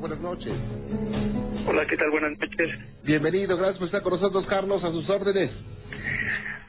Buenas 0.00 0.20
noches. 0.20 0.52
Hola, 1.66 1.86
¿qué 1.86 1.96
tal? 1.96 2.10
Buenas 2.10 2.38
noches. 2.38 2.70
Bienvenido, 3.02 3.56
gracias 3.56 3.78
por 3.78 3.86
estar 3.86 4.02
con 4.02 4.12
nosotros, 4.12 4.46
Carlos, 4.46 4.82
a 4.84 4.90
sus 4.90 5.08
órdenes. 5.10 5.50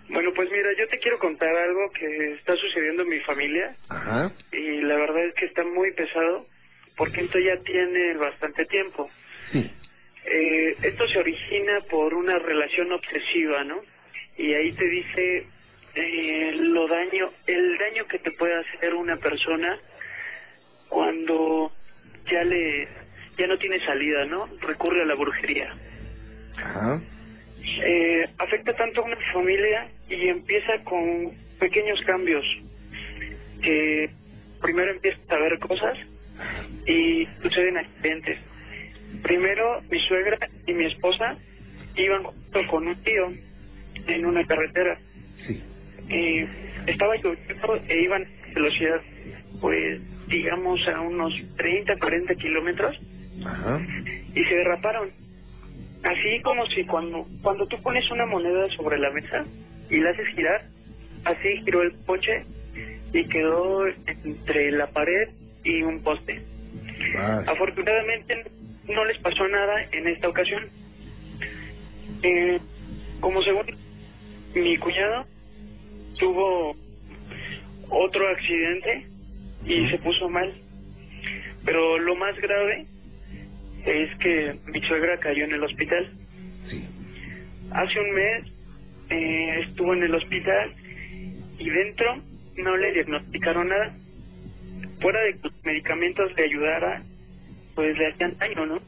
Bueno, 0.09 0.31
pues 0.35 0.49
mira, 0.51 0.69
yo 0.77 0.87
te 0.87 0.97
quiero 0.97 1.19
contar 1.19 1.55
algo 1.55 1.91
que 1.91 2.33
está 2.33 2.55
sucediendo 2.55 3.03
en 3.03 3.09
mi 3.09 3.19
familia 3.19 3.75
Ajá. 3.89 4.31
y 4.51 4.81
la 4.81 4.95
verdad 4.95 5.25
es 5.25 5.35
que 5.35 5.45
está 5.45 5.63
muy 5.63 5.91
pesado 5.93 6.47
porque 6.97 7.21
esto 7.21 7.37
ya 7.39 7.57
tiene 7.63 8.15
bastante 8.15 8.65
tiempo. 8.65 9.09
Sí. 9.51 9.71
Eh, 10.25 10.77
esto 10.81 11.07
se 11.07 11.19
origina 11.19 11.81
por 11.89 12.13
una 12.15 12.39
relación 12.39 12.91
obsesiva, 12.91 13.63
¿no? 13.63 13.79
Y 14.37 14.53
ahí 14.53 14.71
te 14.71 14.85
dice 14.85 15.47
eh, 15.95 16.51
lo 16.55 16.87
daño, 16.87 17.31
el 17.45 17.77
daño 17.77 18.05
que 18.07 18.19
te 18.19 18.31
puede 18.31 18.55
hacer 18.55 18.95
una 18.95 19.17
persona 19.17 19.77
cuando 20.89 21.71
ya 22.31 22.43
le, 22.43 22.87
ya 23.39 23.47
no 23.47 23.57
tiene 23.57 23.79
salida, 23.85 24.25
¿no? 24.25 24.47
Recurre 24.61 25.01
a 25.01 25.05
la 25.05 25.15
brujería. 25.15 25.73
Ajá. 26.57 27.01
Eh, 27.85 28.25
afecta 28.37 28.73
tanto 28.73 29.01
a 29.01 29.05
una 29.05 29.17
familia 29.33 29.87
y 30.09 30.27
empieza 30.27 30.83
con 30.83 31.31
pequeños 31.59 31.99
cambios 32.05 32.45
que 33.61 34.09
primero 34.61 34.91
empiezas 34.91 35.21
a 35.29 35.37
ver 35.37 35.59
cosas 35.59 35.97
y 36.85 37.27
suceden 37.41 37.77
accidentes. 37.77 38.39
Primero 39.23 39.81
mi 39.89 39.99
suegra 40.07 40.37
y 40.67 40.73
mi 40.73 40.85
esposa 40.85 41.37
iban 41.95 42.23
junto 42.23 42.67
con 42.67 42.87
un 42.87 42.95
tío 43.03 43.31
en 44.07 44.25
una 44.25 44.45
carretera 44.45 44.97
Sí. 45.47 45.61
y 46.09 46.89
estaba 46.89 47.15
lloviendo 47.17 47.75
e 47.87 48.01
iban 48.01 48.23
a 48.23 48.53
velocidad 48.53 49.01
pues 49.61 50.01
digamos 50.27 50.79
a 50.87 51.01
unos 51.01 51.33
30, 51.57 51.97
40 51.97 52.35
kilómetros 52.35 52.99
Ajá. 53.45 53.81
y 54.35 54.43
se 54.43 54.55
derraparon. 54.55 55.09
Así 56.03 56.41
como 56.43 56.65
si 56.67 56.85
cuando, 56.85 57.27
cuando 57.41 57.67
tú 57.67 57.81
pones 57.81 58.09
una 58.11 58.25
moneda 58.25 58.69
sobre 58.75 58.97
la 58.97 59.11
mesa 59.11 59.45
y 59.89 59.97
la 59.97 60.11
haces 60.11 60.27
girar, 60.29 60.65
así 61.25 61.57
giró 61.65 61.81
el 61.81 61.93
coche 62.05 62.45
y 63.13 63.27
quedó 63.27 63.87
entre 64.23 64.71
la 64.71 64.87
pared 64.87 65.29
y 65.63 65.81
un 65.81 66.01
poste. 66.01 66.41
Vale. 67.15 67.49
Afortunadamente 67.49 68.45
no 68.87 69.05
les 69.05 69.17
pasó 69.19 69.47
nada 69.47 69.83
en 69.91 70.07
esta 70.07 70.29
ocasión. 70.29 70.69
Eh, 72.23 72.59
como 73.19 73.41
según 73.43 73.65
mi 74.55 74.77
cuñado 74.77 75.25
tuvo 76.17 76.75
otro 77.89 78.27
accidente 78.29 79.07
y 79.65 79.89
se 79.89 79.97
puso 79.99 80.29
mal. 80.29 80.53
Pero 81.65 81.99
lo 81.99 82.15
más 82.15 82.39
grave 82.39 82.85
es 83.85 84.15
que 84.17 84.55
mi 84.67 84.81
suegra 84.81 85.17
cayó 85.19 85.45
en 85.45 85.53
el 85.53 85.63
hospital. 85.63 86.09
Sí. 86.69 86.83
Hace 87.71 87.99
un 87.99 88.11
mes 88.11 88.45
eh, 89.09 89.59
estuvo 89.67 89.93
en 89.93 90.03
el 90.03 90.15
hospital 90.15 90.73
y 91.57 91.69
dentro 91.69 92.21
no 92.57 92.77
le 92.77 92.93
diagnosticaron 92.93 93.67
nada. 93.67 93.95
Fuera 95.01 95.21
de 95.21 95.33
que 95.33 95.39
los 95.43 95.65
medicamentos 95.65 96.31
le 96.35 96.43
ayudaran, 96.43 97.03
pues 97.75 97.97
le 97.97 98.07
hacían 98.07 98.37
daño, 98.37 98.65
¿no? 98.65 98.81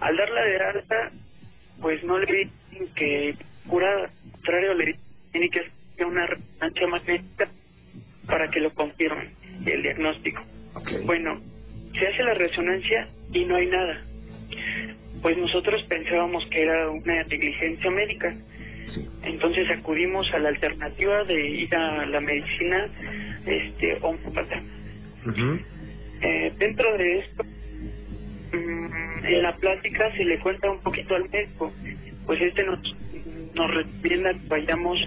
Al 0.00 0.16
darla 0.16 0.44
de 0.44 0.56
alta, 0.58 1.12
pues 1.80 2.02
no 2.04 2.18
le 2.18 2.32
vi 2.32 2.50
que 2.94 3.34
curada. 3.66 4.04
Al 4.04 4.30
contrario, 4.32 4.74
le 4.74 4.96
tiene 5.32 5.50
que 5.50 5.60
hacer 5.60 6.06
una 6.06 6.26
resonancia 6.26 6.86
magnética 6.86 7.48
para 8.26 8.48
que 8.50 8.60
lo 8.60 8.72
confirmen, 8.74 9.30
el 9.66 9.82
diagnóstico. 9.82 10.42
Bueno, 11.04 11.40
se 11.98 12.06
hace 12.06 12.22
la 12.22 12.34
resonancia 12.34 13.08
y 13.32 13.44
no 13.44 13.56
hay 13.56 13.66
nada. 13.66 14.02
Pues 15.22 15.38
nosotros 15.38 15.82
pensábamos 15.88 16.44
que 16.46 16.62
era 16.62 16.90
una 16.90 17.22
negligencia 17.24 17.90
médica. 17.90 18.34
Sí. 18.94 19.08
Entonces 19.22 19.68
acudimos 19.70 20.30
a 20.34 20.38
la 20.38 20.50
alternativa 20.50 21.24
de 21.24 21.48
ir 21.48 21.74
a 21.74 22.06
la 22.06 22.20
medicina 22.20 22.88
este 23.46 23.98
homópata. 24.02 24.62
Ujú. 25.26 25.58
Eh, 26.20 26.52
dentro 26.58 26.96
de 26.96 27.18
esto, 27.18 27.44
mm, 28.52 29.24
en 29.24 29.42
la 29.42 29.56
plática 29.56 30.12
se 30.16 30.24
le 30.24 30.38
cuenta 30.40 30.70
un 30.70 30.80
poquito 30.80 31.14
al 31.14 31.28
médico, 31.30 31.72
pues 32.26 32.40
este 32.40 32.64
nos, 32.64 32.78
nos 33.54 33.74
recomienda 33.74 34.32
que 34.32 34.48
vayamos 34.48 34.98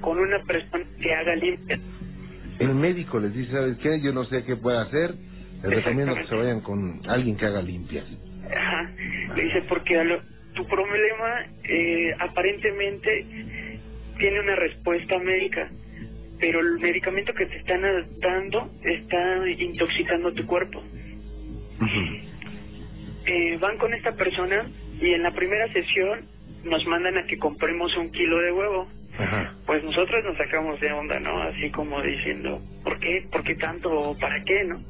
con 0.00 0.18
una 0.18 0.38
persona 0.40 0.84
que 1.00 1.14
haga 1.14 1.34
limpia. 1.36 1.78
El 2.58 2.74
médico 2.74 3.18
les 3.18 3.34
dice, 3.34 3.52
¿sabes 3.52 3.78
qué? 3.78 4.00
Yo 4.00 4.12
no 4.12 4.24
sé 4.24 4.44
qué 4.44 4.56
puede 4.56 4.78
hacer. 4.78 5.14
Les 5.62 5.76
recomiendo 5.76 6.14
que 6.16 6.26
se 6.26 6.34
vayan 6.34 6.60
con 6.60 7.00
alguien 7.08 7.36
que 7.36 7.46
haga 7.46 7.62
limpias. 7.62 8.04
Ajá. 8.54 8.90
Le 9.36 9.42
dice, 9.44 9.62
porque 9.68 9.98
a 9.98 10.04
lo- 10.04 10.22
tu 10.54 10.66
problema 10.66 11.46
eh, 11.64 12.12
aparentemente 12.18 13.26
tiene 14.18 14.40
una 14.40 14.56
respuesta 14.56 15.18
médica, 15.18 15.70
pero 16.38 16.60
el 16.60 16.78
medicamento 16.80 17.32
que 17.34 17.46
te 17.46 17.56
están 17.58 17.82
dando 18.20 18.70
está 18.84 19.48
intoxicando 19.48 20.32
tu 20.34 20.44
cuerpo. 20.46 20.82
Eh, 23.26 23.56
van 23.60 23.78
con 23.78 23.94
esta 23.94 24.12
persona 24.12 24.68
y 25.00 25.12
en 25.14 25.22
la 25.22 25.30
primera 25.32 25.72
sesión 25.72 26.26
nos 26.64 26.84
mandan 26.86 27.16
a 27.18 27.24
que 27.26 27.38
compremos 27.38 27.96
un 27.96 28.10
kilo 28.10 28.38
de 28.40 28.52
huevo. 28.52 28.88
Ajá. 29.18 29.54
Pues 29.66 29.82
nosotros 29.84 30.24
nos 30.24 30.36
sacamos 30.36 30.80
de 30.80 30.92
onda, 30.92 31.20
¿no? 31.20 31.40
Así 31.42 31.70
como 31.70 32.02
diciendo, 32.02 32.60
¿por 32.82 32.98
qué? 32.98 33.24
¿Por 33.30 33.44
qué 33.44 33.54
tanto? 33.56 33.90
¿O 33.90 34.18
para 34.18 34.42
qué, 34.44 34.64
no? 34.64 34.80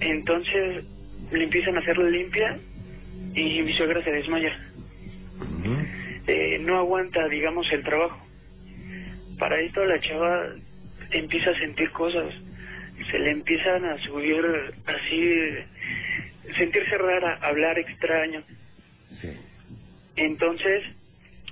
Entonces 0.00 0.84
le 1.32 1.44
empiezan 1.44 1.76
a 1.76 1.80
hacer 1.80 1.98
la 1.98 2.10
limpia 2.10 2.58
y 3.34 3.62
mi 3.62 3.72
suegra 3.74 4.02
se 4.02 4.12
desmaya. 4.12 4.56
Eh, 6.26 6.58
no 6.60 6.78
aguanta, 6.78 7.26
digamos, 7.28 7.70
el 7.72 7.82
trabajo. 7.82 8.26
Para 9.38 9.60
esto 9.60 9.84
la 9.84 10.00
chava 10.00 10.46
empieza 11.10 11.50
a 11.50 11.58
sentir 11.58 11.90
cosas. 11.92 12.34
Se 13.10 13.18
le 13.18 13.30
empiezan 13.30 13.84
a 13.84 13.98
subir 13.98 14.44
así, 14.86 15.34
sentirse 16.56 16.98
rara, 16.98 17.38
hablar 17.42 17.78
extraño. 17.78 18.42
Sí. 19.20 19.28
Entonces 20.16 20.84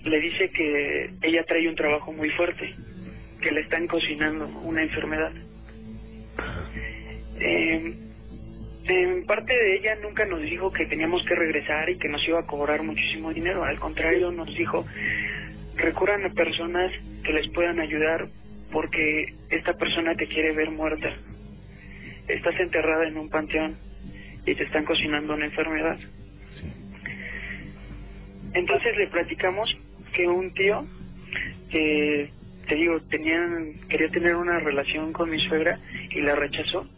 le 0.04 0.20
dice 0.20 0.50
que 0.50 1.10
ella 1.22 1.44
trae 1.44 1.68
un 1.68 1.74
trabajo 1.74 2.12
muy 2.12 2.30
fuerte, 2.30 2.74
que 3.40 3.50
le 3.50 3.60
están 3.60 3.86
cocinando 3.86 4.46
una 4.46 4.82
enfermedad. 4.82 5.32
Eh, 7.38 8.05
en 8.88 9.26
parte 9.26 9.52
de 9.52 9.76
ella 9.76 9.96
nunca 10.02 10.24
nos 10.24 10.40
dijo 10.42 10.72
que 10.72 10.86
teníamos 10.86 11.24
que 11.24 11.34
regresar 11.34 11.88
y 11.90 11.98
que 11.98 12.08
nos 12.08 12.26
iba 12.26 12.40
a 12.40 12.46
cobrar 12.46 12.82
muchísimo 12.82 13.32
dinero. 13.32 13.64
Al 13.64 13.78
contrario, 13.78 14.30
nos 14.30 14.48
dijo, 14.54 14.84
recurran 15.76 16.24
a 16.24 16.30
personas 16.30 16.92
que 17.24 17.32
les 17.32 17.48
puedan 17.50 17.80
ayudar 17.80 18.28
porque 18.70 19.34
esta 19.50 19.74
persona 19.74 20.14
te 20.14 20.26
quiere 20.26 20.52
ver 20.52 20.70
muerta. 20.70 21.10
Estás 22.28 22.58
enterrada 22.60 23.06
en 23.06 23.16
un 23.16 23.28
panteón 23.28 23.76
y 24.44 24.54
te 24.54 24.64
están 24.64 24.84
cocinando 24.84 25.34
una 25.34 25.46
enfermedad. 25.46 25.98
Entonces 28.54 28.96
le 28.96 29.08
platicamos 29.08 29.76
que 30.12 30.26
un 30.26 30.52
tío 30.54 30.86
que 31.70 32.30
te 32.68 32.74
digo 32.74 33.00
tenían 33.10 33.74
quería 33.88 34.08
tener 34.08 34.34
una 34.34 34.58
relación 34.60 35.12
con 35.12 35.30
mi 35.30 35.38
suegra 35.40 35.78
y 36.10 36.20
la 36.20 36.34
rechazó. 36.34 36.88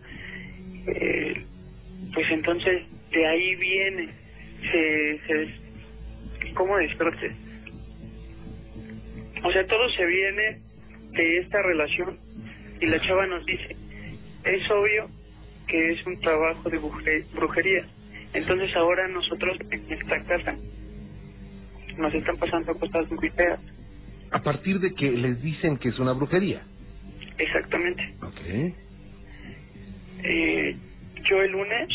Eh, 0.86 1.44
pues 2.14 2.26
entonces 2.30 2.82
de 3.10 3.26
ahí 3.26 3.54
viene 3.56 4.08
se, 4.70 5.20
se 5.26 6.54
cómo 6.54 6.76
decirte 6.78 7.32
o 9.42 9.52
sea 9.52 9.66
todo 9.66 9.88
se 9.90 10.04
viene 10.06 10.60
de 11.12 11.38
esta 11.38 11.62
relación 11.62 12.18
y 12.80 12.86
la 12.86 13.00
chava 13.00 13.26
nos 13.26 13.44
dice 13.46 13.76
es 14.44 14.70
obvio 14.70 15.08
que 15.66 15.92
es 15.92 16.06
un 16.06 16.18
trabajo 16.20 16.68
de 16.70 16.78
bruje- 16.80 17.24
brujería 17.32 17.86
entonces 18.32 18.74
ahora 18.76 19.08
nosotros 19.08 19.56
en 19.70 19.92
esta 19.92 20.22
casa 20.24 20.56
nos 21.96 22.14
están 22.14 22.36
pasando 22.36 22.74
cosas 22.78 23.10
muy 23.10 23.28
feas. 23.30 23.58
A 24.30 24.40
partir 24.40 24.78
de 24.78 24.94
que 24.94 25.10
les 25.10 25.42
dicen 25.42 25.78
que 25.78 25.88
es 25.88 25.98
una 25.98 26.12
brujería. 26.12 26.62
Exactamente. 27.38 28.14
Ok. 28.22 28.74
Eh, 30.22 30.76
yo 31.24 31.42
el 31.42 31.52
lunes, 31.52 31.88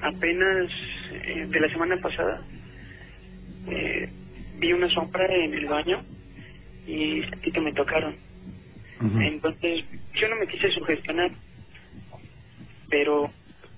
apenas 0.00 0.70
eh, 1.12 1.46
de 1.48 1.60
la 1.60 1.68
semana 1.68 1.96
pasada, 1.98 2.42
eh, 3.68 4.08
vi 4.58 4.72
una 4.72 4.88
sombra 4.90 5.26
en 5.26 5.54
el 5.54 5.66
baño 5.66 6.02
y 6.86 7.22
sentí 7.22 7.52
que 7.52 7.60
me 7.60 7.72
tocaron. 7.72 8.16
Entonces, 9.20 9.84
yo 10.14 10.28
no 10.28 10.36
me 10.36 10.46
quise 10.46 10.70
sugestionar, 10.70 11.30
pero 12.88 13.30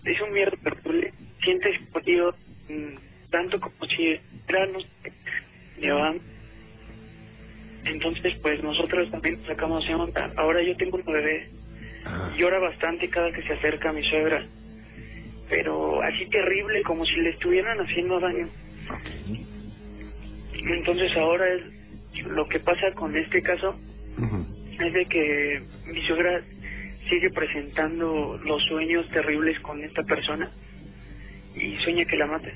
es 0.05 0.21
un 0.21 0.33
miedo 0.33 0.53
terrible. 0.63 1.13
Sientes 1.43 1.81
frío, 1.93 2.33
mm, 2.69 3.31
tanto 3.31 3.59
como 3.61 3.87
si 3.87 4.21
era, 4.47 4.67
no 4.67 4.81
sé, 4.81 5.13
llevaban. 5.81 6.21
Entonces, 7.85 8.35
pues 8.43 8.63
nosotros 8.63 9.11
también 9.11 9.39
nos 9.39 9.47
sacamos 9.47 9.87
de 9.87 9.95
onda. 9.95 10.33
Ahora 10.37 10.63
yo 10.63 10.77
tengo 10.77 10.97
un 10.97 11.05
bebé, 11.05 11.49
Llora 12.37 12.59
bastante 12.59 13.09
cada 13.09 13.33
que 13.33 13.43
se 13.43 13.53
acerca 13.55 13.91
a 13.91 13.93
mi 13.93 14.03
suegra. 14.05 14.45
pero 15.49 16.03
así 16.03 16.27
terrible 16.27 16.83
como 16.83 17.05
si 17.07 17.17
le 17.21 17.31
estuvieran 17.31 17.79
haciendo 17.79 18.19
daño. 18.19 18.49
Ok. 18.91 19.09
Entonces 20.53 21.17
ahora 21.17 21.47
es 21.55 21.63
lo 22.27 22.49
que 22.49 22.59
pasa 22.61 22.91
con 22.95 23.17
este 23.17 23.43
caso 23.43 23.79
es 24.81 24.93
de 24.93 25.07
que 25.07 25.63
mi 25.87 26.03
suegra 26.03 26.43
sigue 27.09 27.31
presentando 27.31 28.39
los 28.45 28.63
sueños 28.65 29.09
terribles 29.11 29.59
con 29.61 29.83
esta 29.85 30.03
persona 30.03 30.51
y 31.55 31.77
sueña 31.79 32.05
que 32.05 32.17
la 32.17 32.27
mate. 32.27 32.53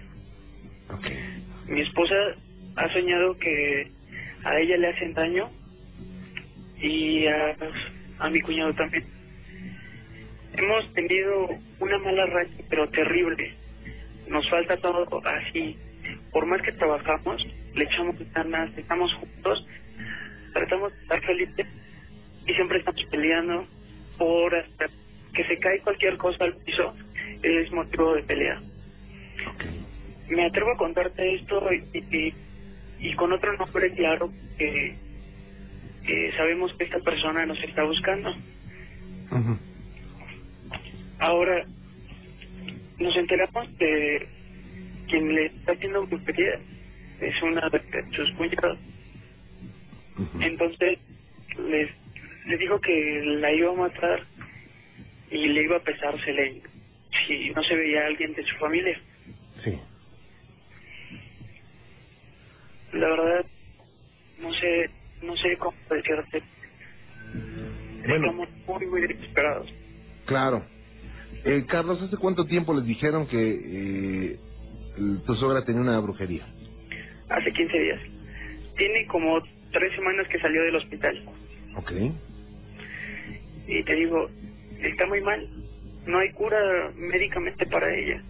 Ok. 0.91 1.07
Mi 1.69 1.81
esposa 1.83 2.15
ha 2.77 2.93
soñado 2.93 3.39
que 3.39 3.91
a 4.45 4.59
ella 4.59 4.77
le 4.77 4.89
hacen 4.89 5.15
daño 5.15 5.49
y 6.83 7.27
a, 7.27 7.57
a 8.19 8.31
mi 8.31 8.41
cuñado 8.41 8.75
también. 8.75 9.20
Hemos 10.57 10.93
tenido 10.95 11.49
una 11.79 11.99
mala 11.99 12.27
racha, 12.27 12.65
pero 12.69 12.89
terrible. 12.91 13.55
Nos 14.29 14.49
falta 14.51 14.77
todo 14.79 15.07
así. 15.25 15.79
Por 16.33 16.47
más 16.47 16.61
que 16.63 16.73
trabajamos, 16.73 17.47
le 17.75 17.85
echamos 17.85 18.17
ganas, 18.33 18.77
estamos 18.77 19.13
juntos, 19.15 19.67
tratamos 20.53 20.93
de 20.95 21.03
estar 21.03 21.21
felices 21.23 21.67
y 22.47 22.55
siempre 22.55 22.79
estamos 22.79 23.05
peleando 23.11 23.67
por 24.19 24.55
hasta 24.55 24.87
que 25.35 25.45
se 25.45 25.59
cae 25.59 25.81
cualquier 25.81 26.17
cosa 26.17 26.45
al 26.45 26.57
piso, 26.57 26.95
es 27.43 27.73
motivo 27.73 28.15
de 28.15 28.23
pelea. 28.25 28.61
Me 30.29 30.47
atrevo 30.47 30.73
a 30.73 30.77
contarte 30.77 31.35
esto 31.35 31.69
y, 31.73 31.99
y, 31.99 32.35
y 33.01 33.15
con 33.15 33.33
otro 33.33 33.57
nombre 33.57 33.93
claro 33.95 34.31
que, 34.59 34.97
que 36.07 36.33
sabemos 36.37 36.73
que 36.75 36.85
esta 36.85 36.99
persona 37.01 37.47
nos 37.47 37.63
está 37.63 37.85
buscando. 37.85 38.31
Ujú. 39.31 39.70
Ahora, 41.21 41.67
nos 42.99 43.17
enteramos 43.17 43.79
de 43.79 44.29
quien 45.09 45.35
le 45.35 45.47
está 45.47 45.73
haciendo 45.73 46.07
brujería 46.07 46.59
es 47.21 47.43
una 47.43 47.69
de 47.69 47.81
sus 48.13 48.31
cuñados. 48.33 48.79
Entonces, 50.41 50.99
les, 51.59 51.91
le 52.47 52.57
dijo 52.57 52.81
que 52.81 53.23
la 53.25 53.53
iba 53.53 53.71
a 53.71 53.75
matar 53.75 54.27
y 55.31 55.47
le 55.47 55.63
iba 55.63 55.77
a 55.77 55.83
pesársela 55.83 56.43
si 57.27 57.51
no 57.51 57.63
se 57.63 57.75
veía 57.75 58.07
alguien 58.07 58.35
de 58.35 58.45
su 58.45 58.57
familia. 58.57 58.99
Sí. 59.63 59.79
La 62.93 63.09
verdad, 63.09 63.47
no 64.41 64.53
sé, 64.55 64.91
no 65.23 65.37
sé 65.37 65.57
cómo 65.59 65.77
decirte. 65.91 66.43
Bueno. 68.07 68.31
Estamos 68.31 68.49
muy, 68.67 68.87
muy 68.87 69.01
desesperados. 69.03 69.73
Claro. 70.27 70.65
Eh, 71.45 71.67
Carlos, 71.67 72.03
¿hace 72.03 72.17
cuánto 72.19 72.47
tiempo 72.47 72.75
les 72.75 72.85
dijeron 72.87 73.29
que 73.29 73.39
eh, 74.35 74.41
tu 75.27 75.35
suegra 75.37 75.65
tenía 75.65 75.83
una 75.83 76.01
brujería? 76.01 76.53
Hace 77.31 77.53
15 77.53 77.79
días. 77.81 78.03
Tiene 78.77 79.07
como 79.09 79.41
tres 79.73 79.95
semanas 79.95 80.29
que 80.29 80.41
salió 80.41 80.63
del 80.65 80.77
hospital. 80.77 81.31
Ok. 81.77 81.93
Y 83.67 83.85
te 83.85 83.95
digo, 83.95 84.31
está 84.83 85.07
muy 85.07 85.23
mal. 85.23 85.49
No 86.07 86.19
hay 86.19 86.33
cura 86.33 86.93
médicamente 86.97 87.67
para 87.67 87.95
ella. 87.97 88.25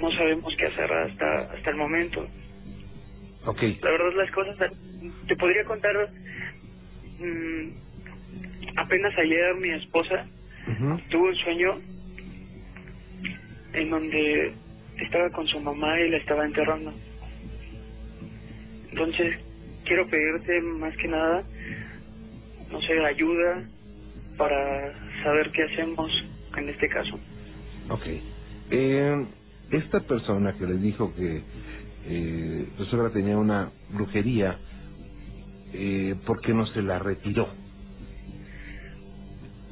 No 0.00 0.10
sabemos 0.12 0.54
qué 0.56 0.66
hacer 0.66 0.92
hasta, 0.92 1.40
hasta 1.52 1.70
el 1.70 1.76
momento. 1.76 2.28
Ok. 3.46 3.62
La 3.82 3.90
verdad 3.90 4.12
las 4.16 4.30
cosas, 4.32 4.72
te 5.28 5.36
podría 5.36 5.64
contar, 5.66 5.94
mm, 7.18 7.70
apenas 8.76 9.18
ayer 9.18 9.56
mi 9.56 9.70
esposa 9.72 10.28
Ujú. 10.66 11.02
tuvo 11.10 11.24
un 11.28 11.36
sueño 11.36 11.82
en 13.74 13.90
donde 13.90 14.58
estaba 14.98 15.30
con 15.32 15.46
su 15.48 15.60
mamá 15.60 16.00
y 16.00 16.10
la 16.10 16.18
estaba 16.18 16.46
enterrando. 16.46 16.94
Entonces, 18.74 19.36
quiero 19.84 20.08
pedirte 20.08 20.60
más 20.62 20.96
que 20.98 21.08
nada, 21.08 21.44
no 22.70 22.80
sé, 22.82 22.98
ayuda 23.06 23.70
para 24.38 25.22
saber 25.24 25.52
qué 25.52 25.64
hacemos 25.64 26.10
en 26.56 26.68
este 26.70 26.88
caso. 26.88 27.20
Ok. 27.90 28.06
Eh, 28.70 29.28
esta 29.70 30.00
persona 30.06 30.56
que 30.58 30.66
les 30.66 30.82
dijo 30.82 31.14
que 31.14 31.44
eh, 32.04 32.74
tu 32.76 32.84
suegra 32.86 33.12
tenía 33.12 33.38
una 33.38 33.72
brujería, 33.90 34.60
eh, 35.72 36.16
¿por 36.26 36.40
qué 36.42 36.54
no 36.54 36.66
se 36.68 36.82
la 36.82 36.98
retiró? 37.00 37.56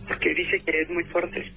Porque 0.09 0.35
dice 0.35 0.61
que 0.65 0.81
es 0.83 0.91
muy 0.91 1.05
fuerte. 1.05 1.53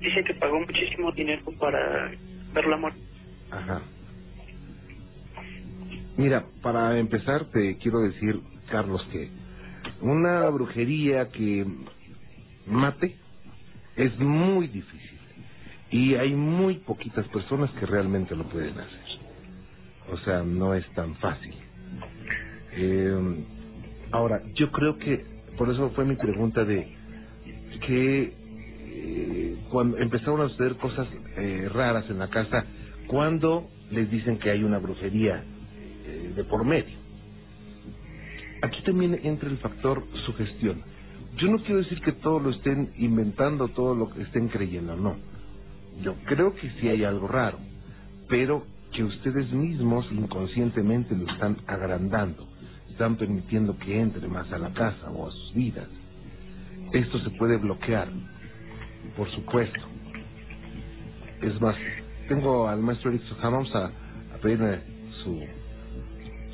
Dice 0.00 0.24
que 0.24 0.34
pagó 0.34 0.60
muchísimo 0.60 1.12
dinero 1.12 1.42
para 1.58 2.12
verla 2.52 2.76
muerta. 2.76 3.00
Ajá. 3.50 3.82
Mira, 6.16 6.46
para 6.62 6.98
empezar 6.98 7.46
te 7.46 7.76
quiero 7.78 8.00
decir, 8.00 8.40
Carlos, 8.70 9.06
que 9.12 9.30
una 10.00 10.48
brujería 10.50 11.28
que 11.28 11.64
mate 12.66 13.16
es 13.96 14.18
muy 14.18 14.66
difícil 14.68 15.18
y 15.90 16.14
hay 16.14 16.34
muy 16.34 16.74
poquitas 16.78 17.26
personas 17.28 17.70
que 17.72 17.86
realmente 17.86 18.36
lo 18.36 18.48
pueden 18.48 18.78
hacer. 18.78 19.00
O 20.10 20.16
sea, 20.18 20.42
no 20.42 20.74
es 20.74 20.86
tan 20.94 21.14
fácil. 21.16 21.54
Eh, 22.72 23.44
ahora, 24.10 24.42
yo 24.54 24.70
creo 24.70 24.98
que, 24.98 25.24
por 25.56 25.70
eso 25.70 25.90
fue 25.90 26.04
mi 26.04 26.16
pregunta 26.16 26.64
de 26.64 26.97
que 27.86 28.32
eh, 28.90 29.56
cuando 29.70 29.98
empezaron 29.98 30.40
a 30.40 30.48
suceder 30.48 30.76
cosas 30.76 31.08
eh, 31.36 31.68
raras 31.72 32.08
en 32.10 32.18
la 32.18 32.28
casa, 32.28 32.64
¿cuándo 33.06 33.68
les 33.90 34.10
dicen 34.10 34.38
que 34.38 34.50
hay 34.50 34.62
una 34.62 34.78
brujería 34.78 35.44
eh, 36.06 36.32
de 36.34 36.44
por 36.44 36.64
medio? 36.64 36.96
Aquí 38.62 38.82
también 38.82 39.20
entra 39.22 39.48
el 39.48 39.58
factor 39.58 40.04
sugestión. 40.26 40.82
Yo 41.36 41.48
no 41.48 41.58
quiero 41.58 41.78
decir 41.78 42.00
que 42.00 42.12
todo 42.12 42.40
lo 42.40 42.50
estén 42.50 42.92
inventando, 42.96 43.68
todo 43.68 43.94
lo 43.94 44.10
que 44.10 44.22
estén 44.22 44.48
creyendo, 44.48 44.96
no. 44.96 45.16
Yo 46.02 46.14
creo 46.24 46.54
que 46.54 46.70
sí 46.80 46.88
hay 46.88 47.04
algo 47.04 47.28
raro, 47.28 47.58
pero 48.28 48.64
que 48.92 49.04
ustedes 49.04 49.52
mismos 49.52 50.10
inconscientemente 50.10 51.14
lo 51.14 51.26
están 51.26 51.58
agrandando, 51.66 52.48
están 52.90 53.16
permitiendo 53.16 53.76
que 53.76 54.00
entre 54.00 54.26
más 54.26 54.50
a 54.52 54.58
la 54.58 54.72
casa 54.72 55.10
o 55.10 55.28
a 55.28 55.30
sus 55.30 55.54
vidas. 55.54 55.88
Esto 56.92 57.18
se 57.18 57.30
puede 57.30 57.56
bloquear, 57.58 58.08
por 59.16 59.30
supuesto. 59.32 59.80
Es 61.42 61.60
más, 61.60 61.76
tengo 62.28 62.68
al 62.68 62.80
maestro 62.80 63.10
Eric 63.10 63.22
Soja, 63.24 63.48
vamos 63.50 63.74
a, 63.74 63.86
a 63.86 64.38
pedirle 64.42 64.80
su, 65.22 65.46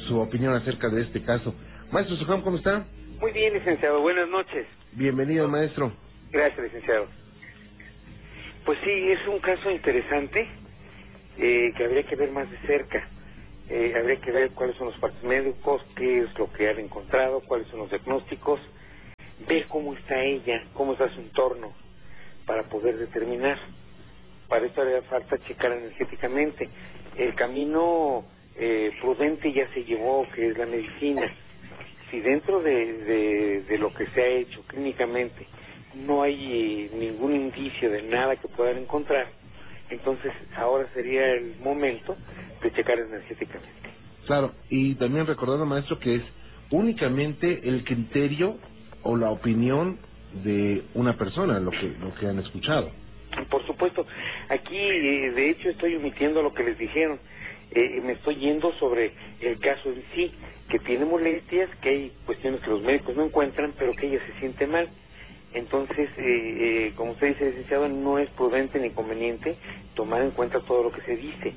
su 0.09 0.19
opinión 0.19 0.55
acerca 0.55 0.89
de 0.89 1.03
este 1.03 1.23
caso. 1.23 1.55
Maestro 1.93 2.17
Soham, 2.17 2.43
¿cómo 2.43 2.57
está? 2.57 2.85
Muy 3.21 3.33
bien, 3.33 3.55
licenciado. 3.55 4.01
Buenas 4.01 4.29
noches. 4.29 4.67
Bienvenido, 4.93 5.49
maestro. 5.49 5.93
Gracias, 6.33 6.65
licenciado. 6.65 7.07
Pues 8.65 8.79
sí, 8.83 8.91
es 8.91 9.29
un 9.29 9.39
caso 9.39 9.71
interesante 9.71 10.49
eh, 11.39 11.73
que 11.77 11.85
habría 11.85 12.03
que 12.05 12.17
ver 12.17 12.33
más 12.33 12.51
de 12.51 12.59
cerca. 12.67 13.09
Eh, 13.69 13.95
habría 13.97 14.21
que 14.21 14.33
ver 14.33 14.51
cuáles 14.51 14.77
son 14.77 14.89
los 14.89 14.99
partes 14.99 15.23
médicos, 15.23 15.83
qué 15.97 16.21
es 16.21 16.39
lo 16.39 16.53
que 16.53 16.69
han 16.69 16.79
encontrado, 16.81 17.41
cuáles 17.41 17.67
son 17.69 17.81
los 17.81 17.91
diagnósticos, 17.91 18.61
ver 19.49 19.67
cómo 19.69 19.95
está 19.95 20.23
ella, 20.23 20.65
cómo 20.75 20.93
está 20.93 21.09
su 21.11 21.21
entorno, 21.21 21.73
para 22.47 22.65
poder 22.69 22.99
determinar. 22.99 23.59
Para 24.49 24.67
esto 24.67 24.83
haría 24.83 25.03
falta 25.03 25.39
checar 25.47 25.73
energéticamente. 25.73 26.69
El 27.17 27.35
camino 27.35 28.25
eh, 28.57 28.93
prudente 29.01 29.53
ya 29.53 29.69
se 29.73 29.85
llevó, 29.85 30.27
que 30.35 30.49
es 30.49 30.59
la 30.59 30.67
medicina. 30.67 31.23
Si 32.11 32.21
dentro 32.21 32.63
de, 32.63 32.93
de, 33.05 33.61
de 33.63 33.79
lo 33.79 33.93
que 33.95 34.07
se 34.09 34.23
ha 34.23 34.27
hecho 34.27 34.63
clínicamente 34.67 35.47
no 35.95 36.23
hay 36.23 36.35
eh, 36.35 36.91
ningún 36.97 37.35
indicio 37.35 37.91
de 37.91 38.03
nada 38.03 38.37
que 38.37 38.49
puedan 38.49 38.79
encontrar, 38.79 39.29
entonces 39.91 40.33
ahora 40.57 40.89
sería 40.93 41.25
el 41.33 41.57
momento 41.61 42.17
de 42.63 42.73
checar 42.73 42.99
energéticamente. 42.99 43.71
Claro, 44.27 44.55
y 44.69 44.95
también 44.97 45.27
recordando, 45.27 45.67
maestro, 45.67 45.99
que 45.99 46.17
es 46.17 46.23
únicamente 46.71 47.61
el 47.69 47.85
criterio 47.85 48.59
o 49.05 49.17
la 49.17 49.31
opinión 49.31 49.99
de 50.43 50.83
una 50.95 51.17
persona 51.17 51.61
lo 51.61 51.71
que, 51.71 51.95
lo 52.01 52.15
que 52.15 52.27
han 52.27 52.39
escuchado. 52.39 52.91
Por 53.51 53.65
supuesto, 53.67 54.07
aquí 54.49 54.77
eh, 54.77 55.33
de 55.33 55.51
hecho 55.51 55.71
estoy 55.71 55.97
omitiendo 55.97 56.43
lo 56.43 56.53
que 56.53 56.65
les 56.65 56.79
dijeron. 56.79 57.19
Eh, 57.71 58.01
me 58.05 58.13
estoy 58.13 58.37
yendo 58.37 58.73
sobre 58.75 59.13
el 59.41 59.59
caso 59.59 59.91
en 59.91 60.03
sí, 60.15 60.33
que 60.69 60.79
tiene 60.81 61.05
molestias, 61.05 61.69
que 61.81 61.89
hay 61.89 62.13
cuestiones 62.27 62.61
que 62.61 62.71
los 62.71 62.83
médicos 62.83 63.17
no 63.17 63.25
encuentran, 63.25 63.75
pero 63.79 63.93
que 63.95 64.07
ella 64.07 64.21
se 64.27 64.39
siente 64.39 64.67
mal. 64.67 64.89
Entonces, 65.55 66.11
eh, 66.17 66.19
eh, 66.19 66.93
como 66.97 67.13
usted 67.13 67.29
dice, 67.29 67.47
licenciado, 67.47 67.89
no 67.89 68.19
es 68.19 68.29
prudente 68.31 68.79
ni 68.81 68.91
conveniente 68.91 69.57
tomar 69.95 70.23
en 70.23 70.33
cuenta 70.33 70.61
todo 70.61 70.83
lo 70.83 70.93
que 70.93 71.01
se 71.03 71.17
dice, 71.17 71.53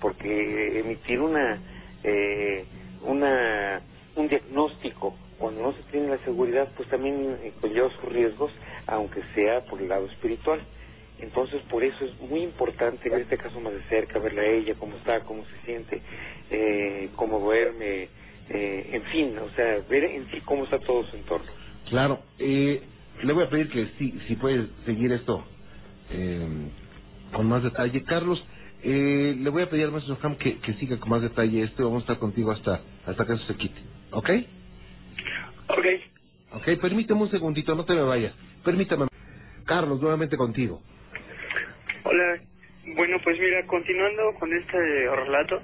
porque 0.00 0.80
emitir 0.80 1.20
una, 1.20 1.60
eh, 2.02 2.64
una, 3.02 3.82
un 4.16 4.28
diagnóstico 4.28 5.14
cuando 5.38 5.62
no 5.62 5.72
se 5.72 5.82
tiene 5.84 6.08
la 6.08 6.18
seguridad, 6.24 6.68
pues 6.76 6.88
también 6.88 7.38
eh, 7.42 7.52
conlleva 7.60 7.90
sus 7.90 8.12
riesgos, 8.12 8.52
aunque 8.86 9.22
sea 9.34 9.64
por 9.64 9.80
el 9.80 9.88
lado 9.88 10.06
espiritual. 10.06 10.60
Entonces, 11.18 11.62
por 11.70 11.84
eso 11.84 12.04
es 12.04 12.18
muy 12.20 12.42
importante 12.42 13.08
ver 13.08 13.22
este 13.22 13.38
caso 13.38 13.60
más 13.60 13.72
de 13.72 13.82
cerca, 13.84 14.18
verla 14.18 14.42
a 14.42 14.46
ella, 14.46 14.74
cómo 14.78 14.96
está, 14.96 15.20
cómo 15.20 15.44
se 15.44 15.66
siente, 15.66 16.02
eh, 16.50 17.10
cómo 17.16 17.38
duerme, 17.38 18.08
eh, 18.48 18.90
en 18.92 19.02
fin, 19.04 19.38
o 19.38 19.48
sea, 19.50 19.78
ver 19.88 20.04
en 20.04 20.28
sí 20.30 20.40
cómo 20.44 20.64
está 20.64 20.78
todo 20.80 21.04
su 21.04 21.16
entorno. 21.16 21.50
Claro, 21.88 22.20
eh, 22.38 22.82
le 23.22 23.32
voy 23.32 23.44
a 23.44 23.50
pedir 23.50 23.68
que 23.70 23.86
sí, 23.98 24.18
si 24.26 24.36
puede 24.36 24.66
seguir 24.84 25.12
esto 25.12 25.44
eh, 26.10 26.48
con 27.32 27.46
más 27.48 27.62
detalle. 27.62 28.02
Carlos, 28.04 28.44
eh, 28.82 29.36
le 29.38 29.50
voy 29.50 29.62
a 29.62 29.70
pedir 29.70 29.84
al 29.84 29.92
maestro 29.92 30.18
Ham 30.22 30.36
que, 30.36 30.58
que 30.58 30.74
siga 30.74 30.98
con 30.98 31.10
más 31.10 31.22
detalle 31.22 31.62
esto 31.62 31.82
y 31.82 31.84
vamos 31.84 32.00
a 32.02 32.04
estar 32.04 32.18
contigo 32.18 32.50
hasta, 32.50 32.80
hasta 33.06 33.24
que 33.26 33.34
eso 33.34 33.46
se 33.46 33.56
quite. 33.56 33.80
¿Ok? 34.10 34.30
Ok. 35.72 35.86
Ok, 36.52 36.80
permíteme 36.80 37.22
un 37.22 37.30
segundito, 37.30 37.74
no 37.74 37.84
te 37.84 37.94
me 37.94 38.02
vayas. 38.02 38.34
Permítame. 38.64 39.06
Carlos, 39.64 40.00
nuevamente 40.00 40.36
contigo. 40.36 40.82
Hola. 42.04 42.40
Bueno, 42.94 43.16
pues 43.22 43.38
mira, 43.38 43.64
continuando 43.66 44.34
con 44.40 44.52
este 44.52 44.76
relato, 44.76 45.62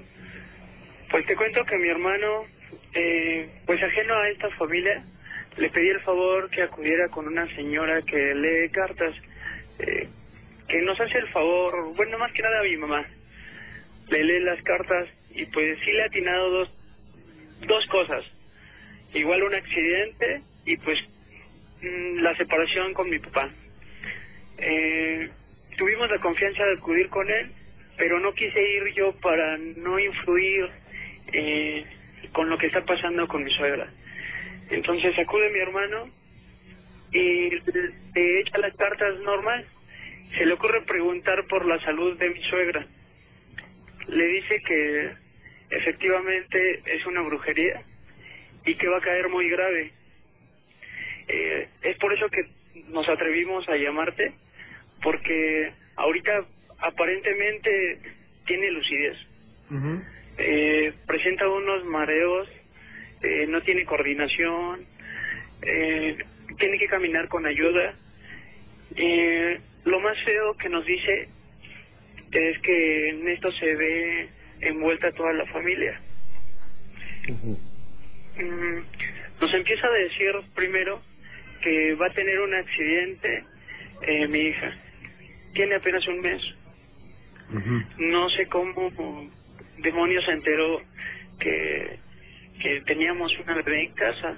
pues 1.11 1.25
te 1.25 1.35
cuento 1.35 1.65
que 1.65 1.77
mi 1.77 1.89
hermano, 1.89 2.45
eh, 2.93 3.49
pues 3.65 3.83
ajeno 3.83 4.13
a 4.15 4.29
esta 4.29 4.49
familia, 4.51 5.03
le 5.57 5.69
pedí 5.69 5.89
el 5.89 5.99
favor 6.01 6.49
que 6.49 6.63
acudiera 6.63 7.09
con 7.09 7.27
una 7.27 7.45
señora 7.55 8.01
que 8.03 8.33
lee 8.35 8.69
cartas, 8.71 9.13
eh, 9.79 10.07
que 10.69 10.81
nos 10.81 10.99
hace 10.99 11.17
el 11.17 11.27
favor, 11.29 11.93
bueno, 11.95 12.17
más 12.17 12.31
que 12.31 12.41
nada 12.41 12.61
a 12.61 12.63
mi 12.63 12.77
mamá. 12.77 13.05
Le 14.07 14.23
lee 14.23 14.39
las 14.39 14.61
cartas 14.63 15.09
y 15.31 15.45
pues 15.47 15.77
sí 15.83 15.91
le 15.91 16.03
ha 16.03 16.05
atinado 16.05 16.49
dos, 16.51 16.71
dos 17.67 17.85
cosas. 17.87 18.23
Igual 19.13 19.43
un 19.43 19.55
accidente 19.55 20.41
y 20.65 20.77
pues 20.77 20.99
mm, 21.81 22.19
la 22.19 22.35
separación 22.35 22.93
con 22.93 23.09
mi 23.09 23.19
papá. 23.19 23.49
Eh, 24.57 25.29
tuvimos 25.77 26.09
la 26.09 26.19
confianza 26.19 26.63
de 26.65 26.73
acudir 26.73 27.09
con 27.09 27.29
él, 27.29 27.51
pero 27.97 28.19
no 28.19 28.33
quise 28.33 28.61
ir 28.61 28.93
yo 28.93 29.13
para 29.13 29.57
no 29.57 29.99
influir 29.99 30.69
eh, 31.33 31.85
con 32.33 32.49
lo 32.49 32.57
que 32.57 32.67
está 32.67 32.85
pasando 32.85 33.27
con 33.27 33.43
mi 33.43 33.51
suegra. 33.51 33.91
Entonces 34.69 35.17
acude 35.17 35.49
mi 35.49 35.59
hermano 35.59 36.09
y 37.11 37.49
le 37.49 38.39
echa 38.41 38.57
las 38.59 38.75
cartas 38.75 39.19
normal. 39.21 39.65
Se 40.37 40.45
le 40.45 40.53
ocurre 40.53 40.81
preguntar 40.83 41.47
por 41.47 41.65
la 41.65 41.79
salud 41.79 42.15
de 42.19 42.29
mi 42.29 42.43
suegra. 42.43 42.85
Le 44.07 44.27
dice 44.27 44.61
que 44.61 45.11
efectivamente 45.71 46.81
es 46.85 47.05
una 47.07 47.21
brujería 47.21 47.83
y 48.65 48.75
que 48.75 48.87
va 48.87 48.97
a 48.97 49.01
caer 49.01 49.29
muy 49.29 49.49
grave. 49.49 49.91
Eh, 51.27 51.67
es 51.83 51.97
por 51.97 52.13
eso 52.13 52.29
que 52.29 52.47
nos 52.89 53.07
atrevimos 53.07 53.67
a 53.69 53.75
llamarte, 53.75 54.33
porque 55.01 55.71
ahorita 55.95 56.45
aparentemente 56.79 57.99
tiene 58.45 58.71
lucidez. 58.71 59.17
eh, 60.37 60.93
presenta 61.05 61.47
unos 61.47 61.85
mareos, 61.85 62.49
eh, 63.21 63.45
no 63.47 63.61
tiene 63.61 63.85
coordinación, 63.85 64.85
eh, 65.61 66.17
tiene 66.57 66.77
que 66.79 66.87
caminar 66.87 67.27
con 67.27 67.45
ayuda. 67.45 67.93
Eh, 68.95 69.59
lo 69.85 69.99
más 69.99 70.17
feo 70.23 70.55
que 70.55 70.69
nos 70.69 70.85
dice 70.85 71.27
es 72.31 72.59
que 72.59 73.09
en 73.09 73.27
esto 73.27 73.51
se 73.51 73.75
ve 73.75 74.29
envuelta 74.61 75.11
toda 75.11 75.33
la 75.33 75.45
familia. 75.47 75.99
Mm, 78.39 78.83
nos 79.41 79.53
empieza 79.53 79.87
a 79.87 79.91
decir 79.91 80.31
primero 80.55 81.01
que 81.61 81.93
va 81.95 82.07
a 82.07 82.13
tener 82.13 82.39
un 82.39 82.53
accidente 82.53 83.43
eh, 84.01 84.27
mi 84.27 84.39
hija. 84.39 84.73
Tiene 85.53 85.75
apenas 85.75 86.07
un 86.07 86.21
mes. 86.21 86.41
No 87.97 88.29
sé 88.29 88.45
cómo 88.47 89.29
demonios 89.79 90.23
se 90.23 90.31
enteró 90.31 90.81
que, 91.39 91.99
que 92.61 92.81
teníamos 92.81 93.37
una 93.39 93.55
bebé 93.55 93.85
en 93.85 93.93
casa. 93.93 94.37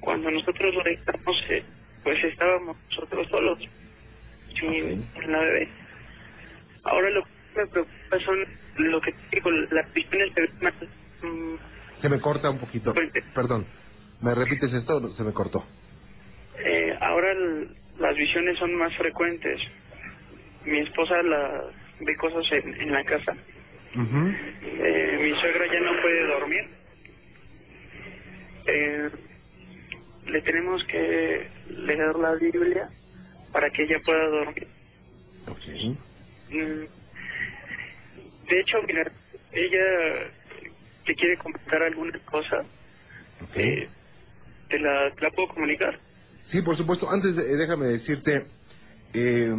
Cuando 0.00 0.30
nosotros 0.30 0.74
lo 0.74 0.82
dejamos, 0.82 1.44
eh, 1.48 1.62
pues 2.02 2.22
estábamos 2.24 2.76
nosotros 2.90 3.28
solos, 3.28 3.58
sin 4.58 5.06
la 5.26 5.38
bebé. 5.38 5.68
Ahora 6.82 7.10
lo 7.10 7.22
que 7.22 7.30
me 7.60 7.66
preocupa 7.68 8.18
son 8.24 8.44
lo 8.78 9.00
que 9.00 9.14
digo, 9.30 9.50
las 9.50 9.92
visiones 9.94 10.32
Se 12.02 12.08
me 12.08 12.20
corta 12.20 12.50
un 12.50 12.58
poquito. 12.58 12.92
Perdón. 13.34 13.66
¿Me 14.20 14.34
repites 14.34 14.72
esto? 14.72 15.14
Se 15.16 15.22
me 15.22 15.32
cortó. 15.32 15.64
Eh, 16.58 16.96
ahora 17.00 17.32
el- 17.32 17.76
las 17.98 18.16
visiones 18.16 18.58
son 18.58 18.74
más 18.74 18.94
frecuentes. 18.96 19.60
Mi 20.64 20.78
esposa 20.80 21.22
la 21.22 21.64
ve 22.00 22.16
cosas 22.16 22.44
en, 22.52 22.74
en 22.80 22.92
la 22.92 23.04
casa. 23.04 23.36
Eh, 24.62 25.18
mi 25.22 25.40
suegra 25.40 25.66
ya 25.72 25.80
no 25.80 26.00
puede 26.02 26.26
dormir. 26.26 26.64
Eh, 28.66 29.10
le 30.26 30.42
tenemos 30.42 30.84
que 30.84 31.48
leer 31.68 32.14
la 32.16 32.34
Biblia 32.34 32.88
para 33.52 33.70
que 33.70 33.82
ella 33.82 33.98
pueda 34.04 34.26
dormir. 34.28 34.68
Ok. 35.48 35.96
Mm, 36.50 36.84
De 38.48 38.60
hecho, 38.60 38.78
mira, 38.86 39.10
ella 39.52 40.30
te 41.04 41.14
quiere 41.14 41.36
comentar 41.38 41.82
alguna 41.82 42.18
cosa. 42.24 42.58
Ok. 43.42 43.56
Eh, 43.56 43.88
¿te, 44.68 44.78
la, 44.78 45.14
¿Te 45.14 45.22
la 45.22 45.30
puedo 45.32 45.48
comunicar? 45.48 45.98
Sí, 46.50 46.62
por 46.62 46.76
supuesto. 46.76 47.10
Antes, 47.10 47.36
de- 47.36 47.56
déjame 47.56 47.86
decirte, 47.86 48.46
eh, 49.14 49.54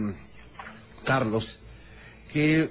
Carlos, 1.05 1.45
que, 2.31 2.69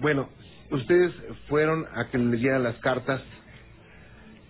bueno, 0.00 0.30
ustedes 0.70 1.12
fueron 1.48 1.86
a 1.94 2.08
que 2.10 2.18
le 2.18 2.26
leyeran 2.36 2.62
las 2.62 2.78
cartas 2.80 3.22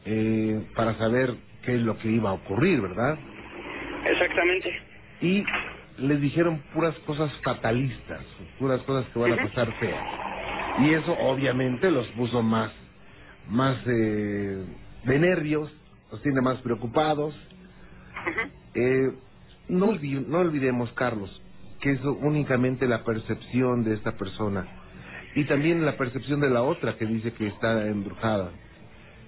eh, 0.05 0.67
para 0.75 0.97
saber 0.99 1.35
qué 1.65 1.75
es 1.77 1.83
lo 1.83 1.99
que 1.99 2.09
iba 2.09 2.31
a 2.31 2.35
ocurrir, 2.35 2.81
¿verdad? 2.81 3.19
Exactamente. 4.07 4.83
Y 5.21 5.45
les 5.99 6.21
dijeron 6.21 6.63
puras 6.75 6.97
cosas 7.01 7.33
fatalistas, 7.43 8.25
puras 8.59 8.83
cosas 8.83 9.11
que 9.13 9.19
van 9.19 9.33
a 9.33 9.37
pasar 9.37 9.73
feas. 9.75 10.05
Y 10.79 10.93
eso 10.95 11.13
obviamente 11.19 11.91
los 11.91 12.07
puso 12.13 12.43
más, 12.43 12.73
más 13.49 13.77
eh, 13.87 14.65
de 15.05 15.19
nervios, 15.19 15.71
los 16.11 16.23
tiene 16.23 16.41
más 16.41 16.59
preocupados. 16.59 17.35
Eh, 18.75 19.13
no, 19.69 19.93
no 19.93 20.39
olvidemos, 20.39 20.93
Carlos, 20.93 21.31
que 21.81 21.93
es 21.93 22.01
únicamente 22.05 22.87
la 22.87 23.05
percepción 23.05 23.85
de 23.85 23.95
esta 23.95 24.13
persona 24.17 24.67
y 25.35 25.45
también 25.45 25.85
la 25.85 25.97
percepción 25.97 26.41
de 26.41 26.51
la 26.51 26.63
otra 26.63 26.97
que 26.97 27.07
dice 27.07 27.33
que 27.33 27.49
está 27.49 27.87
embrujada. 27.87 28.51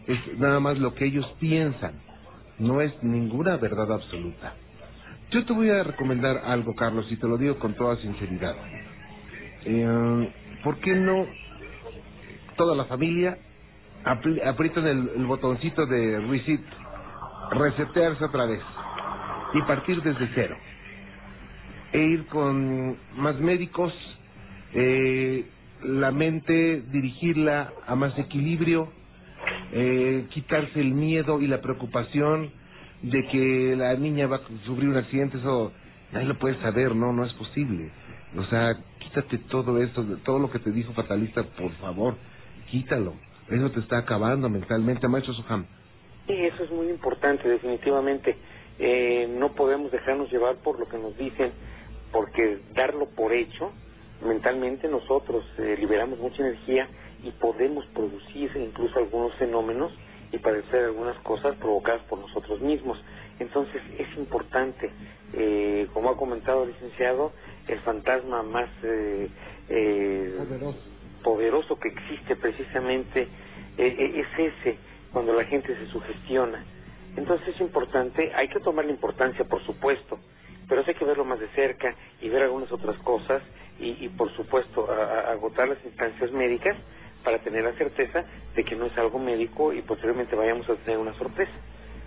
Es 0.07 0.39
nada 0.39 0.61
más 0.61 0.79
lo 0.79 0.95
que 0.95 1.07
ellos 1.07 1.27
piensan, 1.39 1.93
no 2.59 2.81
es 2.81 2.93
ninguna 3.03 3.57
verdad 3.57 3.93
absoluta. 3.93 4.55
Yo 5.31 5.45
te 5.45 5.53
voy 5.53 5.71
a 5.71 5.85
recomendar 5.85 6.39
algo, 6.45 6.75
Carlos, 6.75 7.07
y 7.11 7.17
te 7.17 7.29
lo 7.29 7.39
digo 7.39 7.59
con 7.59 7.75
toda 7.75 7.97
sinceridad. 7.97 8.57
Eh, 9.65 10.33
¿Por 10.65 10.79
qué 10.79 10.95
no 10.95 11.27
toda 12.57 12.75
la 12.75 12.87
familia 12.87 13.39
aprietan 14.05 14.87
el, 14.87 15.11
el 15.17 15.27
botoncito 15.27 15.87
de 15.87 16.21
reset, 16.21 16.65
resetearse 17.51 18.25
otra 18.25 18.47
vez 18.47 18.65
y 19.53 19.63
partir 19.63 20.03
desde 20.03 20.29
cero? 20.35 20.59
E 21.93 22.01
ir 22.03 22.27
con 22.29 22.99
más 23.13 23.39
médicos, 23.41 23.95
eh, 24.73 25.53
la 25.83 26.13
mente 26.13 26.83
dirigirla 26.83 27.75
a 27.87 27.97
más 27.97 28.19
equilibrio, 28.19 28.93
eh, 29.73 30.29
quitarse 30.31 30.81
el 30.81 30.95
miedo 30.95 31.41
y 31.41 31.49
la 31.49 31.61
preocupación 31.61 32.53
de 33.03 33.27
que 33.29 33.77
la 33.77 33.95
niña 33.97 34.27
va 34.29 34.39
a 34.39 34.49
sufrir 34.67 34.89
un 34.91 34.97
accidente, 34.99 35.39
eso 35.39 35.75
nadie 36.13 36.29
lo 36.29 36.39
puede 36.39 36.61
saber, 36.61 36.97
no, 36.97 37.13
no 37.13 37.25
es 37.27 37.35
posible. 37.35 37.93
O 38.37 38.45
sea, 38.45 38.75
quítate 39.01 39.39
todo 39.51 39.79
esto, 39.83 40.05
de- 40.05 40.19
todo 40.19 40.39
lo 40.41 40.51
que 40.51 40.61
te 40.61 40.73
dijo 40.73 40.95
fatalista, 40.95 41.45
por 41.45 41.73
favor, 41.77 42.19
quítalo. 42.71 43.21
Eso 43.51 43.69
te 43.73 43.81
está 43.81 43.99
acabando 43.99 44.49
mentalmente, 44.49 45.09
maestro 45.09 45.35
Soham. 45.35 45.67
Sí, 46.27 46.35
eso 46.35 46.63
es 46.63 46.71
muy 46.71 46.89
importante, 46.89 47.49
definitivamente. 47.49 48.37
Eh, 48.79 49.27
no 49.29 49.55
podemos 49.55 49.91
dejarnos 49.91 50.31
llevar 50.31 50.57
por 50.59 50.79
lo 50.79 50.89
que 50.89 50.99
nos 50.99 51.17
dicen, 51.17 51.53
porque 52.13 52.61
darlo 52.75 53.07
por 53.11 53.33
hecho, 53.33 53.73
mentalmente 54.25 54.87
nosotros 54.87 55.45
eh, 55.59 55.77
liberamos 55.81 56.21
mucha 56.21 56.47
energía 56.47 56.89
y 57.25 57.33
podemos 57.33 57.85
producir 57.87 58.53
incluso 58.55 58.99
algunos 59.01 59.35
fenómenos 59.35 59.93
y 60.31 60.39
padecer 60.39 60.85
algunas 60.85 61.19
cosas 61.19 61.57
provocadas 61.57 62.03
por 62.03 62.21
nosotros 62.21 62.61
mismos. 62.61 63.03
Entonces 63.41 63.83
es 63.99 64.17
importante, 64.17 64.93
eh, 65.33 65.89
como 65.93 66.11
ha 66.11 66.17
comentado 66.17 66.63
el 66.63 66.71
licenciado, 66.71 67.33
el 67.67 67.81
fantasma 67.81 68.45
más 68.45 68.71
eh, 68.85 69.29
eh, 69.69 70.35
poderoso 70.39 71.00
que 71.23 71.89
existe 71.89 72.37
precisamente 72.37 73.23
eh, 73.23 73.31
eh, 73.79 74.21
es 74.21 74.55
ese, 74.61 74.81
cuando 75.11 75.35
la 75.35 75.45
gente 75.47 75.77
se 75.77 75.87
sugestiona. 75.89 76.67
Entonces 77.17 77.49
es 77.49 77.61
importante, 77.61 78.33
hay 78.35 78.49
que 78.49 78.61
tomar 78.61 78.87
la 78.87 78.93
importancia, 78.93 79.45
por 79.47 79.63
supuesto, 79.65 80.21
pero 80.69 80.83
sí 80.85 80.91
hay 80.91 80.97
que 80.97 81.05
verlo 81.07 81.25
más 81.25 81.41
de 81.41 81.49
cerca 81.51 81.97
y 82.21 82.29
ver 82.31 82.43
algunas 82.45 82.73
otras 82.73 82.99
cosas 83.01 83.43
y, 83.79 84.07
y 84.07 84.11
por 84.11 84.31
supuesto 84.37 84.91
a- 84.91 85.05
a- 85.05 85.33
agotar 85.33 85.69
las 85.69 85.85
instancias 85.85 86.33
médicas 86.33 86.77
para 87.25 87.41
tener 87.43 87.65
la 87.65 87.75
certeza 87.75 88.25
de 88.55 88.65
que 88.65 88.77
no 88.77 88.87
es 88.87 88.99
algo 88.99 89.19
médico 89.19 89.73
y 89.75 89.83
posteriormente 89.83 90.37
vayamos 90.37 90.69
a 90.71 90.77
tener 90.79 90.99
una 90.99 91.15
sorpresa. 91.15 91.53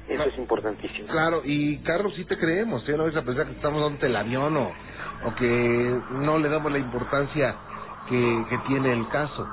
Eso 0.08 0.16
Claro. 0.18 0.32
es 0.32 0.40
importantísimo. 0.40 1.10
Claro, 1.10 1.42
y 1.46 1.82
Carlos, 1.84 2.16
sí 2.16 2.26
te 2.26 2.38
creemos, 2.38 2.88
¿eh? 2.90 2.98
No 2.98 3.08
es 3.08 3.16
a 3.16 3.24
pensar 3.24 3.48
que 3.48 3.54
estamos 3.54 3.82
dando 3.82 4.06
el 4.06 4.16
avión 4.16 4.58
o, 4.58 4.78
o 5.22 5.36
que 5.36 6.02
no 6.10 6.40
le 6.40 6.50
damos 6.50 6.72
la 6.72 6.80
importancia 6.80 7.62
que, 8.08 8.46
que 8.50 8.58
tiene 8.68 8.94
el 8.94 9.08
caso. 9.10 9.48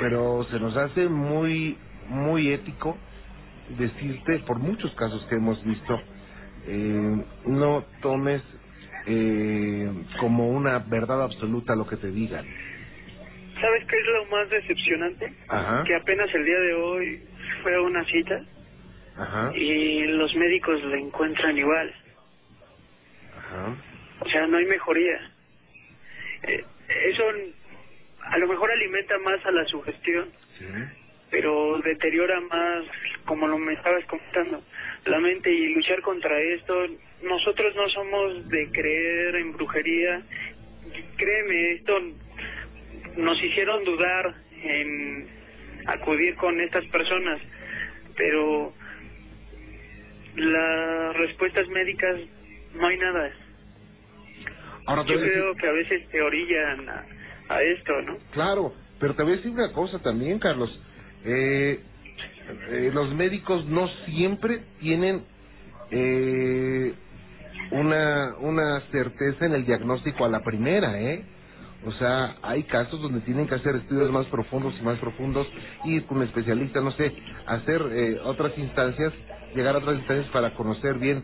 Pero 0.00 0.44
se 0.50 0.58
nos 0.58 0.76
hace 0.76 1.08
muy, 1.08 1.78
muy 2.08 2.52
ético 2.52 2.96
decirte, 3.78 4.40
por 4.40 4.58
muchos 4.58 4.92
casos 4.94 5.24
que 5.28 5.36
hemos 5.36 5.62
visto, 5.64 6.00
eh, 6.66 7.24
no 7.46 7.84
tomes 8.02 8.42
eh, 9.06 9.90
como 10.20 10.48
una 10.48 10.78
verdad 10.80 11.22
absoluta 11.22 11.74
lo 11.76 11.86
que 11.86 11.96
te 11.96 12.10
digan. 12.10 12.44
¿Sabes 13.60 13.84
qué 13.86 13.96
es 13.98 14.06
lo 14.06 14.24
más 14.26 14.50
decepcionante? 14.50 15.32
Ajá, 15.48 15.84
Que 15.84 15.94
apenas 15.94 16.34
el 16.34 16.44
día 16.44 16.58
de 16.58 16.74
hoy 16.74 17.22
fue 17.62 17.74
a 17.74 17.80
una 17.80 18.04
cita 18.04 18.44
ajá, 19.18 19.52
y 19.56 20.02
los 20.08 20.34
médicos 20.34 20.82
la 20.84 20.98
encuentran 20.98 21.56
igual. 21.56 21.94
ajá. 23.38 23.74
O 24.20 24.28
sea, 24.28 24.46
no 24.46 24.56
hay 24.58 24.66
mejoría. 24.66 25.30
Eh, 26.48 26.64
eso 27.06 27.24
a 28.34 28.38
lo 28.38 28.48
mejor 28.48 28.68
alimenta 28.72 29.16
más 29.18 29.46
a 29.46 29.52
la 29.52 29.64
sugestión, 29.66 30.28
Sí. 30.58 30.64
pero 31.30 31.78
deteriora 31.84 32.40
más, 32.40 32.84
como 33.26 33.46
lo 33.46 33.58
me 33.58 33.74
estabas 33.74 34.04
comentando, 34.06 34.60
la 35.04 35.20
mente 35.20 35.52
y 35.52 35.72
luchar 35.72 36.00
contra 36.02 36.36
esto. 36.40 36.84
Nosotros 37.22 37.76
no 37.76 37.88
somos 37.90 38.48
de 38.48 38.68
creer 38.72 39.36
en 39.36 39.52
brujería. 39.52 40.20
Créeme, 41.16 41.72
esto 41.74 42.00
nos 43.18 43.40
hicieron 43.40 43.84
dudar 43.84 44.34
en 44.64 45.28
acudir 45.86 46.34
con 46.34 46.60
estas 46.60 46.84
personas, 46.86 47.40
pero 48.16 48.72
las 50.34 51.16
respuestas 51.16 51.68
médicas 51.68 52.18
no 52.74 52.88
hay 52.88 52.98
nada. 52.98 53.30
Ahora 54.86 55.04
Yo 55.06 55.20
creo 55.20 55.54
que 55.54 55.68
a 55.68 55.72
veces 55.72 56.08
te 56.08 56.20
orillan 56.20 56.88
a, 56.88 57.06
a 57.48 57.62
esto, 57.62 58.02
¿no? 58.02 58.18
Claro, 58.32 58.74
pero 58.98 59.14
te 59.14 59.22
voy 59.22 59.32
a 59.32 59.36
decir 59.36 59.52
una 59.52 59.72
cosa 59.72 59.98
también, 60.00 60.38
Carlos. 60.38 60.70
Eh, 61.24 61.80
eh, 62.70 62.90
los 62.92 63.14
médicos 63.14 63.64
no 63.66 63.88
siempre 64.06 64.64
tienen 64.80 65.24
eh, 65.90 66.94
una, 67.72 68.36
una 68.40 68.80
certeza 68.90 69.46
en 69.46 69.54
el 69.54 69.66
diagnóstico 69.66 70.24
a 70.24 70.28
la 70.28 70.40
primera, 70.40 71.00
¿eh? 71.00 71.24
O 71.86 71.92
sea, 71.92 72.36
hay 72.42 72.64
casos 72.64 73.00
donde 73.02 73.20
tienen 73.20 73.46
que 73.46 73.56
hacer 73.56 73.76
estudios 73.76 74.10
más 74.10 74.26
profundos 74.26 74.74
y 74.80 74.82
más 74.84 74.98
profundos, 74.98 75.46
ir 75.84 76.06
con 76.06 76.18
un 76.18 76.24
especialista, 76.24 76.80
no 76.80 76.92
sé, 76.92 77.12
hacer 77.46 77.82
eh, 77.92 78.20
otras 78.24 78.56
instancias, 78.56 79.12
llegar 79.54 79.74
a 79.74 79.78
otras 79.78 79.98
instancias 79.98 80.28
para 80.32 80.54
conocer 80.54 80.98
bien 80.98 81.22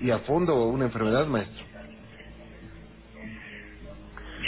y 0.00 0.10
a 0.10 0.20
fondo 0.20 0.64
una 0.66 0.86
enfermedad, 0.86 1.26
maestro. 1.26 1.64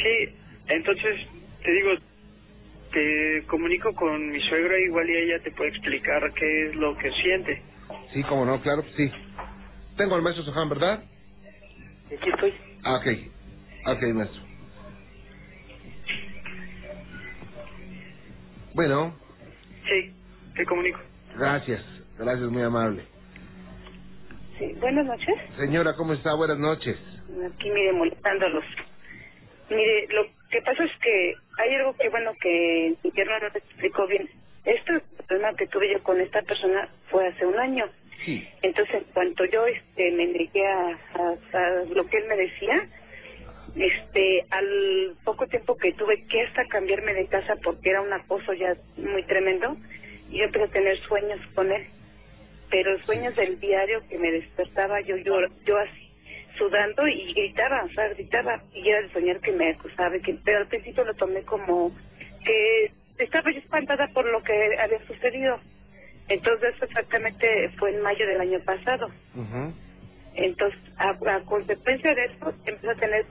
Sí, 0.02 0.37
entonces 0.68 1.26
te 1.62 1.70
digo, 1.72 1.90
te 2.92 3.44
comunico 3.46 3.94
con 3.94 4.30
mi 4.30 4.40
suegra, 4.40 4.78
igual 4.80 5.08
y 5.10 5.16
ella 5.16 5.40
te 5.42 5.50
puede 5.52 5.70
explicar 5.70 6.22
qué 6.34 6.68
es 6.68 6.74
lo 6.76 6.96
que 6.96 7.10
siente. 7.12 7.62
Sí, 8.12 8.22
como 8.24 8.44
no, 8.44 8.60
claro, 8.62 8.82
que 8.82 8.92
sí. 8.92 9.10
Tengo 9.96 10.14
al 10.14 10.22
maestro 10.22 10.44
Sohan, 10.44 10.68
¿verdad? 10.68 11.04
Aquí 12.06 12.30
estoy. 12.30 12.54
Ah, 12.84 12.96
ok. 12.96 13.06
Ok, 13.86 14.02
maestro. 14.14 14.42
Bueno, 18.74 19.18
Sí, 19.88 20.12
te 20.54 20.64
comunico. 20.66 21.00
gracias. 21.36 21.82
Gracias, 22.18 22.48
muy 22.50 22.62
amable. 22.62 23.04
Sí, 24.58 24.72
buenas 24.80 25.06
noches. 25.06 25.34
Señora, 25.56 25.94
¿cómo 25.94 26.12
está? 26.14 26.34
Buenas 26.34 26.58
noches. 26.58 26.98
Aquí, 27.54 27.70
mire, 27.70 27.92
molestándolos. 27.92 28.64
Mire, 29.70 30.06
lo 30.10 30.26
que 30.50 30.62
pasa 30.62 30.84
es 30.84 30.92
que 30.98 31.34
hay 31.58 31.74
algo 31.74 31.94
que, 31.96 32.08
bueno, 32.08 32.32
que 32.40 32.94
mi 33.02 33.10
pierna 33.10 33.38
no 33.40 33.50
te 33.52 33.58
explicó 33.58 34.06
bien. 34.06 34.28
Este 34.64 35.00
problema 35.26 35.54
que 35.56 35.66
tuve 35.66 35.90
yo 35.92 36.02
con 36.02 36.20
esta 36.20 36.42
persona 36.42 36.88
fue 37.10 37.26
hace 37.28 37.46
un 37.46 37.58
año. 37.58 37.86
Sí. 38.24 38.46
Entonces, 38.62 38.94
en 38.96 39.04
cuanto 39.14 39.44
yo 39.46 39.66
este, 39.66 40.10
me 40.12 40.26
negué 40.26 40.66
a, 40.66 40.98
a- 41.14 41.58
a 41.58 41.70
lo 41.84 42.06
que 42.06 42.16
él 42.18 42.26
me 42.28 42.36
decía, 42.36 42.88
este, 43.76 44.44
al 44.50 45.14
poco 45.24 45.46
tiempo 45.46 45.76
que 45.76 45.92
tuve 45.92 46.24
que 46.26 46.42
hasta 46.42 46.64
cambiarme 46.66 47.14
de 47.14 47.26
casa 47.26 47.54
porque 47.62 47.90
era 47.90 48.00
un 48.02 48.12
acoso 48.12 48.52
ya 48.54 48.76
muy 48.96 49.22
tremendo, 49.24 49.76
y 50.30 50.38
yo 50.38 50.44
empecé 50.44 50.64
a 50.64 50.68
tener 50.68 50.96
sueños 50.98 51.40
con 51.54 51.70
él. 51.70 51.86
Pero 52.70 52.98
sueños 53.04 53.34
del 53.36 53.58
diario 53.60 54.02
que 54.08 54.18
me 54.18 54.30
despertaba 54.30 55.00
yo, 55.00 55.16
yo, 55.16 55.40
yo 55.64 55.78
así, 55.78 56.07
sudando 56.58 57.06
y 57.06 57.32
gritaba, 57.32 57.84
o 57.84 57.88
sea, 57.90 58.08
gritaba, 58.08 58.60
y 58.74 58.88
era 58.88 58.98
el 58.98 59.12
soñar 59.12 59.40
que 59.40 59.52
me 59.52 59.70
acusaba, 59.70 60.16
y 60.16 60.20
que, 60.20 60.34
pero 60.44 60.58
al 60.58 60.66
principio 60.66 61.04
lo 61.04 61.14
tomé 61.14 61.42
como 61.42 61.92
que 62.44 62.90
estaba 63.18 63.50
yo 63.50 63.58
espantada 63.58 64.08
por 64.08 64.26
lo 64.26 64.42
que 64.42 64.52
había 64.78 65.00
sucedido. 65.06 65.58
Entonces, 66.28 66.74
exactamente 66.82 67.70
fue 67.78 67.94
en 67.94 68.02
mayo 68.02 68.26
del 68.26 68.40
año 68.40 68.60
pasado. 68.60 69.10
Entonces, 70.34 70.78
a, 70.98 71.10
a 71.10 71.40
consecuencia 71.44 72.14
de 72.14 72.24
eso, 72.26 72.52
empecé 72.66 72.90
a 72.90 72.94
tener. 72.94 73.24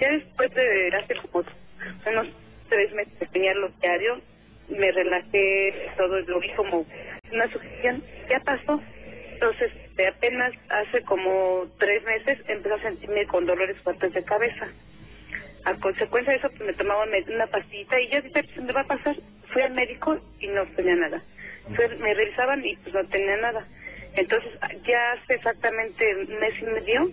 Ya 0.00 0.10
después 0.10 0.54
de 0.54 0.90
hace 0.96 1.14
como 1.16 1.44
unos 2.06 2.26
tres 2.68 2.92
meses 2.94 3.18
de 3.18 3.26
tenerlo 3.26 3.70
diario, 3.80 4.20
me 4.68 4.90
relajé, 4.90 5.90
todo 5.96 6.18
lo 6.20 6.40
vi 6.40 6.50
como 6.54 6.86
una 7.30 7.48
sugestión. 7.52 8.02
Ya 8.30 8.40
pasó. 8.40 8.80
Entonces, 9.44 9.94
de 9.94 10.06
apenas 10.08 10.54
hace 10.70 11.02
como 11.02 11.66
tres 11.78 12.02
meses, 12.04 12.38
empecé 12.48 12.76
a 12.76 12.82
sentirme 12.82 13.26
con 13.26 13.44
dolores 13.44 13.76
fuertes 13.82 14.10
de 14.14 14.24
cabeza. 14.24 14.68
A 15.66 15.74
consecuencia 15.74 16.32
de 16.32 16.38
eso, 16.38 16.48
pues 16.48 16.62
me 16.62 16.72
tomaba 16.72 17.04
una 17.04 17.46
pastillita 17.48 18.00
y 18.00 18.08
ya 18.08 18.22
dije, 18.22 18.42
pues, 18.42 18.56
me 18.64 18.72
va 18.72 18.80
a 18.80 18.86
pasar. 18.86 19.14
Fui 19.52 19.60
al 19.60 19.74
médico 19.74 20.18
y 20.40 20.46
no 20.46 20.64
tenía 20.68 20.94
nada. 20.94 21.22
Me 22.00 22.14
revisaban 22.14 22.64
y 22.64 22.74
pues 22.76 22.94
no 22.94 23.04
tenía 23.08 23.36
nada. 23.36 23.66
Entonces, 24.14 24.50
ya 24.86 25.12
hace 25.12 25.34
exactamente 25.34 26.16
un 26.16 26.38
mes 26.40 26.54
y 26.62 26.64
medio, 26.64 27.10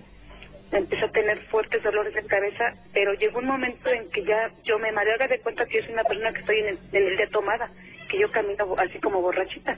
empecé 0.72 1.04
a 1.04 1.12
tener 1.12 1.38
fuertes 1.48 1.84
dolores 1.84 2.13
de 2.13 2.26
cabeza, 2.28 2.76
pero 2.94 3.13
llegó 3.15 3.39
un 3.39 3.48
momento 3.48 3.89
en 3.89 4.10
que 4.10 4.24
ya 4.24 4.52
yo 4.63 4.80
me 4.80 4.94
mareaba 4.94 5.28
de 5.28 5.39
cuenta 5.39 5.65
que 5.65 5.80
yo 5.80 5.84
soy 5.84 5.94
una 5.94 6.06
persona 6.06 6.32
que 6.32 6.39
estoy 6.39 6.60
en 6.60 6.67
el, 6.67 6.80
en 6.94 7.08
el 7.08 7.17
día 7.17 7.28
tomada, 7.28 7.70
que 8.08 8.20
yo 8.20 8.32
camino 8.32 8.74
así 8.78 9.00
como 9.00 9.22
borrachita. 9.22 9.78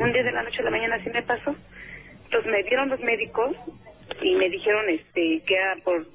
Un 0.00 0.12
día 0.12 0.24
de 0.24 0.32
la 0.32 0.42
noche 0.42 0.62
a 0.62 0.64
la 0.64 0.70
mañana 0.70 0.96
así 0.96 1.08
me 1.10 1.22
pasó. 1.22 1.54
Entonces 2.32 2.50
me 2.50 2.62
vieron 2.62 2.88
los 2.88 3.00
médicos 3.00 3.54
y 4.22 4.34
me 4.36 4.48
dijeron 4.48 4.88
este 4.88 5.42
que 5.44 5.54
era 5.54 5.76
por 5.84 6.06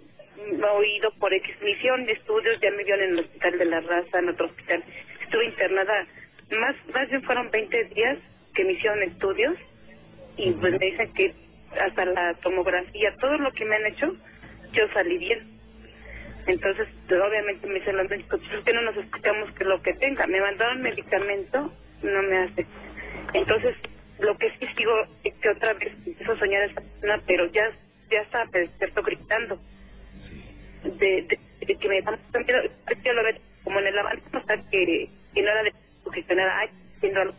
oído 0.74 1.12
por 1.20 1.32
X 1.32 1.56
misión 1.62 2.08
de 2.08 2.14
estudios, 2.14 2.60
ya 2.60 2.72
me 2.72 2.84
vieron 2.84 3.04
en 3.04 3.12
el 3.12 3.20
hospital 3.20 3.58
de 3.60 3.66
la 3.66 3.82
raza, 3.82 4.18
en 4.18 4.30
otro 4.30 4.48
hospital. 4.48 4.84
Estuve 5.22 5.46
internada, 5.46 6.08
más, 6.60 6.76
más 6.92 7.08
bien 7.10 7.22
fueron 7.22 7.52
20 7.52 7.84
días 7.94 8.18
que 8.56 8.64
me 8.64 8.72
hicieron 8.72 9.04
estudios 9.04 9.58
y 10.38 10.54
pues 10.54 10.72
me 10.80 10.86
dicen 10.88 11.14
que 11.14 11.36
hasta 11.80 12.06
la 12.06 12.34
tomografía, 12.42 13.16
todo 13.18 13.38
lo 13.38 13.52
que 13.52 13.66
me 13.66 13.76
han 13.76 13.86
hecho, 13.86 14.16
yo 14.72 14.88
salí 14.96 15.20
bien. 15.20 15.48
Entonces, 16.48 16.88
obviamente 17.12 17.68
me 17.68 17.76
dicen 17.76 17.96
los 17.96 18.10
médicos, 18.10 18.40
pues 18.40 18.58
es 18.58 18.66
que 18.66 18.74
no 18.74 18.82
nos 18.82 18.98
escuchamos 18.98 19.52
que 19.52 19.66
lo 19.66 19.80
que 19.84 19.94
tenga. 19.94 20.26
Me 20.26 20.42
mandaron 20.42 20.82
medicamento, 20.82 21.72
no 22.02 22.24
me 22.24 22.38
hace. 22.40 22.66
Entonces, 23.34 23.76
lo 24.20 24.38
que 24.38 24.50
sí 24.60 24.68
sigo 24.76 24.94
es 25.24 25.34
que 25.36 25.50
otra 25.50 25.74
vez 25.74 25.94
empiezo 26.06 26.32
a 26.32 26.40
soñar 26.40 26.62
a 26.62 26.66
esa 26.66 26.82
persona, 26.82 27.22
pero 27.26 27.46
ya, 27.52 27.72
ya 28.10 28.22
estaba 28.22 28.46
me 28.46 28.60
despierto 28.62 29.04
gritando. 29.04 29.60
De, 30.84 31.22
de, 31.24 31.40
de 31.66 31.76
que 31.76 31.90
me 31.90 32.02
da 32.02 32.12
mucho 32.12 32.40
miedo, 32.40 32.62
yo 33.04 33.14
lo 33.14 33.24
veo 33.24 33.34
como 33.64 33.80
en 33.80 33.88
el 33.88 33.98
avance, 33.98 34.24
o 34.34 34.46
sea, 34.46 34.58
que, 34.72 35.10
que 35.34 35.42
no 35.42 35.50
era 35.50 35.64
de 35.64 35.74
sugestionar, 36.04 36.50
ay, 36.50 36.70
haciendo 36.98 37.22
algo 37.22 37.36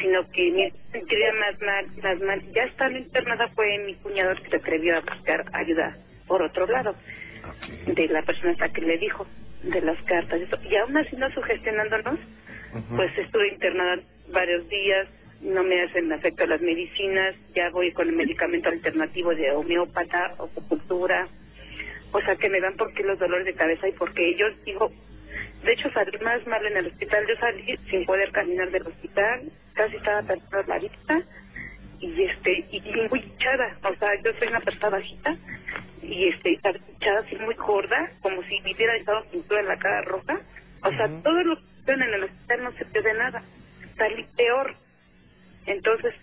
sino 0.00 0.28
que 0.30 0.50
me 0.50 0.72
sentiría 0.92 1.32
más 1.34 1.60
mal, 1.60 1.86
más 2.02 2.20
mal. 2.20 2.52
Ya 2.52 2.64
estando 2.64 2.98
internada 2.98 3.48
fue 3.48 3.78
mi 3.78 3.94
cuñado 3.96 4.34
que 4.42 4.50
se 4.50 4.56
atrevió 4.56 4.96
a 4.96 5.00
buscar 5.00 5.44
ayuda 5.52 5.96
por 6.26 6.42
otro 6.42 6.66
lado, 6.66 6.94
de 7.86 8.08
la 8.08 8.22
persona 8.22 8.52
hasta 8.52 8.70
que 8.70 8.80
le 8.80 8.98
dijo 8.98 9.26
de 9.62 9.80
las 9.82 10.00
cartas. 10.02 10.40
Eso. 10.40 10.58
Y 10.68 10.76
aún 10.76 10.96
así 10.96 11.16
no 11.16 11.30
sugestionándonos, 11.30 12.18
pues 12.96 13.16
estuve 13.18 13.48
internada 13.48 14.02
varios 14.32 14.68
días, 14.68 15.08
no 15.44 15.62
me 15.62 15.82
hacen 15.82 16.10
efecto 16.10 16.46
las 16.46 16.60
medicinas, 16.60 17.34
ya 17.54 17.70
voy 17.70 17.92
con 17.92 18.08
el 18.08 18.16
medicamento 18.16 18.68
alternativo 18.68 19.34
de 19.34 19.50
homeópata, 19.52 20.34
acupuntura, 20.38 21.28
o 22.12 22.20
sea 22.20 22.36
que 22.36 22.48
me 22.48 22.60
dan 22.60 22.74
porque 22.76 23.02
los 23.02 23.18
dolores 23.18 23.46
de 23.46 23.54
cabeza 23.54 23.88
y 23.88 23.92
porque 23.92 24.34
yo 24.36 24.46
digo, 24.64 24.90
de 25.64 25.72
hecho 25.72 25.90
salí 25.92 26.16
más 26.18 26.46
mal 26.46 26.64
en 26.66 26.76
el 26.78 26.86
hospital, 26.86 27.26
yo 27.28 27.36
salí 27.36 27.76
sin 27.90 28.06
poder 28.06 28.30
caminar 28.32 28.70
del 28.70 28.86
hospital, 28.86 29.52
casi 29.74 29.96
estaba 29.96 30.22
perdida 30.22 30.64
la 30.66 30.78
vista 30.78 31.22
y 32.00 32.22
este 32.22 32.66
y, 32.70 32.76
y 32.78 33.08
muy 33.10 33.20
hinchada, 33.20 33.78
o 33.82 33.94
sea 33.96 34.08
yo 34.24 34.32
soy 34.38 34.48
una 34.48 34.60
persona 34.60 34.90
bajita 34.90 35.36
y 36.02 36.28
este 36.28 36.52
estaba 36.52 36.78
hinchada 36.78 37.20
así 37.20 37.36
muy 37.36 37.54
gorda, 37.54 38.10
como 38.20 38.42
si 38.44 38.60
me 38.60 38.74
hubiera 38.74 38.96
estado 38.96 39.24
pintura 39.30 39.60
en 39.60 39.68
la 39.68 39.78
cara 39.78 40.02
roja. 40.02 40.40
O 40.82 40.90
sea, 40.90 41.08
todo 41.22 41.42
lo 41.42 41.56
que 41.56 41.92
en 41.92 42.02
el 42.02 42.24
hospital 42.24 42.64
no 42.64 42.72
se 42.72 42.84
de 42.84 43.14
nada. 43.14 43.42
Salí 43.96 44.24
peor. 44.36 44.74
Entonces, 45.66 46.14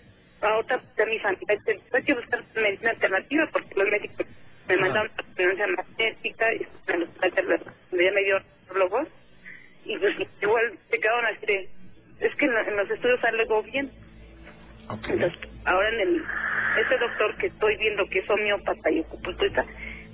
ahora 0.42 0.82
ya 0.98 1.06
mi 1.06 1.20
familia 1.20 1.56
dice, 1.56 1.80
hay 1.94 2.04
que 2.04 2.14
buscar 2.14 2.44
medicina 2.56 2.92
alternativa 2.92 3.50
porque 3.52 3.76
los 3.76 3.90
médicos 3.90 4.28
me 4.68 4.78
mandaron 4.78 5.12
a 5.18 5.22
resonancia 5.36 5.68
magnética 5.68 6.54
y 6.54 6.68
en 6.88 7.00
de 7.00 8.06
ya 8.06 8.12
me 8.12 8.24
dio 8.24 8.40
neurólogos 8.68 9.08
y 9.86 9.98
pues 9.98 10.16
igual 10.42 10.78
se 10.90 11.00
quedaron 11.00 11.26
así 11.26 11.46
de, 11.46 11.70
es 12.20 12.36
que 12.36 12.46
en, 12.46 12.58
en 12.58 12.78
los 12.78 12.90
estudios 12.90 13.24
algo 13.24 13.64
bien. 13.64 13.92
Entonces, 14.90 15.34
ahora 15.66 15.90
en 15.90 16.00
el, 16.02 16.24
ese 16.86 16.98
doctor 16.98 17.36
que 17.38 17.48
estoy 17.48 17.78
viendo 17.78 18.08
que 18.08 18.20
es 18.20 18.30
homeópata 18.30 18.92
y 18.92 19.00
acupunturista, 19.00 19.66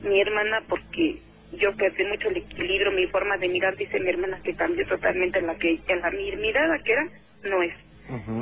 mi 0.04 0.22
hermana, 0.22 0.62
porque 0.70 1.18
yo 1.54 1.76
perdí 1.76 2.04
mucho 2.06 2.30
el 2.30 2.38
equilibrio, 2.38 2.92
mi 2.92 3.08
forma 3.08 3.38
de 3.38 3.50
mirar, 3.50 3.76
dice 3.76 4.00
mi 4.00 4.10
hermana 4.10 4.40
que 4.44 4.56
cambió 4.56 4.86
totalmente 4.88 5.42
la 5.42 5.56
que, 5.56 5.80
en 5.88 6.02
la 6.02 6.12
mi 6.12 6.36
mirada 6.36 6.78
que 6.80 6.94
era, 6.94 7.08
no 7.44 7.64
es. 7.64 7.74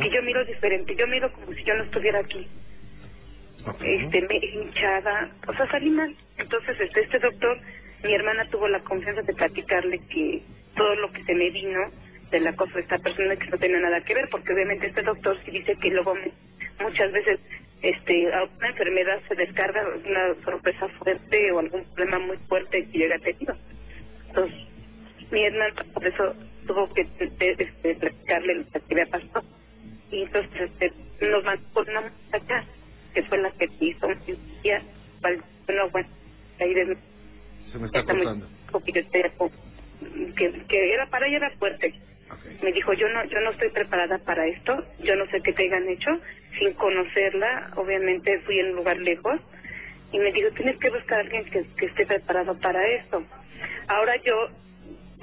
Que 0.02 0.10
yo 0.12 0.22
miro 0.24 0.46
diferente, 0.46 0.96
yo 0.98 1.08
miro 1.08 1.32
como 1.34 1.54
si 1.54 1.64
yo 1.66 1.76
no 1.76 1.84
estuviera 1.84 2.20
aquí, 2.20 2.48
Ok. 3.68 3.82
este, 3.84 4.22
me 4.24 4.38
hinchada, 4.38 5.32
o 5.48 5.54
sea, 5.54 5.68
salí 5.72 5.90
mal. 5.92 6.16
Entonces, 6.38 6.80
este, 6.82 7.02
este 7.02 7.20
doctor, 7.20 7.60
mi 8.04 8.14
hermana 8.14 8.48
tuvo 8.50 8.68
la 8.70 8.82
confianza 8.82 9.22
de 9.24 9.34
platicarle 9.34 10.00
que 10.10 10.44
todo 10.76 10.96
lo 10.98 11.12
que 11.12 11.24
se 11.26 11.36
me 11.36 11.50
vino 11.52 11.80
del 12.32 12.48
acoso 12.48 12.74
de 12.76 12.82
esta 12.82 13.00
persona 13.00 13.36
que 13.38 13.48
no 13.50 13.58
tenía 13.60 13.80
nada 13.80 14.02
que 14.04 14.16
ver, 14.16 14.30
porque 14.32 14.54
obviamente 14.54 14.88
este 14.88 15.04
doctor 15.04 15.38
sí 15.46 15.52
dice 15.52 15.76
que 15.82 15.90
luego 15.92 16.16
me- 16.16 16.34
muchas 16.84 17.12
veces 17.14 17.40
este 17.82 18.28
una 18.60 18.70
enfermedad 18.70 19.22
se 19.28 19.36
descarga 19.36 19.84
una 20.06 20.36
sorpresa 20.44 20.90
fuerte 21.00 21.52
o 21.54 21.60
algún 21.60 21.86
problema 21.94 22.20
muy 22.20 22.38
fuerte 22.50 22.86
que 22.92 22.98
llega 22.98 23.20
tenido. 23.20 23.56
Entonces, 24.30 24.58
mi 25.32 25.46
hermana 25.46 25.74
por 25.94 26.06
eso 26.08 26.36
tuvo 26.66 26.92
que 26.94 27.02
eh, 27.02 27.56
este, 27.58 27.96
platicarle 27.96 28.56
lo 28.56 28.66
que 28.66 28.82
había 28.92 29.06
pasado. 29.08 29.44
Y 30.12 30.24
entonces 30.24 30.72
este, 30.80 30.94
nos 31.28 31.44
mandó 31.44 31.64
con 31.74 31.90
una 31.90 32.02
muchacha 32.02 32.66
que 33.14 33.24
fue 33.24 33.38
la 33.40 33.52
que 33.52 33.70
hizo 33.80 34.08
un 34.08 34.20
cirugía, 34.26 34.82
bueno, 35.22 35.44
bueno, 35.92 36.10
ahí 36.60 36.74
de 36.74 36.98
Se 37.72 37.80
me 37.80 37.86
está 37.88 38.04
cortando. 38.04 38.48
que, 40.36 40.52
que 40.68 40.94
era 40.94 41.10
para 41.10 41.28
ella 41.28 41.38
era 41.38 41.52
fuerte. 41.52 41.94
Me 42.62 42.72
dijo, 42.72 42.94
yo 42.94 43.08
no 43.10 43.24
yo 43.26 43.40
no 43.42 43.52
estoy 43.52 43.70
preparada 43.70 44.18
para 44.20 44.46
esto, 44.48 44.84
yo 45.00 45.16
no 45.16 45.26
sé 45.28 45.42
qué 45.42 45.54
te 45.54 45.64
hayan 45.64 45.88
hecho, 45.90 46.12
sin 46.58 46.74
conocerla, 46.74 47.72
obviamente 47.76 48.40
fui 48.42 48.60
en 48.60 48.72
un 48.72 48.76
lugar 48.78 48.98
lejos, 48.98 49.40
y 50.12 50.20
me 50.20 50.32
dijo, 50.32 50.50
tienes 50.52 50.78
que 50.78 50.90
buscar 50.90 51.20
a 51.20 51.22
alguien 51.22 51.46
que, 51.46 51.66
que 51.78 51.86
esté 51.86 52.06
preparado 52.06 52.58
para 52.60 52.86
esto. 52.88 53.24
Ahora 53.88 54.16
yo, 54.24 54.50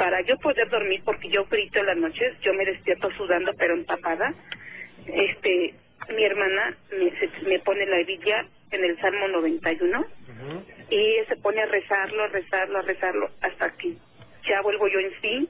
para 0.03 0.21
yo 0.23 0.37
poder 0.39 0.69
dormir, 0.69 1.01
porque 1.05 1.29
yo 1.29 1.45
grito 1.45 1.81
las 1.85 1.97
noches, 1.97 2.35
yo 2.41 2.53
me 2.55 2.65
despierto 2.65 3.09
sudando 3.13 3.53
pero 3.57 3.75
empapada, 3.75 4.35
este, 5.07 5.75
mi 6.13 6.25
hermana 6.25 6.77
me, 6.99 7.09
se- 7.21 7.47
me 7.47 7.61
pone 7.61 7.87
la 7.87 7.99
Biblia 7.99 8.45
en 8.73 8.85
el 8.85 8.99
Salmo 9.01 9.29
91, 9.29 10.01
Ujú. 10.01 10.65
y 10.91 10.97
ella 10.97 11.25
se 11.29 11.37
pone 11.37 11.63
a 11.63 11.67
rezarlo, 11.67 12.25
a 12.25 12.27
rezarlo, 12.27 12.79
a 12.81 12.83
rezarlo, 12.83 13.31
hasta 13.43 13.71
que 13.77 13.95
ya 14.49 14.61
vuelvo 14.63 14.89
yo 14.89 14.99
en 14.99 15.13
sí, 15.21 15.49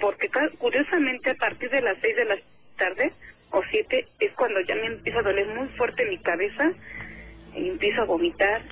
porque 0.00 0.30
curiosamente 0.56 1.28
a 1.28 1.34
partir 1.34 1.68
de 1.68 1.82
las 1.82 1.98
seis 2.00 2.16
de 2.16 2.24
la 2.24 2.38
tarde 2.78 3.12
o 3.50 3.62
siete 3.70 4.06
es 4.20 4.32
cuando 4.32 4.58
ya 4.62 4.74
me 4.74 4.86
empieza 4.86 5.18
a 5.18 5.22
doler 5.22 5.48
muy 5.48 5.68
fuerte 5.76 6.06
mi 6.06 6.16
cabeza, 6.16 6.72
y 7.54 7.68
empiezo 7.68 8.00
a 8.00 8.06
vomitar 8.06 8.62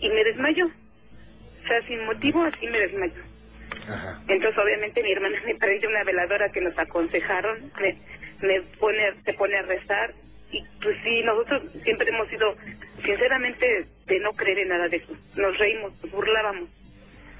y 0.00 0.08
me 0.08 0.24
desmayo. 0.24 0.66
O 0.66 1.68
sea, 1.68 1.80
sin 1.86 2.04
motivo 2.04 2.42
así 2.42 2.66
me 2.66 2.80
desmayo. 2.80 3.22
Ajá. 3.88 4.20
Entonces, 4.28 4.58
obviamente, 4.58 5.02
mi 5.02 5.12
hermana 5.12 5.38
me 5.44 5.54
prende 5.54 5.86
una 5.86 6.04
veladora 6.04 6.50
que 6.50 6.60
nos 6.60 6.78
aconsejaron, 6.78 7.72
me, 7.80 7.96
me 8.46 8.60
pone, 8.78 9.12
se 9.24 9.32
pone 9.34 9.56
a 9.56 9.62
rezar, 9.62 10.12
y 10.50 10.62
pues 10.82 10.96
sí, 11.02 11.22
nosotros 11.24 11.62
siempre 11.82 12.08
hemos 12.08 12.28
sido, 12.28 12.56
sinceramente, 13.04 13.86
de 14.06 14.20
no 14.20 14.32
creer 14.32 14.60
en 14.60 14.68
nada 14.68 14.88
de 14.88 14.98
eso. 14.98 15.12
Nos 15.36 15.58
reímos, 15.58 15.92
nos 16.02 16.10
burlábamos, 16.10 16.68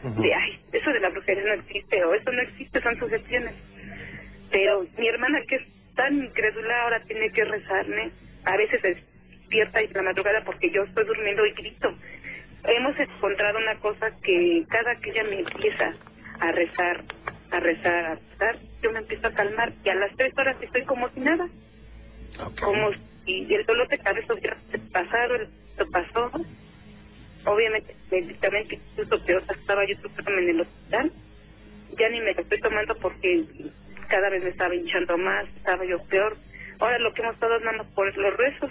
de, 0.02 0.34
ay, 0.34 0.60
eso 0.72 0.90
de 0.92 1.00
la 1.00 1.08
brujería 1.08 1.44
no 1.44 1.54
existe, 1.54 2.04
o 2.04 2.14
eso 2.14 2.30
no 2.30 2.42
existe, 2.42 2.80
son 2.80 2.98
sugestiones. 2.98 3.54
Pero 4.50 4.86
mi 4.98 5.08
hermana, 5.08 5.40
que 5.48 5.56
es 5.56 5.62
tan 5.94 6.16
incrédula, 6.16 6.82
ahora 6.82 7.02
tiene 7.04 7.30
que 7.30 7.44
rezarme, 7.44 8.10
a 8.44 8.56
veces 8.56 8.82
despierta 8.82 9.82
y 9.82 9.88
la 9.88 10.02
madrugada 10.02 10.42
porque 10.44 10.70
yo 10.70 10.84
estoy 10.84 11.04
durmiendo 11.04 11.44
y 11.46 11.52
grito. 11.52 11.94
Hemos 12.64 12.98
encontrado 12.98 13.58
una 13.58 13.76
cosa 13.76 14.10
que 14.22 14.64
cada 14.68 14.96
que 14.96 15.10
ella 15.10 15.24
me 15.24 15.40
empieza 15.40 15.94
a 16.40 16.52
rezar, 16.52 17.04
a 17.50 17.60
rezar, 17.60 18.04
a 18.04 18.14
rezar, 18.14 18.58
yo 18.82 18.92
me 18.92 18.98
empiezo 19.00 19.26
a 19.26 19.32
calmar 19.32 19.72
y 19.84 19.88
a 19.88 19.94
las 19.94 20.14
tres 20.16 20.32
horas 20.36 20.56
estoy 20.60 20.84
como 20.84 21.08
si 21.10 21.20
nada, 21.20 21.48
como 22.60 22.90
si 23.24 23.54
el 23.54 23.64
dolor 23.66 23.88
de 23.88 23.98
cabeza 23.98 24.34
hubiera 24.34 24.56
pasado, 24.92 25.36
el 25.36 25.48
lo 25.78 25.90
pasó. 25.90 26.30
Obviamente, 27.44 27.94
médicamente, 28.10 28.80
incluso 28.92 29.24
peor, 29.24 29.42
estaba 29.48 29.84
yo 29.84 29.96
en 30.26 30.48
el 30.48 30.60
hospital. 30.60 31.12
Ya 31.98 32.08
ni 32.08 32.20
me 32.20 32.34
lo 32.34 32.42
estoy 32.42 32.60
tomando 32.60 32.94
porque 32.96 33.44
cada 34.08 34.30
vez 34.30 34.42
me 34.42 34.50
estaba 34.50 34.74
hinchando 34.74 35.16
más, 35.16 35.46
estaba 35.56 35.84
yo 35.84 36.02
peor. 36.04 36.36
Ahora 36.80 36.98
lo 36.98 37.12
que 37.12 37.22
hemos 37.22 37.34
estado 37.34 37.60
más 37.60 37.86
por 37.94 38.16
los 38.16 38.36
rezos. 38.36 38.70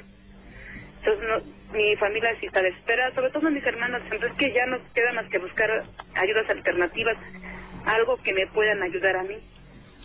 Entonces, 1.00 1.30
no, 1.30 1.74
mi 1.78 1.96
familia 1.98 2.36
sí 2.40 2.48
está 2.48 2.62
desesperada, 2.62 3.14
sobre 3.14 3.30
todo 3.32 3.50
mis 3.50 3.66
hermanos. 3.66 4.02
Entonces, 4.04 4.32
que 4.38 4.52
ya 4.52 4.66
nos 4.66 4.82
queda 4.94 5.14
más 5.14 5.28
que 5.28 5.38
buscar 5.38 5.84
ayudas 6.16 6.50
alternativas, 6.50 7.18
algo 7.86 8.18
que 8.18 8.34
me 8.34 8.48
puedan 8.48 8.82
ayudar 8.82 9.16
a 9.18 9.24
mí. 9.24 9.36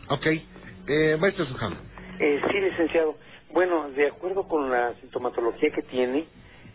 Ok. 0.08 0.26
Eh, 0.88 1.16
maestro 1.18 1.46
Sujam. 1.46 1.76
Eh, 2.18 2.40
sí, 2.50 2.60
licenciado. 2.60 3.16
Bueno, 3.52 3.90
de 3.90 4.08
acuerdo 4.08 4.46
con 4.46 4.70
la 4.70 4.94
sintomatología 5.00 5.70
que 5.70 5.82
tiene, 5.82 6.26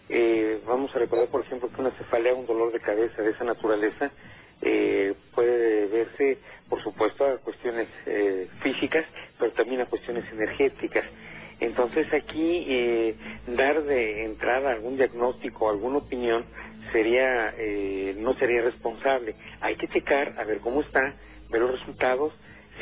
eh, 0.10 0.62
vamos 0.66 0.96
a 0.96 1.00
recordar, 1.00 1.28
por 1.28 1.42
ejemplo, 1.42 1.70
que 1.70 1.82
una 1.82 1.92
cefalea, 1.92 2.34
un 2.34 2.46
dolor 2.46 2.72
de 2.72 2.80
cabeza 2.80 3.22
de 3.22 3.32
esa 3.32 3.44
naturaleza, 3.44 4.12
eh, 4.62 5.14
puede 5.34 5.88
verse, 5.88 6.40
por 6.70 6.82
supuesto, 6.84 7.26
a 7.26 7.38
cuestiones 7.38 7.88
eh, 8.06 8.48
físicas, 8.62 9.06
pero 9.40 9.52
también 9.54 9.82
a 9.82 9.86
cuestiones 9.86 10.26
energéticas. 10.32 11.06
Entonces 11.60 12.08
aquí 12.14 12.66
eh, 12.68 13.16
dar 13.48 13.84
de 13.84 14.26
entrada 14.26 14.72
algún 14.72 14.98
diagnóstico, 14.98 15.70
alguna 15.70 16.00
opinión 16.00 16.46
sería 16.96 17.54
eh, 17.58 18.16
no 18.18 18.36
sería 18.36 18.62
responsable. 18.62 19.36
Hay 19.60 19.76
que 19.76 19.90
checar 19.90 20.34
a 20.40 20.46
ver 20.46 20.62
cómo 20.62 20.80
está, 20.80 21.02
ver 21.50 21.62
los 21.62 21.72
resultados, 21.80 22.32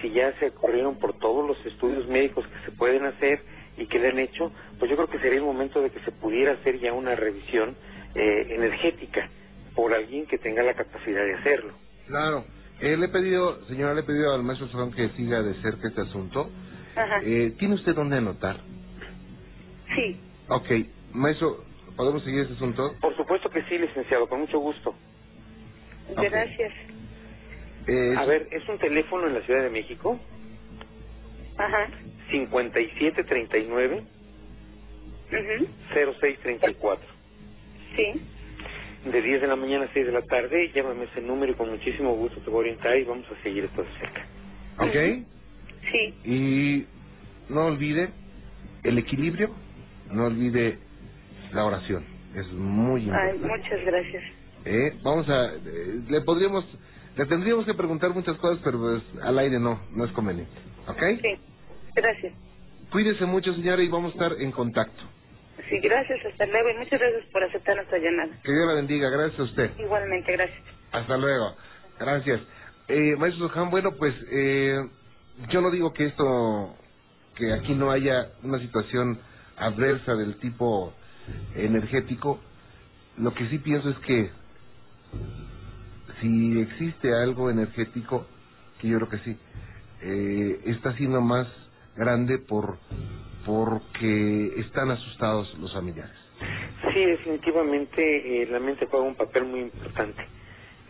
si 0.01 0.11
ya 0.11 0.31
se 0.39 0.51
corrieron 0.51 0.99
por 0.99 1.17
todos 1.17 1.47
los 1.47 1.57
estudios 1.65 2.07
médicos 2.07 2.45
que 2.45 2.65
se 2.65 2.77
pueden 2.77 3.05
hacer 3.05 3.41
y 3.75 3.87
que 3.87 3.97
le 3.97 4.09
han 4.09 4.19
hecho, 4.19 4.51
pues 4.77 4.91
yo 4.91 4.97
creo 4.97 5.09
que 5.09 5.17
sería 5.17 5.39
el 5.39 5.45
momento 5.45 5.81
de 5.81 5.89
que 5.89 5.99
se 6.01 6.11
pudiera 6.11 6.53
hacer 6.53 6.79
ya 6.79 6.93
una 6.93 7.15
revisión 7.15 7.75
eh, 8.13 8.47
energética 8.51 9.27
por 9.75 9.95
alguien 9.95 10.27
que 10.27 10.37
tenga 10.37 10.61
la 10.61 10.75
capacidad 10.75 11.25
de 11.25 11.33
hacerlo. 11.33 11.73
Claro. 12.05 12.45
Eh, 12.81 12.95
le 12.95 13.07
he 13.07 13.09
pedido, 13.09 13.65
señora, 13.65 13.95
le 13.95 14.01
he 14.01 14.03
pedido 14.03 14.31
al 14.31 14.43
maestro 14.43 14.67
Sujam 14.67 14.91
que 14.91 15.09
siga 15.09 15.41
de 15.41 15.55
cerca 15.55 15.87
este 15.87 16.01
asunto. 16.01 16.51
Ajá. 16.95 17.19
Eh, 17.23 17.53
¿Tiene 17.57 17.75
usted 17.75 17.95
dónde 17.95 18.17
anotar? 18.17 18.57
Sí. 19.95 20.19
Ok. 20.49 20.69
Maestro, 21.13 21.63
¿podemos 21.95 22.23
seguir 22.23 22.41
ese 22.41 22.53
asunto? 22.53 22.99
Por 23.01 23.15
supuesto 23.17 23.49
que 23.49 23.63
sí, 23.65 23.77
licenciado, 23.79 24.27
con 24.29 24.41
mucho 24.41 24.59
gusto. 24.59 24.95
Gracias. 26.09 26.73
Eh, 27.87 28.15
A 28.17 28.25
ver, 28.25 28.47
es 28.51 28.67
un 28.69 28.79
teléfono 28.79 29.27
en 29.27 29.35
la 29.35 29.41
Ciudad 29.43 29.63
de 29.63 29.71
México, 29.71 30.19
Ajá. 31.57 31.89
5739 32.31 34.07
mhm 35.31 35.67
0634. 35.93 37.07
Sí. 37.95 38.21
De 39.05 39.21
10 39.21 39.41
de 39.41 39.47
la 39.47 39.55
mañana 39.57 39.85
a 39.85 39.93
6 39.93 40.05
de 40.07 40.11
la 40.13 40.23
tarde, 40.23 40.71
llámame 40.73 41.05
ese 41.05 41.21
número 41.21 41.53
y 41.53 41.55
con 41.55 41.69
muchísimo 41.71 42.15
gusto 42.15 42.41
te 42.41 42.49
voy 42.49 42.57
a 42.57 42.61
orientar 42.61 42.97
y 42.97 43.05
vamos 43.05 43.27
a 43.31 43.43
seguir 43.43 43.65
esto 43.65 43.83
de 43.83 43.91
cerca. 43.99 44.27
Ok. 44.79 45.27
Sí. 45.91 46.15
Y 46.23 46.87
no 47.49 47.67
olvide 47.67 48.13
el 48.83 48.97
equilibrio, 48.99 49.55
no 50.05 50.27
olvide 50.27 50.79
la 51.53 51.65
oración. 51.65 52.05
Es 52.35 52.47
muy 52.53 53.01
Ay, 53.11 53.35
importante. 53.35 53.47
muchas 53.47 53.85
gracias. 53.85 54.23
Eh, 54.65 54.97
vamos 55.03 55.29
a, 55.29 55.53
eh, 55.53 56.01
le 56.09 56.21
podríamos, 56.21 56.65
le 57.15 57.25
tendríamos 57.25 57.65
que 57.65 57.73
preguntar 57.73 58.11
muchas 58.11 58.37
cosas, 58.37 58.59
pero 58.63 58.79
pues 58.79 59.03
al 59.21 59.37
aire 59.39 59.59
no, 59.59 59.79
no 59.91 60.05
es 60.05 60.11
conveniente. 60.11 60.53
¿Ok? 60.87 61.03
Sí. 61.21 61.35
Gracias. 61.95 62.33
Cuídese 62.91 63.25
mucho, 63.25 63.53
señora, 63.53 63.81
y 63.83 63.87
vamos 63.89 64.11
a 64.11 64.13
estar 64.13 64.41
en 64.41 64.51
contacto. 64.51 65.03
Sí, 65.69 65.79
gracias. 65.79 66.19
Hasta 66.25 66.45
luego. 66.47 66.69
Y 66.71 66.73
muchas 66.77 66.99
gracias 66.99 67.25
por 67.31 67.43
aceptar 67.43 67.75
nuestra 67.75 67.97
llamada. 67.99 68.29
Que 68.43 68.51
Dios 68.51 68.67
la 68.67 68.73
bendiga. 68.73 69.09
Gracias 69.09 69.39
a 69.39 69.43
usted. 69.43 69.71
Igualmente, 69.79 70.31
gracias. 70.31 70.59
Hasta 70.91 71.17
luego. 71.17 71.55
Gracias. 71.99 72.41
Eh, 72.87 73.15
Maestro 73.17 73.47
Sohan, 73.49 73.69
bueno, 73.69 73.91
pues 73.97 74.13
eh, 74.31 74.77
yo 75.49 75.61
no 75.61 75.71
digo 75.71 75.93
que 75.93 76.07
esto, 76.07 76.75
que 77.35 77.53
aquí 77.53 77.73
no 77.75 77.91
haya 77.91 78.29
una 78.43 78.59
situación 78.59 79.19
adversa 79.55 80.15
del 80.15 80.35
tipo 80.37 80.93
energético. 81.55 82.39
Lo 83.17 83.33
que 83.33 83.47
sí 83.49 83.59
pienso 83.59 83.89
es 83.89 83.97
que 83.99 84.31
si 86.21 86.61
existe 86.61 87.13
algo 87.13 87.49
energético, 87.49 88.27
que 88.79 88.87
yo 88.87 88.97
creo 88.97 89.09
que 89.09 89.19
sí, 89.19 89.37
eh, 90.01 90.61
está 90.65 90.93
siendo 90.95 91.21
más 91.21 91.47
grande 91.95 92.39
por 92.39 92.77
porque 93.45 94.53
están 94.57 94.89
asustados 94.91 95.53
los 95.59 95.73
familiares. 95.73 96.15
Sí, 96.93 97.05
definitivamente 97.05 98.43
eh, 98.43 98.47
la 98.47 98.59
mente 98.59 98.87
juega 98.89 99.05
un 99.05 99.15
papel 99.15 99.45
muy 99.45 99.61
importante. 99.61 100.23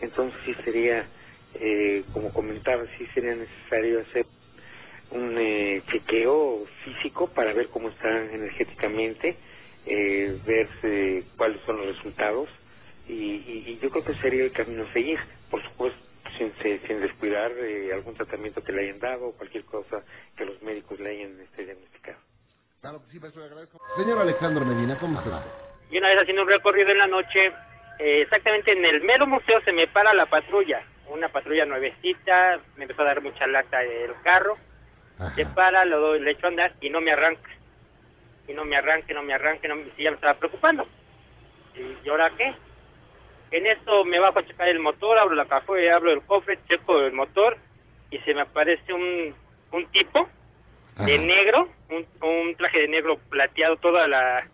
Entonces 0.00 0.38
sí 0.44 0.54
sería, 0.64 1.08
eh, 1.54 2.04
como 2.12 2.32
comentaba, 2.32 2.84
sí 2.98 3.06
sería 3.14 3.34
necesario 3.34 4.00
hacer 4.02 4.26
un 5.10 5.36
eh, 5.38 5.82
chequeo 5.92 6.64
físico 6.84 7.28
para 7.28 7.52
ver 7.54 7.68
cómo 7.70 7.88
están 7.88 8.30
energéticamente, 8.30 9.36
eh, 9.86 10.38
ver 10.46 10.68
eh, 10.82 11.24
cuáles 11.36 11.60
son 11.66 11.78
los 11.78 11.96
resultados 11.96 12.48
y, 13.08 13.12
y, 13.12 13.64
y 13.66 13.78
yo 13.82 13.90
creo 13.90 14.04
que 14.04 14.14
sería 14.16 14.44
el 14.44 14.52
camino 14.52 14.84
a 14.84 14.92
seguir. 14.92 15.18
Por 15.50 15.62
supuesto, 15.62 15.98
sin, 16.38 16.52
sin 16.86 17.00
descuidar 17.00 17.52
eh, 17.52 17.92
algún 17.92 18.14
tratamiento 18.14 18.62
que 18.62 18.72
le 18.72 18.82
hayan 18.82 18.98
dado 18.98 19.26
o 19.28 19.32
cualquier 19.32 19.64
cosa 19.64 20.02
que 20.36 20.44
los 20.44 20.60
médicos 20.62 20.98
le 21.00 21.10
hayan 21.10 21.40
este, 21.40 21.64
diagnosticado. 21.64 22.18
Claro 22.80 23.02
que 23.04 23.12
sí, 23.12 23.20
maestro, 23.20 23.42
le 23.42 23.48
agradezco. 23.48 23.78
Señor 23.96 24.18
Alejandro 24.18 24.64
Medina, 24.64 24.96
¿cómo 24.98 25.16
está 25.16 25.36
usted? 25.36 25.50
Y 25.90 25.98
una 25.98 26.08
vez 26.08 26.18
haciendo 26.18 26.42
un 26.42 26.48
recorrido 26.48 26.90
en 26.90 26.98
la 26.98 27.06
noche, 27.06 27.52
eh, 27.98 28.22
exactamente 28.22 28.72
en 28.72 28.84
el 28.84 29.02
mero 29.02 29.26
museo 29.26 29.60
se 29.64 29.72
me 29.72 29.86
para 29.86 30.12
la 30.12 30.26
patrulla, 30.26 30.82
una 31.08 31.28
patrulla 31.28 31.64
nuevecita, 31.66 32.60
me 32.76 32.84
empezó 32.84 33.02
a 33.02 33.06
dar 33.06 33.22
mucha 33.22 33.46
lata 33.46 33.82
el 33.82 34.12
carro, 34.22 34.56
Ajá. 35.18 35.34
se 35.34 35.46
para, 35.46 35.84
lo 35.84 36.00
doy, 36.00 36.20
le 36.20 36.32
echo 36.32 36.46
a 36.46 36.48
andar 36.48 36.74
y 36.80 36.90
no 36.90 37.00
me 37.00 37.12
arranca. 37.12 37.48
Y 38.48 38.52
no 38.52 38.64
me 38.64 38.76
arranque, 38.76 39.14
no 39.14 39.22
me 39.22 39.34
arranque, 39.34 39.68
no 39.68 39.76
me, 39.76 39.84
sí, 39.96 40.02
ya 40.02 40.10
me 40.10 40.16
estaba 40.16 40.34
preocupando. 40.34 40.86
¿Y 42.04 42.08
ahora 42.08 42.30
qué? 42.36 42.52
En 43.50 43.66
esto 43.66 44.04
me 44.04 44.18
bajo 44.18 44.38
a 44.40 44.46
checar 44.46 44.68
el 44.68 44.80
motor, 44.80 45.18
abro 45.18 45.34
la 45.34 45.46
cajuela, 45.46 45.96
abro 45.96 46.12
el 46.12 46.22
cofre, 46.22 46.58
checo 46.68 47.00
el 47.00 47.12
motor 47.12 47.56
y 48.10 48.18
se 48.18 48.34
me 48.34 48.42
aparece 48.42 48.92
un, 48.92 49.34
un 49.72 49.86
tipo 49.86 50.28
de 51.04 51.18
negro, 51.18 51.68
un, 51.90 52.06
un 52.28 52.54
traje 52.56 52.80
de 52.82 52.88
negro 52.88 53.18
plateado, 53.28 53.76
toda 53.76 54.06
la, 54.06 54.46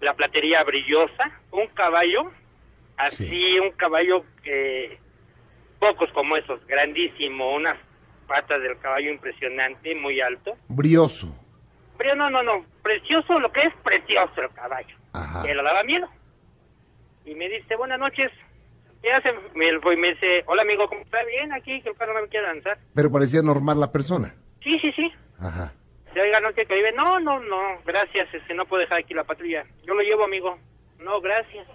la 0.00 0.14
platería 0.14 0.62
brillosa, 0.64 1.30
un 1.50 1.66
caballo, 1.68 2.30
así 2.96 3.26
Sí. 3.26 3.58
un 3.58 3.70
caballo 3.72 4.24
que 4.42 4.98
pocos 5.78 6.10
como 6.12 6.36
esos, 6.36 6.64
grandísimo, 6.66 7.54
unas 7.54 7.76
patas 8.26 8.62
del 8.62 8.78
caballo 8.78 9.10
impresionante, 9.10 9.94
muy 9.94 10.20
alto. 10.20 10.56
Brioso. 10.68 11.34
No, 12.16 12.28
no, 12.30 12.42
no, 12.42 12.64
precioso, 12.82 13.38
lo 13.40 13.50
que 13.52 13.62
es 13.62 13.74
precioso 13.82 14.42
el 14.42 14.50
caballo. 14.50 14.96
Ajá. 15.12 15.42
Que 15.42 15.54
lo 15.54 15.62
daba 15.62 15.82
miedo. 15.82 16.08
Y 17.24 17.34
me 17.34 17.48
dice, 17.48 17.76
buenas 17.76 17.98
noches. 17.98 18.30
¿Qué 19.02 19.12
hace? 19.12 19.34
Me, 19.54 19.78
fue 19.80 19.94
y 19.94 19.96
me 19.96 20.10
dice, 20.14 20.44
hola 20.46 20.62
amigo, 20.62 20.88
¿cómo 20.88 21.00
está? 21.02 21.22
Bien, 21.24 21.52
aquí, 21.52 21.80
que 21.82 21.88
el 21.90 21.96
carro 21.96 22.14
no 22.14 22.22
me 22.22 22.28
quiere 22.28 22.46
lanzar. 22.46 22.78
Pero 22.94 23.10
parecía 23.10 23.42
normal 23.42 23.80
la 23.80 23.90
persona. 23.90 24.34
Sí, 24.62 24.78
sí, 24.80 24.92
sí. 24.92 25.12
Ajá. 25.40 25.72
Se 26.12 26.20
oiga, 26.20 26.40
no 26.40 26.52
que 26.52 26.64
vive. 26.64 26.92
No, 26.92 27.18
no, 27.18 27.40
no, 27.40 27.78
gracias, 27.84 28.32
este, 28.34 28.54
no 28.54 28.66
puedo 28.66 28.82
dejar 28.82 28.98
aquí 28.98 29.14
la 29.14 29.24
patrulla. 29.24 29.64
Yo 29.84 29.94
lo 29.94 30.02
llevo, 30.02 30.24
amigo. 30.24 30.58
No, 30.98 31.20
gracias. 31.20 31.66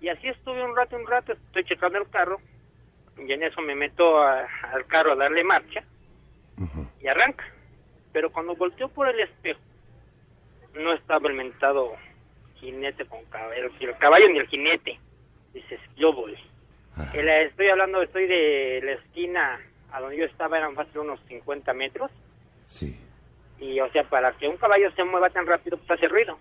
Y 0.00 0.08
así 0.08 0.28
estuve 0.28 0.62
un 0.62 0.76
rato, 0.76 0.96
un 0.96 1.06
rato, 1.06 1.32
estoy 1.32 1.64
checando 1.64 1.98
el 1.98 2.08
carro. 2.10 2.38
Y 3.18 3.32
en 3.32 3.42
eso 3.42 3.60
me 3.62 3.74
meto 3.74 4.22
a- 4.22 4.46
al 4.72 4.86
carro 4.86 5.12
a 5.12 5.16
darle 5.16 5.42
marcha 5.42 5.82
y 7.00 7.06
arranca. 7.08 7.44
Pero 8.16 8.32
cuando 8.32 8.54
volteó 8.56 8.88
por 8.88 9.06
el 9.10 9.20
espejo, 9.20 9.60
no 10.72 10.94
estaba 10.94 11.28
el 11.28 11.34
mentado 11.34 11.92
jinete 12.54 13.04
con 13.04 13.22
caballo, 13.26 13.68
el 13.78 13.98
caballo 13.98 14.26
ni 14.30 14.38
el 14.38 14.46
jinete. 14.48 14.98
Dices, 15.52 15.78
yo 15.98 16.14
voy. 16.14 16.34
La- 17.12 17.42
Estoy 17.42 17.68
hablando, 17.68 18.00
estoy 18.00 18.26
de 18.26 18.80
la 18.82 18.92
esquina 18.92 19.60
a 19.92 20.00
donde 20.00 20.16
yo 20.16 20.24
estaba, 20.24 20.56
eran 20.56 20.74
fácil 20.74 21.00
unos 21.00 21.20
50 21.28 21.74
metros. 21.74 22.10
Sí, 22.64 22.98
Y, 23.60 23.78
o 23.80 23.92
sea, 23.92 24.04
para 24.04 24.32
que 24.38 24.48
un 24.48 24.56
caballo 24.56 24.90
se 24.92 25.04
mueva 25.04 25.28
tan 25.28 25.44
rápido, 25.46 25.76
pues 25.76 25.90
hace 25.90 26.08
ruido. 26.08 26.38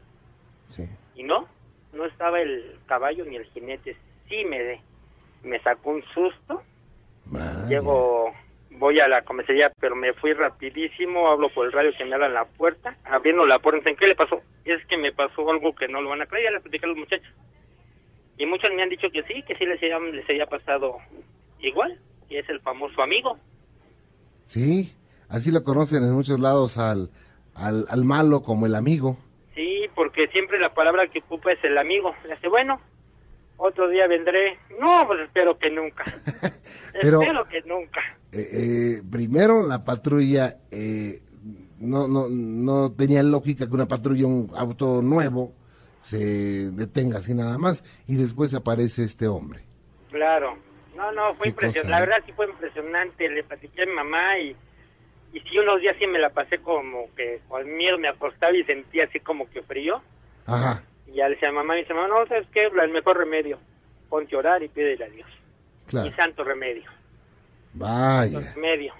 sí. 0.67 0.85
Y 1.15 1.23
no, 1.23 1.45
no 1.91 2.05
estaba 2.05 2.39
el 2.39 2.79
caballo 2.85 3.25
ni 3.25 3.35
el 3.35 3.43
jinete. 3.47 3.97
Sí 4.29 4.45
me, 4.45 4.79
me 5.43 5.59
sacó 5.59 5.89
un 5.89 6.03
susto. 6.13 6.63
Vaya. 7.25 7.67
Llego, 7.67 8.24
voy 8.77 8.99
a 8.99 9.07
la 9.07 9.23
comisaría, 9.23 9.71
pero 9.79 9.95
me 9.95 10.13
fui 10.13 10.33
rapidísimo, 10.33 11.27
hablo 11.29 11.49
por 11.49 11.65
el 11.65 11.71
radio 11.71 11.91
que 11.97 12.05
me 12.05 12.15
abran 12.15 12.33
la 12.33 12.45
puerta, 12.45 12.95
abriendo 13.05 13.45
la 13.45 13.59
puerta, 13.59 13.89
¿en 13.89 13.95
qué 13.95 14.07
le 14.07 14.15
pasó? 14.15 14.41
Es 14.63 14.85
que 14.87 14.97
me 14.97 15.11
pasó 15.11 15.49
algo 15.49 15.73
que 15.75 15.87
no 15.87 16.01
lo 16.01 16.09
van 16.09 16.21
a 16.21 16.25
creer, 16.25 16.45
ya 16.45 16.51
les 16.51 16.61
platicé 16.61 16.85
a 16.85 16.89
los 16.89 16.97
muchachos. 16.97 17.33
Y 18.37 18.45
muchos 18.45 18.69
me 18.73 18.83
han 18.83 18.89
dicho 18.89 19.09
que 19.11 19.23
sí, 19.23 19.43
que 19.47 19.55
sí 19.55 19.65
les 19.65 19.81
había, 19.81 19.99
les 19.99 20.29
había 20.29 20.45
pasado 20.47 20.97
igual, 21.59 21.99
que 22.27 22.39
es 22.39 22.49
el 22.49 22.59
famoso 22.61 23.01
amigo. 23.01 23.37
Sí, 24.45 24.93
así 25.29 25.51
lo 25.51 25.63
conocen 25.63 26.03
en 26.03 26.11
muchos 26.13 26.39
lados 26.39 26.77
al, 26.77 27.09
al, 27.55 27.85
al 27.89 28.03
malo 28.03 28.41
como 28.43 28.65
el 28.65 28.75
amigo. 28.75 29.17
Sí, 29.55 29.85
porque 29.95 30.27
siempre 30.27 30.59
la 30.59 30.73
palabra 30.73 31.07
que 31.07 31.19
ocupa 31.19 31.51
es 31.51 31.63
el 31.63 31.77
amigo. 31.77 32.13
Le 32.27 32.35
dice, 32.35 32.49
bueno, 32.49 32.81
otro 33.57 33.87
día 33.87 34.05
vendré. 34.07 34.59
No, 34.79 35.05
pues 35.07 35.21
espero 35.21 35.57
que 35.57 35.69
nunca. 35.71 36.03
Pero- 37.01 37.21
espero 37.21 37.43
que 37.45 37.61
nunca. 37.61 38.01
Eh, 38.37 38.49
eh, 38.51 39.03
primero 39.09 39.65
la 39.65 39.85
patrulla 39.85 40.57
eh, 40.69 41.21
no, 41.79 42.05
no, 42.07 42.27
no 42.27 42.91
tenía 42.91 43.23
lógica 43.23 43.65
que 43.65 43.73
una 43.73 43.87
patrulla, 43.87 44.27
un 44.27 44.51
auto 44.55 45.01
nuevo, 45.01 45.53
se 46.01 46.69
detenga 46.71 47.19
así 47.19 47.33
nada 47.33 47.57
más 47.57 47.83
y 48.07 48.15
después 48.15 48.53
aparece 48.53 49.03
este 49.03 49.27
hombre. 49.27 49.61
Claro. 50.11 50.57
No, 50.97 51.11
no, 51.13 51.33
fue 51.35 51.47
impresionante. 51.47 51.89
La 51.89 51.97
¿eh? 51.97 52.01
verdad 52.01 52.23
sí 52.25 52.33
fue 52.33 52.47
impresionante. 52.47 53.29
Le 53.29 53.43
platiqué 53.43 53.83
a 53.83 53.85
mi 53.85 53.93
mamá 53.93 54.37
y, 54.39 54.55
y 55.33 55.39
sí, 55.39 55.57
unos 55.57 55.79
días 55.79 55.95
sí 55.97 56.05
me 56.05 56.19
la 56.19 56.29
pasé 56.29 56.59
como 56.59 57.13
que 57.15 57.41
con 57.47 57.65
miedo 57.77 57.97
me 57.97 58.09
acostaba 58.09 58.55
y 58.55 58.63
sentía 58.65 59.05
así 59.05 59.21
como 59.21 59.49
que 59.49 59.61
frío. 59.61 60.01
Ajá, 60.45 60.83
Y 61.07 61.15
ya 61.15 61.29
le 61.29 61.35
decía 61.35 61.49
a 61.49 61.53
mamá, 61.53 61.77
y 61.77 61.81
dice, 61.81 61.93
mamá, 61.93 62.07
no, 62.07 62.27
¿sabes 62.27 62.47
qué? 62.53 62.65
El 62.65 62.91
mejor 62.91 63.17
remedio. 63.17 63.59
Ponte 64.09 64.35
a 64.35 64.39
orar 64.39 64.61
y 64.61 64.67
pídele 64.67 65.05
a 65.05 65.09
Dios. 65.09 65.29
Y 65.87 65.89
claro. 65.89 66.15
santo 66.15 66.43
remedio. 66.43 66.94
Vaya. 67.75 68.53
medio. 68.57 68.93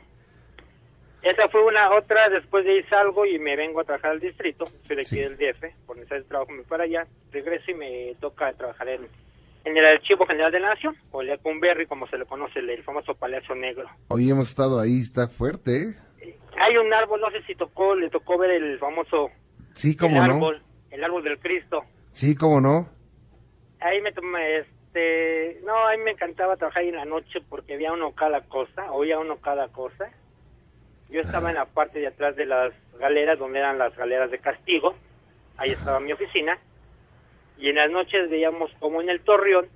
Esa 1.22 1.50
fue 1.50 1.66
una 1.66 1.90
otra, 1.98 2.30
después 2.30 2.66
de 2.66 2.72
ahí 2.74 2.84
salgo 2.84 3.26
y 3.26 3.40
me 3.40 3.56
vengo 3.56 3.80
a 3.80 3.84
trabajar 3.84 4.12
al 4.12 4.20
distrito, 4.20 4.66
soy 4.86 4.96
de 4.96 5.02
aquí 5.02 5.16
Sí. 5.16 5.20
del 5.22 5.38
DF, 5.38 5.74
por 5.88 5.96
necesidad 5.98 6.20
de 6.20 6.26
trabajo 6.26 6.52
me 6.52 6.62
para 6.64 6.84
allá, 6.84 7.08
regreso 7.32 7.72
y 7.72 7.74
me 7.74 8.16
toca 8.22 8.54
trabajar 8.54 8.90
en, 8.90 9.08
en 9.64 9.76
el 9.78 9.86
Archivo 9.86 10.28
General 10.28 10.52
de 10.52 10.60
la 10.60 10.70
Nación, 10.76 10.96
o 11.12 11.22
el 11.24 11.32
Ecumberri, 11.32 11.88
como 11.88 12.06
se 12.08 12.20
le 12.20 12.26
conoce, 12.26 12.60
el, 12.60 12.70
el 12.70 12.84
famoso 12.84 13.16
Palacio 13.16 13.56
Negro. 13.56 13.90
Hoy 14.10 14.30
hemos 14.30 14.50
estado 14.50 14.80
ahí, 14.80 15.00
está 15.02 15.28
fuerte, 15.28 15.72
¿eh? 15.78 16.36
Hay 16.58 16.78
un 16.78 16.94
árbol, 16.94 17.20
no 17.20 17.32
sé 17.32 17.42
si 17.48 17.56
tocó, 17.56 17.96
le 17.96 18.10
tocó 18.12 18.38
ver 18.38 18.52
el 18.52 18.78
famoso 18.78 19.32
Sí, 19.74 19.90
el 19.92 19.98
cómo 19.98 20.18
no. 20.24 20.34
árbol, 20.36 20.62
el 20.92 21.04
árbol 21.04 21.24
del 21.24 21.40
Cristo. 21.40 21.84
Sí, 22.12 22.36
cómo 22.36 22.62
no. 22.62 22.88
Ahí 23.80 24.00
me 24.02 24.12
tomé, 24.12 24.64
este, 24.96 25.60
no, 25.66 25.88
ahí 25.88 25.98
me 25.98 26.12
encantaba 26.12 26.56
trabajar 26.56 26.84
ahí 26.84 26.90
en 26.90 26.96
la 26.96 27.06
noche 27.06 27.42
porque 27.50 27.74
había 27.74 27.92
uno 27.92 28.14
cada 28.14 28.42
cosa, 28.42 28.92
oía 28.92 29.20
uno 29.20 29.38
cada 29.38 29.68
cosa. 29.68 30.10
Yo 31.10 31.20
estaba 31.20 31.50
en 31.50 31.56
la 31.56 31.66
parte 31.66 32.00
de 32.00 32.08
atrás 32.08 32.36
de 32.36 32.46
las 32.46 32.74
galeras, 32.98 33.38
donde 33.38 33.60
eran 33.60 33.78
las 33.78 33.96
galeras 33.96 34.32
de 34.32 34.40
castigo. 34.40 34.96
Ahí 35.58 35.72
estaba 35.72 36.00
mi 36.00 36.14
oficina. 36.14 36.58
Y 37.58 37.70
en 37.70 37.76
las 37.76 37.92
noches 37.92 38.30
veíamos 38.30 38.72
como 38.80 39.02
en 39.02 39.10
el 39.10 39.22
torreón 39.22 39.68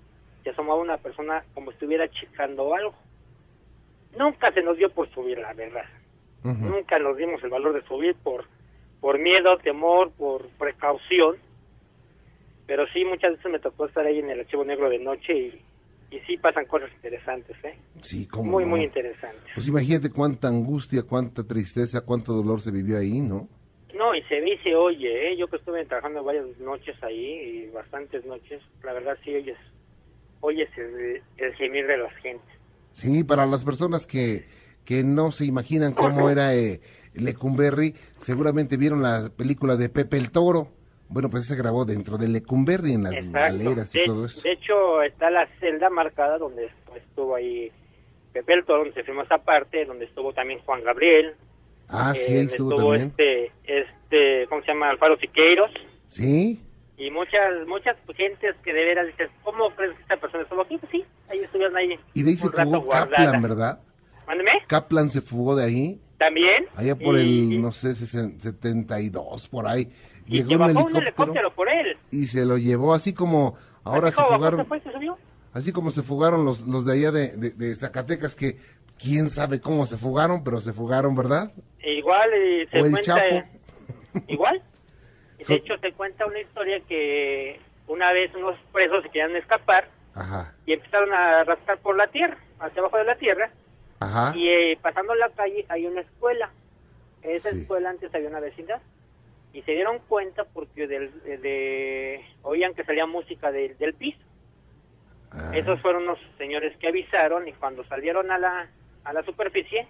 se 0.44 0.52
asomaba 0.52 0.80
una 0.80 0.98
persona 0.98 1.44
como 1.54 1.72
si 1.72 1.76
estuviera 1.76 2.10
checando 2.10 2.74
algo. 2.74 2.96
Nunca 4.18 4.52
se 4.54 4.64
nos 4.64 4.78
dio 4.78 4.90
por 4.90 5.10
subir, 5.10 5.38
la 5.38 5.54
verdad. 5.54 5.86
Nunca 6.44 6.98
nos 6.98 7.18
dimos 7.18 7.44
el 7.44 7.50
valor 7.50 7.74
de 7.74 7.86
subir 7.88 8.16
por, 8.16 8.46
por 9.02 9.20
miedo, 9.20 9.58
temor, 9.58 10.12
por 10.12 10.48
precaución. 10.58 11.36
Pero 12.70 12.86
sí, 12.94 13.04
muchas 13.04 13.32
veces 13.36 13.52
me 13.52 13.58
tocó 13.58 13.88
estar 13.88 14.06
ahí 14.06 14.20
en 14.20 14.30
el 14.30 14.42
archivo 14.42 14.64
negro 14.64 14.92
de 14.92 15.00
noche 15.00 15.34
y, 15.36 16.16
y 16.16 16.20
sí 16.28 16.38
pasan 16.38 16.66
cosas 16.68 16.92
interesantes, 16.94 17.58
¿eh? 17.64 17.76
Sí, 18.00 18.28
cómo 18.28 18.52
Muy, 18.52 18.64
no. 18.64 18.70
muy 18.70 18.84
interesantes. 18.84 19.42
Pues 19.56 19.68
imagínate 19.68 20.12
cuánta 20.12 20.50
angustia, 20.50 21.02
cuánta 21.02 21.44
tristeza, 21.44 22.02
cuánto 22.02 22.32
dolor 22.32 22.62
se 22.62 22.70
vivió 22.70 23.00
ahí, 23.00 23.22
¿no? 23.22 23.50
No, 23.96 24.14
y 24.14 24.22
se 24.30 24.40
se 24.64 24.76
oye, 24.76 25.32
¿eh? 25.32 25.36
Yo 25.36 25.48
que 25.48 25.56
estuve 25.56 25.84
trabajando 25.86 26.24
varias 26.24 26.46
noches 26.60 26.96
ahí, 27.02 27.66
y 27.66 27.72
bastantes 27.74 28.24
noches, 28.26 28.62
la 28.84 28.94
verdad 28.94 29.18
sí 29.24 29.34
oyes, 29.34 29.58
oyes 30.42 30.70
el, 30.78 31.24
el 31.38 31.56
gemir 31.56 31.88
de 31.88 31.98
la 31.98 32.12
gente. 32.22 32.46
Sí, 32.92 33.24
para 33.24 33.48
las 33.48 33.64
personas 33.64 34.06
que, 34.06 34.46
que 34.86 35.04
no 35.04 35.32
se 35.32 35.46
imaginan 35.46 35.94
cómo 35.94 36.30
era 36.30 36.54
eh, 36.54 36.82
Lecumberri, 37.16 37.96
seguramente 38.20 38.78
vieron 38.78 39.02
la 39.02 39.32
película 39.36 39.76
de 39.76 39.90
Pepe 39.90 40.18
el 40.18 40.30
Toro. 40.30 40.78
Bueno, 41.10 41.30
pues 41.30 41.46
se 41.46 41.56
grabó 41.56 41.86
dentro 41.86 42.18
de 42.18 42.28
Lecumberri, 42.28 42.94
en 42.94 43.04
las 43.04 43.14
Exacto. 43.14 43.32
galeras 43.40 43.96
y 43.96 44.00
de, 44.00 44.06
todo 44.06 44.26
eso. 44.26 44.42
de 44.44 44.52
hecho, 44.52 45.02
está 45.02 45.30
la 45.32 45.48
celda 45.60 45.90
marcada 45.90 46.38
donde 46.38 46.70
estuvo 46.96 47.36
ahí 47.36 47.72
Pepe 48.32 48.54
el 48.54 48.64
Toro, 48.66 48.80
donde 48.80 48.94
se 48.94 49.04
filmó 49.04 49.24
esa 49.24 49.40
parte, 49.40 49.86
donde 49.86 50.06
estuvo 50.06 50.34
también 50.34 50.60
Juan 50.60 50.84
Gabriel. 50.84 51.34
Ah, 51.88 52.14
eh, 52.16 52.20
sí, 52.20 52.32
ahí 52.32 52.38
donde 52.38 52.52
estuvo 52.52 52.76
también. 52.76 53.02
este, 53.08 53.52
este, 53.64 54.48
¿cómo 54.48 54.62
se 54.62 54.68
llama? 54.68 54.90
Alfaro 54.92 55.18
Siqueiros. 55.18 55.72
Sí, 56.06 56.62
y 56.98 57.10
muchas 57.12 57.66
muchas 57.68 57.96
gentes 58.16 58.56
que 58.64 58.72
de 58.74 58.84
veras 58.86 59.08
dices, 59.08 59.30
¿cómo 59.44 59.72
crees 59.76 59.96
que 59.96 60.02
esta 60.04 60.18
persona 60.18 60.44
estuvo 60.44 60.62
aquí? 60.62 60.78
Pues 60.78 60.92
sí, 60.92 61.04
ahí 61.30 61.40
estuvieron 61.40 61.76
ahí. 61.76 61.98
Y 62.14 62.22
de 62.22 62.30
ahí 62.30 62.36
se 62.36 62.50
fugó 62.50 62.82
guardada. 62.82 63.10
Kaplan, 63.26 63.42
¿verdad? 63.42 63.80
Mándeme, 64.28 64.52
Kaplan 64.68 65.10
se 65.10 65.22
fugó 65.22 65.56
de 65.56 65.64
ahí, 65.66 66.00
también. 66.20 66.68
allá 66.76 66.96
por 66.96 67.16
Y- 67.18 67.56
el, 67.56 67.62
no 67.64 67.72
sé, 67.72 67.96
sesen- 67.96 68.40
72, 68.40 69.48
por 69.48 69.66
ahí. 69.68 69.92
Y 70.30 70.44
Llegó 70.44 70.64
un 70.66 70.96
helicóptero 70.96 71.54
por 71.54 71.70
él. 71.70 71.98
y 72.12 72.28
se 72.28 72.46
lo 72.46 72.58
llevó 72.58 72.94
así 72.94 73.14
como 73.14 73.58
ahora 73.84 74.12
se 74.12 74.22
fugaron, 74.22 74.66
fue, 74.66 74.80
se 74.82 74.90
así 75.54 75.72
como 75.72 75.92
se 75.92 76.04
fugaron 76.04 76.46
los, 76.46 76.62
los 76.62 76.86
de 76.86 76.94
allá 76.94 77.12
de, 77.12 77.36
de- 77.36 77.52
de 77.52 77.76
Zacatecas 77.76 78.36
que 78.36 78.58
quién 79.02 79.30
sabe 79.30 79.60
cómo 79.60 79.86
se 79.88 79.98
fugaron, 79.98 80.44
pero 80.44 80.62
se 80.62 80.72
fugaron, 80.74 81.16
¿verdad? 81.16 81.52
Igual 81.84 82.30
y 82.36 82.68
se 82.68 82.80
O 82.82 82.86
el 82.86 82.92
cuenta 82.92 83.02
Chapo. 83.02 83.36
eh, 83.36 83.46
igual. 84.28 84.62
So- 85.42 85.54
de 85.54 85.56
hecho 85.56 85.78
se 85.80 85.92
cuenta 85.94 86.26
una 86.26 86.40
historia 86.40 86.80
que 86.88 87.60
una 87.88 88.12
vez 88.12 88.34
unos 88.36 88.56
presos 88.72 89.02
se 89.04 89.10
querían 89.10 89.36
escapar 89.36 89.90
Ajá, 90.14 90.54
y 90.66 90.74
empezaron 90.74 91.12
a 91.14 91.44
rascar 91.46 91.80
por 91.80 91.96
la 91.98 92.08
tierra, 92.08 92.38
hacia 92.60 92.82
abajo 92.82 92.98
de 92.98 93.06
la 93.06 93.16
tierra, 93.16 93.50
ajá, 94.00 94.36
y 94.38 94.48
eh, 94.50 94.78
pasando 94.82 95.16
la 95.16 95.30
calle 95.30 95.66
hay 95.70 95.86
una 95.88 96.02
escuela. 96.02 96.52
En 97.24 97.32
esa 97.32 97.50
Sí. 97.52 97.62
escuela 97.62 97.90
antes 97.90 98.14
había 98.14 98.30
una 98.30 98.40
vecindad. 98.40 98.82
Y 99.60 99.64
se 99.64 99.72
dieron 99.74 100.00
cuenta 100.08 100.46
porque 100.46 100.88
del, 100.88 101.12
de, 101.24 101.38
de- 101.38 102.22
oían 102.44 102.74
que 102.74 102.86
salía 102.86 103.06
música 103.06 103.52
del- 103.52 103.78
del 103.78 103.94
piso. 103.94 104.20
ah, 105.32 105.52
Esos 105.54 105.82
fueron 105.82 106.06
los 106.06 106.18
señores 106.38 106.78
que 106.78 106.88
avisaron 106.88 107.46
y 107.48 107.52
cuando 107.54 107.84
salieron 107.86 108.32
a 108.32 108.38
la, 108.38 108.70
a 109.04 109.12
la 109.14 109.22
superficie, 109.24 109.86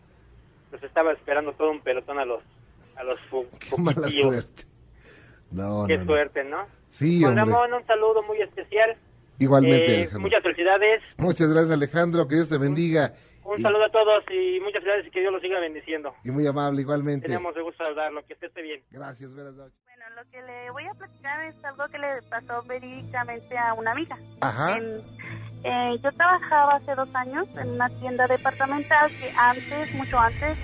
los 0.72 0.82
estaba 0.82 1.12
esperando 1.14 1.54
todo 1.54 1.70
un 1.70 1.82
pelotón 1.82 2.18
a 2.18 2.26
los, 2.26 2.42
a 2.96 3.04
los 3.04 3.20
qué 3.60 3.78
mala 3.82 4.08
suerte. 4.08 4.64
No, 5.52 5.86
Qué 5.88 5.98
no, 5.98 6.06
suerte, 6.06 6.44
¿no? 6.44 6.66
Sí, 6.90 7.24
hombre. 7.24 7.44
Ramón, 7.44 7.74
un 7.74 7.86
saludo 7.86 8.24
muy 8.24 8.42
especial. 8.42 8.96
Igualmente, 9.40 9.86
Eh, 9.92 9.96
Alejandro. 9.98 10.22
muchas 10.22 10.44
felicidades. 10.44 11.02
Muchas 11.18 11.52
gracias, 11.54 11.72
Alejandro. 11.74 12.28
Que 12.28 12.36
Dios 12.36 12.50
te 12.50 12.58
bendiga. 12.58 13.14
Un 13.50 13.60
Y- 13.60 13.64
saludo 13.64 13.86
a 13.86 13.90
todos 13.90 14.24
y 14.30 14.60
muchas 14.60 14.84
felicidades 14.84 15.08
y 15.08 15.12
que 15.12 15.22
Dios 15.22 15.34
los 15.34 15.42
siga 15.42 15.60
bendiciendo. 15.60 16.14
Y 16.24 16.30
muy 16.30 16.46
amable, 16.46 16.82
igualmente. 16.82 17.26
Tenemos 17.28 17.56
de 17.56 17.62
gusto 17.64 17.84
saludarlo. 17.84 18.24
Que 18.28 18.34
esté 18.34 18.62
bien. 18.62 18.84
Gracias, 18.92 19.34
buenas 19.34 19.56
noches. 19.56 19.74
Bueno, 19.86 20.06
lo 20.16 20.30
que 20.30 20.42
le 20.44 20.70
voy 20.70 20.86
a 20.86 20.94
platicar 20.94 21.44
es 21.46 21.56
algo 21.66 21.88
que 21.88 21.98
le 21.98 22.22
pasó 22.30 22.62
verídicamente 22.68 23.58
a 23.58 23.74
una 23.74 23.92
amiga. 23.92 24.18
Ajá, 24.42 24.78
En- 24.78 25.02
eh, 25.64 25.98
yo 26.04 26.12
trabajaba 26.12 26.76
hace 26.76 26.94
dos 26.94 27.10
años 27.16 27.48
en 27.58 27.70
una 27.72 27.90
tienda 28.00 28.28
departamental 28.28 29.12
que 29.18 29.32
antes, 29.36 29.92
mucho 29.96 30.20
antes 30.20 30.58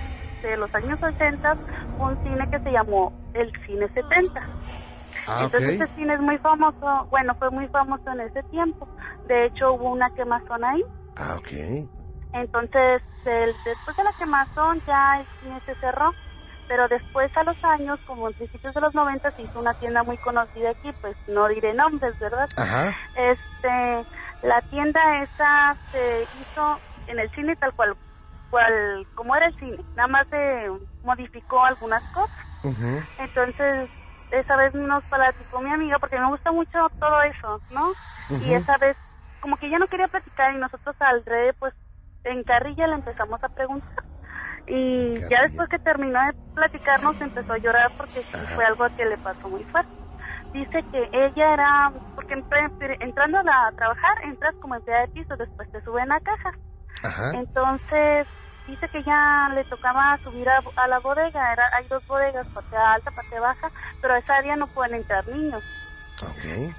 de 0.43 0.57
los 0.57 0.73
años 0.75 0.99
80, 1.01 1.55
fue 1.97 2.13
un 2.13 2.23
cine 2.23 2.47
que 2.51 2.59
se 2.59 2.71
llamó 2.71 3.11
el 3.33 3.51
Cine 3.65 3.87
70. 3.89 4.41
ah, 5.27 5.45
ok. 5.47 5.53
Entonces 5.55 5.81
este 5.81 5.95
cine 5.95 6.13
es 6.13 6.19
muy 6.21 6.37
famoso, 6.37 7.07
bueno, 7.09 7.33
fue 7.39 7.49
muy 7.49 7.67
famoso 7.69 8.11
en 8.11 8.19
ese 8.21 8.43
tiempo. 8.43 8.87
De 9.27 9.47
hecho, 9.47 9.73
hubo 9.73 9.91
una 9.91 10.13
quemazón 10.13 10.63
ahí. 10.63 10.83
Ah, 11.17 11.35
ok. 11.39 11.49
Entonces, 12.35 13.03
el- 13.25 13.61
después 13.63 13.97
de 13.97 14.03
la 14.05 14.13
quemazón 14.13 14.83
ya 14.87 15.21
el 15.21 15.27
cine 15.39 15.61
se 15.65 15.75
cerró, 15.77 16.15
pero 16.67 16.87
después 16.89 17.31
a 17.37 17.43
los 17.45 17.57
años, 17.63 17.99
como 18.05 18.27
en 18.27 18.35
principios 18.35 18.73
de 18.75 18.81
los 18.81 18.93
90, 18.95 19.31
se 19.33 19.43
hizo 19.43 19.59
una 19.59 19.75
tienda 19.75 20.03
muy 20.03 20.17
conocida 20.19 20.71
aquí, 20.71 20.93
pues 21.01 21.17
no 21.27 21.47
diré 21.49 21.73
nombres, 21.75 22.17
¿verdad? 22.19 22.49
Ajá, 22.57 22.97
Este, 23.15 24.07
la 24.41 24.61
tienda 24.63 25.23
esa 25.23 25.77
se 25.91 26.29
hizo 26.33 26.81
en 27.07 27.19
el 27.19 27.31
cine 27.31 27.55
tal 27.57 27.73
cual, 27.75 27.95
cual 28.49 29.07
como 29.15 29.35
era 29.35 29.47
el 29.47 29.55
cine, 29.55 29.79
nada 29.95 30.07
más 30.09 30.27
se 30.29 30.71
modificó 31.03 31.63
algunas 31.65 32.03
cosas. 32.11 32.45
Entonces, 33.17 33.91
esa 34.31 34.57
vez 34.57 34.73
nos 34.75 35.05
platicó 35.05 35.61
mi 35.61 35.71
amiga, 35.71 35.99
porque 35.99 36.19
me 36.19 36.29
gusta 36.29 36.51
mucho 36.51 36.89
todo 36.99 37.21
eso, 37.23 37.61
¿no? 37.69 37.95
Y 38.39 38.53
esa 38.55 38.77
vez, 38.79 38.97
como 39.39 39.57
que 39.57 39.69
ya 39.69 39.79
no 39.79 39.87
quería 39.87 40.09
platicar 40.09 40.53
y 40.53 40.57
nosotros 40.59 40.95
al 40.99 41.23
pues 41.59 41.73
en 42.25 42.43
carrilla 42.43 42.87
le 42.87 42.95
empezamos 42.95 43.43
a 43.43 43.49
preguntar. 43.49 44.03
Y 44.67 45.13
Carrilla. 45.13 45.27
ya 45.29 45.41
después 45.43 45.69
que 45.69 45.79
terminó 45.79 46.19
de 46.19 46.33
platicarnos 46.53 47.19
empezó 47.21 47.53
a 47.53 47.57
llorar 47.57 47.91
porque 47.97 48.21
sí 48.21 48.37
fue 48.55 48.65
algo 48.65 48.87
que 48.95 49.05
le 49.05 49.17
pasó 49.17 49.47
muy 49.49 49.63
fuerte. 49.65 49.91
Dice 50.53 50.83
que 50.91 51.09
ella 51.11 51.53
era, 51.53 51.91
porque 52.15 52.33
entrando 53.01 53.39
a, 53.39 53.71
trabajar 53.75 54.23
entras 54.23 54.55
como 54.61 54.75
empleada 54.75 55.05
de 55.05 55.13
piso, 55.13 55.35
después 55.35 55.69
te 55.71 55.81
suben 55.81 56.11
a 56.11 56.19
cajas. 56.21 56.55
Ajá, 57.03 57.31
Entonces, 57.33 58.25
dice 58.65 58.87
que 58.89 59.03
ya 59.03 59.51
le 59.53 59.65
tocaba 59.65 60.17
subir 60.23 60.47
a, 60.47 60.61
a 60.77 60.87
la 60.87 60.99
bodega, 60.99 61.51
era, 61.51 61.63
hay 61.73 61.85
dos 61.89 62.07
bodegas, 62.07 62.47
parte 62.47 62.75
alta, 62.75 63.11
parte 63.11 63.39
baja, 63.39 63.69
pero 64.01 64.13
a 64.13 64.17
esa 64.19 64.35
área 64.35 64.55
no 64.55 64.67
pueden 64.67 64.95
entrar 64.95 65.27
niños. 65.27 65.61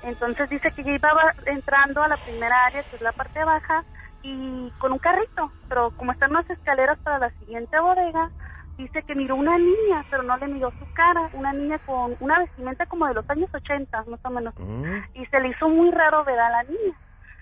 Entonces 0.03 0.49
dice 0.49 0.71
que 0.73 0.83
ya 0.83 0.93
iba 0.93 1.11
entrando 1.47 2.03
a 2.03 2.09
la 2.09 2.17
primera 2.17 2.67
área, 2.67 2.83
que 2.83 2.97
es 2.97 3.03
la 3.03 3.13
parte 3.13 3.45
baja, 3.45 3.85
y 4.27 4.73
con 4.81 4.93
un 4.93 4.99
carrito, 4.99 5.53
pero 5.69 5.93
como 5.93 6.11
están 6.13 6.31
unas 6.33 6.49
escaleras 6.51 6.99
para 6.99 7.19
la 7.21 7.31
siguiente 7.39 7.79
bodega, 7.79 8.31
dice 8.77 9.03
que 9.03 9.15
miró 9.15 9.37
una 9.37 9.57
niña, 9.57 10.05
pero 10.11 10.23
no 10.25 10.37
le 10.37 10.49
miró 10.49 10.73
su 10.79 10.87
cara, 10.93 11.31
una 11.33 11.53
niña 11.53 11.79
con 11.87 12.17
una 12.19 12.41
vestimenta 12.41 12.87
como 12.87 13.07
de 13.07 13.15
los 13.15 13.31
años 13.31 13.49
80, 13.55 14.05
más 14.09 14.21
o 14.25 14.31
menos, 14.31 14.55
Mm, 14.59 14.99
y 15.15 15.27
se 15.27 15.41
le 15.41 15.49
hizo 15.49 15.69
muy 15.69 15.91
raro 15.93 16.25
ver 16.25 16.39
a 16.41 16.51
la 16.51 16.63
niña. 16.65 16.99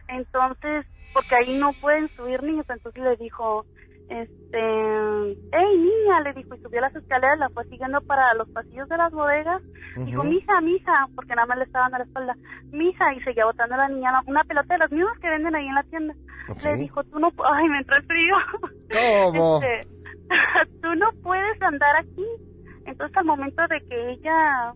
Entonces, 0.09 0.85
porque 1.13 1.37
ahí 1.37 1.55
no 1.59 1.73
pueden 1.73 2.11
subir 2.17 2.43
niños, 2.43 2.67
entonces 2.69 3.03
le 3.03 3.17
dijo, 3.17 3.65
este, 4.09 5.37
hey 5.53 5.77
niña, 5.77 6.21
le 6.23 6.33
dijo, 6.35 6.55
y 6.55 6.59
subió 6.61 6.81
las 6.81 6.95
escaleras, 6.95 7.39
la 7.39 7.49
fue 7.51 7.65
siguiendo 7.65 8.01
para 8.03 8.35
los 8.35 8.49
pasillos 8.51 8.89
de 8.89 8.97
las 8.97 9.13
bodegas, 9.13 9.63
dijo, 9.97 10.21
ujú. 10.21 10.31
mija, 10.31 10.61
mija, 10.61 11.09
porque 11.15 11.35
nada 11.35 11.47
más 11.47 11.59
le 11.59 11.65
estaban 11.65 11.95
a 11.95 11.99
la 11.99 12.05
espalda, 12.05 12.37
mija, 12.71 13.15
y 13.15 13.23
seguía 13.23 13.47
botando 13.47 13.75
a 13.75 13.79
la 13.79 13.89
niña 13.89 14.23
una 14.27 14.45
pelota 14.45 14.75
de 14.75 14.79
las 14.79 14.93
mismas 14.93 15.19
que 15.19 15.31
venden 15.31 15.55
ahí 15.55 15.67
en 15.67 15.75
la 15.75 15.83
tienda. 15.85 16.15
Le 16.63 16.77
dijo, 16.77 17.03
tú 17.05 17.19
no, 17.19 17.33
ay, 17.53 17.69
me 17.69 17.79
entró 17.79 17.97
el 17.97 18.05
frío. 18.05 18.35
¿Cómo? 18.93 19.61
Este, 19.65 19.89
tú 20.83 20.95
no 20.95 21.11
puedes 21.23 21.63
andar 21.63 21.97
aquí. 21.97 22.27
Entonces 22.87 23.17
al 23.17 23.25
momento 23.25 23.63
de 23.69 23.81
que 23.89 24.11
ella, 24.11 24.75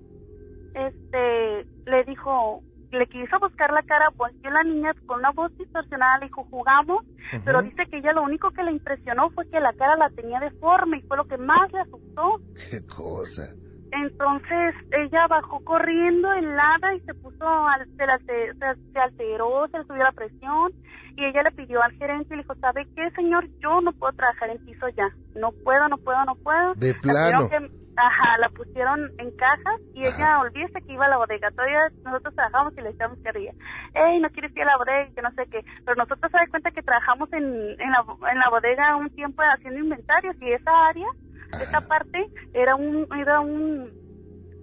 este, 0.75 1.67
le 1.87 2.05
dijo, 2.05 2.63
le 2.91 3.07
quiso 3.07 3.39
buscar 3.39 3.73
la 3.73 3.83
cara, 3.83 4.09
volteó 4.17 4.51
la 4.51 4.63
niña 4.63 4.93
con 5.07 5.19
una 5.19 5.31
voz 5.33 5.51
distorsionada, 5.59 6.19
le 6.19 6.27
dijo, 6.27 6.45
jugamos, 6.51 7.05
pero 7.45 7.61
dice 7.63 7.87
que 7.91 7.99
ella 7.99 8.13
lo 8.13 8.23
único 8.23 8.51
que 8.51 8.63
le 8.63 8.73
impresionó 8.73 9.31
fue 9.31 9.47
que 9.49 9.61
la 9.61 9.73
cara 9.75 9.97
la 9.97 10.09
tenía 10.11 10.41
deforme 10.41 10.99
y 10.99 11.03
fue 11.03 11.17
lo 11.19 11.25
que 11.27 11.37
más 11.39 11.71
le 11.73 11.81
asustó. 11.81 12.41
Qué 12.71 12.81
cosa. 12.87 13.53
Entonces 13.91 14.75
ella 14.91 15.27
bajó 15.29 15.61
corriendo 15.65 16.31
helada 16.33 16.95
y 16.95 17.01
se 17.01 17.15
puso, 17.15 17.47
al, 17.47 17.87
se, 17.97 18.07
la- 18.07 18.19
se, 18.21 18.53
se- 18.93 18.99
alteró, 18.99 19.67
se 19.71 19.79
le 19.79 19.85
subió 19.85 20.03
la 20.05 20.13
presión 20.13 20.73
y 21.17 21.25
ella 21.25 21.43
le 21.43 21.53
pidió 21.53 21.83
al 21.83 21.93
gerente 21.93 22.35
y 22.35 22.37
le 22.37 22.43
dijo, 22.43 22.55
¿sabe 22.57 22.87
qué, 22.95 23.11
señor? 23.13 23.49
Yo 23.61 23.81
no 23.81 23.93
puedo 23.93 24.13
trabajar 24.13 24.51
en 24.51 24.59
piso 24.59 24.89
ya. 24.91 25.09
No 25.35 25.53
puedo, 25.65 25.89
no 25.89 25.97
puedo, 25.99 26.23
no 26.27 26.35
puedo. 26.37 26.75
De 26.75 26.93
La 26.93 27.01
plano. 27.01 27.49
que- 27.49 27.71
ajá, 27.99 28.39
la 28.39 28.49
pusieron 28.51 29.11
en 29.19 29.31
cajas 29.37 29.81
y 29.95 30.03
ella, 30.07 30.41
olvídese 30.41 30.81
que 30.83 30.93
iba 30.93 31.07
a 31.07 31.09
la 31.09 31.17
bodega. 31.19 31.51
Todavía 31.51 31.89
nosotros 32.05 32.35
trabajamos 32.35 32.73
y 32.79 32.81
le 32.83 32.91
echamos 32.91 33.19
carrilla. 33.25 33.53
Ey, 33.95 34.21
no 34.21 34.31
quieres 34.31 34.55
ir 34.57 34.63
a 34.63 34.67
la 34.67 34.77
bodega 34.79 35.09
que 35.15 35.23
no 35.23 35.31
sé 35.33 35.47
qué. 35.51 35.65
Pero 35.85 35.97
nosotros 35.97 36.31
se 36.31 36.39
da 36.39 36.47
cuenta 36.49 36.71
que 36.71 36.83
trabajamos 36.83 37.33
en, 37.33 37.45
en, 37.45 37.91
la, 37.91 38.05
en 38.33 38.39
la 38.39 38.51
bodega 38.51 38.97
un 38.97 39.11
tiempo 39.11 39.43
haciendo 39.43 39.81
inventarios 39.81 40.37
y 40.41 40.53
esa 40.53 40.71
área 40.89 41.07
esta 41.63 41.81
parte 41.81 42.27
era 42.53 42.77
un 42.77 43.07
era 43.19 43.41
un 43.41 43.91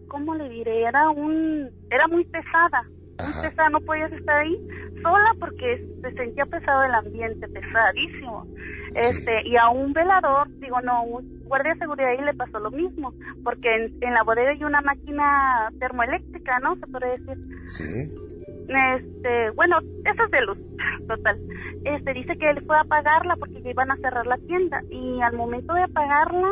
cómo 0.07 0.35
le 0.35 0.47
diré 0.49 0.83
era 0.83 1.09
un 1.09 1.67
era 1.89 2.07
muy 2.07 2.23
pesada 2.25 2.83
muy 3.17 3.27
Ajá. 3.31 3.41
pesada 3.41 3.69
no 3.69 3.79
podías 3.81 4.11
estar 4.11 4.37
ahí 4.37 4.55
sola 5.01 5.31
porque 5.39 5.83
se 6.01 6.11
sentía 6.13 6.45
pesado 6.45 6.83
el 6.83 6.93
ambiente 6.93 7.47
pesadísimo 7.47 8.45
Sí. 8.91 8.99
este 9.11 9.47
y 9.47 9.57
a 9.57 9.69
un 9.69 9.93
velador 9.93 10.47
digo 10.59 10.79
no 10.81 11.03
un 11.05 11.34
guardia 11.45 11.73
de 11.73 11.79
seguridad 11.79 12.09
ahí 12.09 12.21
le 12.21 12.33
pasó 12.33 12.59
lo 12.59 12.71
mismo 12.71 13.13
porque 13.43 13.73
en, 13.75 13.93
en 14.01 14.13
la 14.13 14.23
bodega 14.23 14.51
hay 14.51 14.63
una 14.63 14.81
máquina 14.81 15.69
termoeléctrica 15.79 16.59
no 16.59 16.75
se 16.75 16.87
puede 16.87 17.17
decir 17.17 17.37
Sí. 17.67 18.11
este, 18.67 19.49
bueno, 19.51 19.77
eso 19.79 20.23
es 20.23 20.31
de 20.31 20.41
luz, 20.41 20.57
total. 21.07 21.39
Este, 21.83 22.13
dice 22.13 22.37
que 22.37 22.49
él 22.49 22.63
fue 22.65 22.75
a 22.77 22.81
apagarla 22.81 23.35
porque 23.37 23.61
ya 23.61 23.69
iban 23.71 23.91
a 23.91 23.97
cerrar 23.97 24.25
la 24.27 24.37
tienda 24.37 24.81
y 24.89 25.21
al 25.21 25.35
momento 25.35 25.73
de 25.73 25.83
apagarla, 25.83 26.47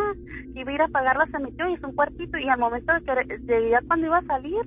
iba 0.53 0.71
a 0.71 0.73
ir 0.73 0.81
a 0.81 0.85
apagarla, 0.85 1.25
se 1.27 1.39
metió 1.39 1.67
y 1.69 1.73
hizo 1.73 1.87
un 1.87 1.95
cuartito 1.95 2.37
y 2.37 2.47
al 2.49 2.59
momento 2.59 2.93
de 2.93 3.01
que 3.01 3.37
de 3.39 3.69
ya 3.69 3.79
cuando 3.87 4.07
iba 4.07 4.17
a 4.17 4.25
salir, 4.25 4.61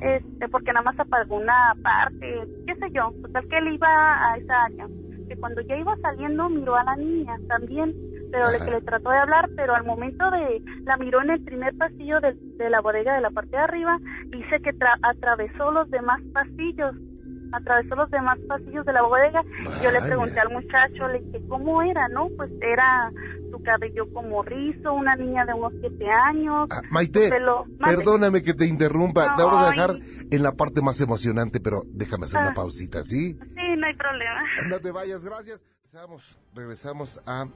este, 0.00 0.48
porque 0.48 0.72
nada 0.72 0.84
más 0.84 0.98
apagó 0.98 1.36
una 1.36 1.74
parte, 1.82 2.40
qué 2.66 2.74
sé 2.74 2.90
yo, 2.92 3.12
total 3.22 3.48
que 3.48 3.58
él 3.58 3.74
iba 3.74 3.88
a 3.88 4.36
esa 4.36 4.64
área, 4.64 4.86
que 5.28 5.36
cuando 5.36 5.60
ya 5.62 5.76
iba 5.76 5.96
saliendo 5.98 6.48
miró 6.48 6.76
a 6.76 6.84
la 6.84 6.96
niña 6.96 7.36
también, 7.48 7.94
pero 8.30 8.50
le, 8.50 8.58
que 8.58 8.70
le 8.70 8.80
trató 8.80 9.10
de 9.10 9.18
hablar, 9.18 9.48
pero 9.56 9.74
al 9.74 9.84
momento 9.84 10.30
de, 10.30 10.62
la 10.84 10.96
miró 10.96 11.22
en 11.22 11.30
el 11.30 11.42
primer 11.44 11.76
pasillo 11.76 12.20
de, 12.20 12.36
la 12.70 12.80
bodega 12.80 13.14
de 13.14 13.20
la 13.20 13.30
parte 13.30 13.50
de 13.50 13.62
arriba, 13.62 13.98
dice 14.28 14.60
que 14.62 14.74
tra- 14.74 14.98
atravesó 15.02 15.70
los 15.70 15.90
demás 15.90 16.20
pasillos 16.32 16.94
atravesó 17.52 17.94
los 17.94 18.10
demás 18.10 18.38
pasillos 18.48 18.84
de 18.84 18.92
la 18.92 19.02
bodega. 19.02 19.42
Yo 19.82 19.90
le 19.90 20.00
pregunté 20.00 20.40
al 20.40 20.52
muchacho, 20.52 21.08
le 21.08 21.20
dije, 21.20 21.40
¿cómo 21.48 21.82
era? 21.82 22.08
No, 22.08 22.28
pues 22.36 22.50
era 22.60 23.10
su 23.50 23.62
cabello 23.62 24.12
como 24.12 24.42
rizo, 24.42 24.92
una 24.92 25.16
niña 25.16 25.44
de 25.46 25.54
unos 25.54 25.72
siete 25.80 26.06
años. 26.10 26.68
Ah, 26.70 26.82
Maite, 26.90 27.30
perdóname 27.80 28.42
que 28.42 28.54
te 28.54 28.66
interrumpa, 28.66 29.34
te 29.36 29.42
vamos 29.42 29.60
a 29.60 29.70
dejar 29.70 29.90
en 30.30 30.42
la 30.42 30.52
parte 30.52 30.82
más 30.82 31.00
emocionante, 31.00 31.60
pero 31.60 31.82
déjame 31.86 32.24
hacer 32.24 32.40
una 32.40 32.50
ah. 32.50 32.54
pausita, 32.54 33.02
¿sí? 33.02 33.34
Sí, 33.34 33.76
no 33.76 33.86
hay 33.86 33.94
problema. 33.94 34.42
No 34.68 34.80
te 34.80 34.90
vayas, 34.90 35.24
gracias. 35.24 35.64
Regresamos, 35.84 36.38
regresamos 36.54 37.20
a 37.26 37.46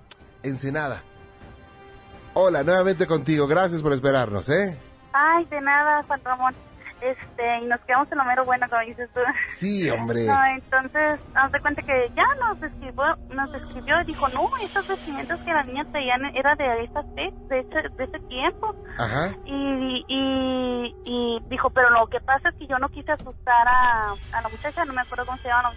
Ensenada. 0.42 1.02
Hola, 2.34 2.62
nuevamente 2.62 3.06
contigo. 3.06 3.46
Gracias 3.46 3.82
por 3.82 3.92
esperarnos, 3.92 4.48
¿eh? 4.48 4.78
Ay, 5.12 5.44
de 5.46 5.60
nada, 5.60 6.02
Juan 6.04 6.20
Ramón. 6.24 6.54
Este, 7.00 7.58
y 7.62 7.66
nos 7.66 7.80
quedamos 7.80 8.12
en 8.12 8.18
lo 8.18 8.24
mero 8.24 8.44
bueno, 8.44 8.66
como 8.68 8.82
dices 8.82 9.08
tú. 9.14 9.20
Sí, 9.48 9.88
hombre. 9.88 10.26
No, 10.26 10.38
entonces, 10.54 11.18
nos 11.34 11.50
de 11.50 11.60
cuenta 11.60 11.82
que 11.82 12.12
ya 12.14 12.26
nos 12.38 12.62
escribió, 12.62 13.16
nos 13.30 13.54
escribió 13.54 14.02
y 14.02 14.04
dijo, 14.04 14.28
no, 14.28 14.50
estos 14.62 14.86
vestimentos 14.86 15.40
que 15.40 15.52
la 15.52 15.64
niña 15.64 15.86
traía 15.90 16.16
era 16.34 16.54
de 16.56 16.84
esa 16.84 17.02
de 17.02 17.28
ese, 17.48 17.88
de 17.96 18.04
ese 18.04 18.18
tiempo. 18.28 18.74
Ajá. 18.98 19.34
Y, 19.46 20.04
y, 20.08 20.94
y 21.06 21.38
dijo, 21.48 21.70
pero 21.70 21.88
lo 21.88 22.06
que 22.08 22.20
pasa 22.20 22.50
es 22.50 22.54
que 22.56 22.66
yo 22.66 22.78
no 22.78 22.88
quise 22.90 23.12
asustar 23.12 23.66
a, 23.66 24.12
a 24.34 24.42
la 24.42 24.48
muchacha, 24.50 24.84
no 24.84 24.92
me 24.92 25.00
acuerdo 25.00 25.24
cómo 25.24 25.38
se 25.38 25.48
llama, 25.48 25.72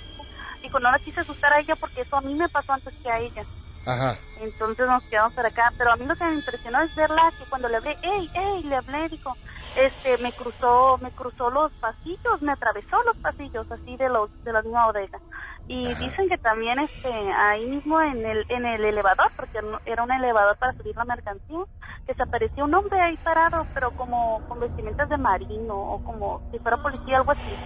dijo, 0.61 0.79
no 0.79 0.91
la 0.91 0.99
quise 0.99 1.21
asustar 1.21 1.53
a 1.53 1.59
ella 1.59 1.75
porque 1.77 2.01
eso 2.01 2.17
a 2.17 2.21
mí 2.21 2.35
me 2.35 2.49
pasó 2.49 2.73
antes 2.73 2.93
que 3.01 3.09
a 3.09 3.19
ella. 3.19 3.43
Ajá. 3.85 4.17
Entonces 4.39 4.87
nos 4.87 5.03
quedamos 5.05 5.33
por 5.33 5.45
acá, 5.45 5.71
pero 5.77 5.91
a 5.91 5.95
mí 5.95 6.05
lo 6.05 6.15
que 6.15 6.23
me 6.25 6.35
impresionó 6.35 6.81
es 6.81 6.93
verla 6.95 7.33
que 7.37 7.45
cuando 7.45 7.69
le 7.69 7.77
hablé, 7.77 7.97
ey, 8.01 8.29
ey, 8.33 8.63
le 8.63 8.75
hablé, 8.77 9.09
dijo, 9.09 9.35
este, 9.75 10.17
me 10.19 10.33
cruzó, 10.33 10.97
me 11.01 11.11
cruzó 11.11 11.49
los 11.49 11.71
pasillos, 11.73 12.41
me 12.41 12.51
atravesó 12.53 13.01
los 13.03 13.17
pasillos 13.17 13.71
así 13.71 13.95
de 13.97 14.09
los, 14.09 14.29
de 14.43 14.53
la 14.53 14.61
misma 14.61 14.87
bodega. 14.87 15.19
Y 15.67 15.95
dicen 15.95 16.27
que 16.29 16.37
también, 16.39 16.79
este, 16.79 17.09
ahí 17.33 17.65
mismo 17.65 18.01
en 18.01 18.25
el, 18.25 18.45
en 18.49 18.65
el 18.65 18.83
elevador, 18.83 19.31
porque 19.35 19.59
era 19.85 20.03
un 20.03 20.11
elevador 20.11 20.57
para 20.57 20.73
subir 20.73 20.95
la 20.95 21.05
mercancía, 21.05 21.59
que 22.05 22.13
se 22.13 22.23
apareció 22.23 22.65
un 22.65 22.73
hombre 22.75 22.99
ahí 23.01 23.17
parado, 23.17 23.67
pero 23.73 23.91
como 23.91 24.41
con 24.47 24.59
vestimentas 24.59 25.09
de 25.09 25.17
marino 25.17 25.75
o 25.77 25.99
como 25.99 26.41
si 26.51 26.59
fuera 26.59 26.77
policía, 26.77 27.17
algo 27.17 27.31
así, 27.31 27.59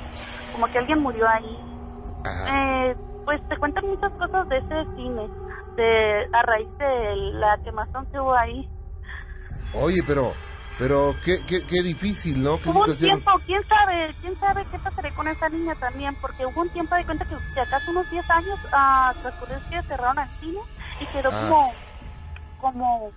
como 0.51 0.67
que 0.67 0.79
alguien 0.79 0.99
murió 0.99 1.27
ahí. 1.27 1.63
Eh, 2.49 2.95
pues 3.25 3.41
te 3.47 3.57
cuentan 3.57 3.85
muchas 3.87 4.13
cosas 4.13 4.47
de 4.47 4.57
ese 4.57 4.85
cine 4.95 5.29
de, 5.77 6.27
a 6.33 6.41
raíz 6.41 6.67
de 6.77 7.15
la 7.33 7.57
quemazón 7.63 8.05
que 8.11 8.19
hubo 8.19 8.33
ahí. 8.35 8.69
Oye, 9.73 10.01
pero 10.05 10.33
pero 10.77 11.15
qué, 11.25 11.39
qué, 11.47 11.65
qué 11.65 11.81
difícil, 11.81 12.43
¿no? 12.43 12.55
hubo 12.55 12.83
un 12.85 12.95
tiempo, 12.95 13.31
quién 13.47 13.63
sabe, 13.67 14.15
quién 14.21 14.39
sabe 14.39 14.63
qué 14.69 14.77
pasaré 14.77 15.11
con 15.15 15.27
esa 15.27 15.49
niña 15.49 15.73
también, 15.79 16.15
porque 16.21 16.45
hubo 16.45 16.61
un 16.61 16.69
tiempo 16.69 16.93
de 16.95 17.03
cuenta 17.03 17.25
que, 17.25 17.35
si 17.53 17.59
acaso 17.59 17.89
unos 17.89 18.07
10 18.11 18.29
años 18.29 18.59
uh, 18.65 19.19
transcurrió 19.21 19.57
que 19.71 19.81
cerraron 19.87 20.19
el 20.19 20.39
cine 20.39 20.59
y 20.99 21.05
quedó 21.07 21.29
ah. 21.33 21.41
como, 21.41 21.73
como, 22.61 23.11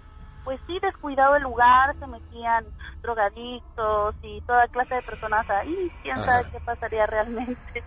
pues 0.45 0.59
sí, 0.67 0.79
descuidado 0.81 1.37
el 1.37 1.43
lugar, 1.43 1.95
se 1.99 2.07
metían 2.07 2.65
drogadictos 3.03 4.15
y 4.23 4.41
toda 4.43 4.67
clase 4.69 4.95
de 4.95 5.03
personas 5.03 5.49
ahí, 5.51 5.91
quién 6.03 6.17
sabe 6.17 6.49
qué 6.51 6.61
pasaría 6.61 7.05
realmente 7.07 7.85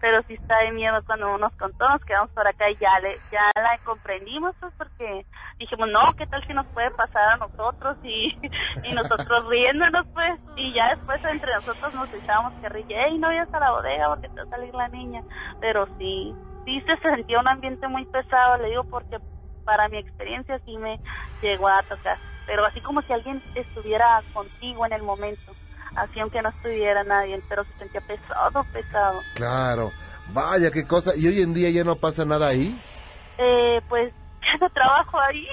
pero 0.00 0.22
sí 0.24 0.34
está 0.34 0.58
de 0.64 0.72
miedo 0.72 1.02
cuando 1.06 1.36
nos 1.38 1.54
contó, 1.56 1.88
nos 1.88 2.04
quedamos 2.04 2.30
por 2.32 2.46
acá 2.46 2.70
y 2.70 2.76
ya 2.76 2.98
le, 3.00 3.22
ya 3.30 3.42
la 3.54 3.78
comprendimos 3.82 4.54
pues 4.60 4.72
porque 4.76 5.26
dijimos, 5.58 5.88
no, 5.90 6.12
¿qué 6.16 6.26
tal 6.26 6.44
si 6.46 6.52
nos 6.54 6.66
puede 6.68 6.90
pasar 6.92 7.28
a 7.30 7.36
nosotros? 7.36 7.98
Y, 8.02 8.32
y 8.82 8.92
nosotros 8.94 9.48
riéndonos 9.48 10.06
pues, 10.12 10.40
y 10.56 10.72
ya 10.74 10.90
después 10.90 11.22
entre 11.24 11.52
nosotros 11.54 11.92
nos 11.94 12.12
echábamos 12.12 12.54
que 12.60 12.68
ríe, 12.68 13.10
y 13.10 13.18
no 13.18 13.28
vayas 13.28 13.52
a 13.52 13.60
la 13.60 13.72
bodega 13.72 14.08
porque 14.08 14.28
te 14.28 14.40
va 14.40 14.44
a 14.44 14.46
salir 14.48 14.74
la 14.74 14.88
niña, 14.88 15.22
pero 15.60 15.88
sí, 15.98 16.36
sí 16.64 16.80
se 16.82 16.96
sentía 16.98 17.40
un 17.40 17.48
ambiente 17.48 17.88
muy 17.88 18.06
pesado, 18.06 18.58
le 18.58 18.68
digo 18.68 18.84
porque 18.84 19.18
para 19.64 19.88
mi 19.88 19.98
experiencia 19.98 20.58
sí 20.64 20.76
me 20.78 21.00
llegó 21.40 21.68
a 21.68 21.82
tocar, 21.82 22.18
pero 22.46 22.64
así 22.66 22.80
como 22.80 23.02
si 23.02 23.12
alguien 23.12 23.42
estuviera 23.54 24.22
contigo 24.32 24.86
en 24.86 24.92
el 24.92 25.02
momento 25.02 25.56
así 26.02 26.20
aunque 26.20 26.42
no 26.42 26.48
estuviera 26.50 27.04
nadie, 27.04 27.42
pero 27.48 27.64
se 27.64 27.74
sentía 27.74 28.00
pesado, 28.00 28.64
pesado. 28.72 29.24
Claro, 29.34 29.92
vaya 30.26 30.70
qué 30.70 30.86
cosa, 30.86 31.12
¿y 31.16 31.26
hoy 31.26 31.42
en 31.42 31.54
día 31.54 31.70
ya 31.70 31.84
no 31.84 31.96
pasa 31.96 32.24
nada 32.24 32.48
ahí? 32.48 32.74
Eh, 33.38 33.80
pues 33.88 34.12
ya 34.42 34.58
no 34.60 34.70
trabajo 34.70 35.18
ahí. 35.20 35.46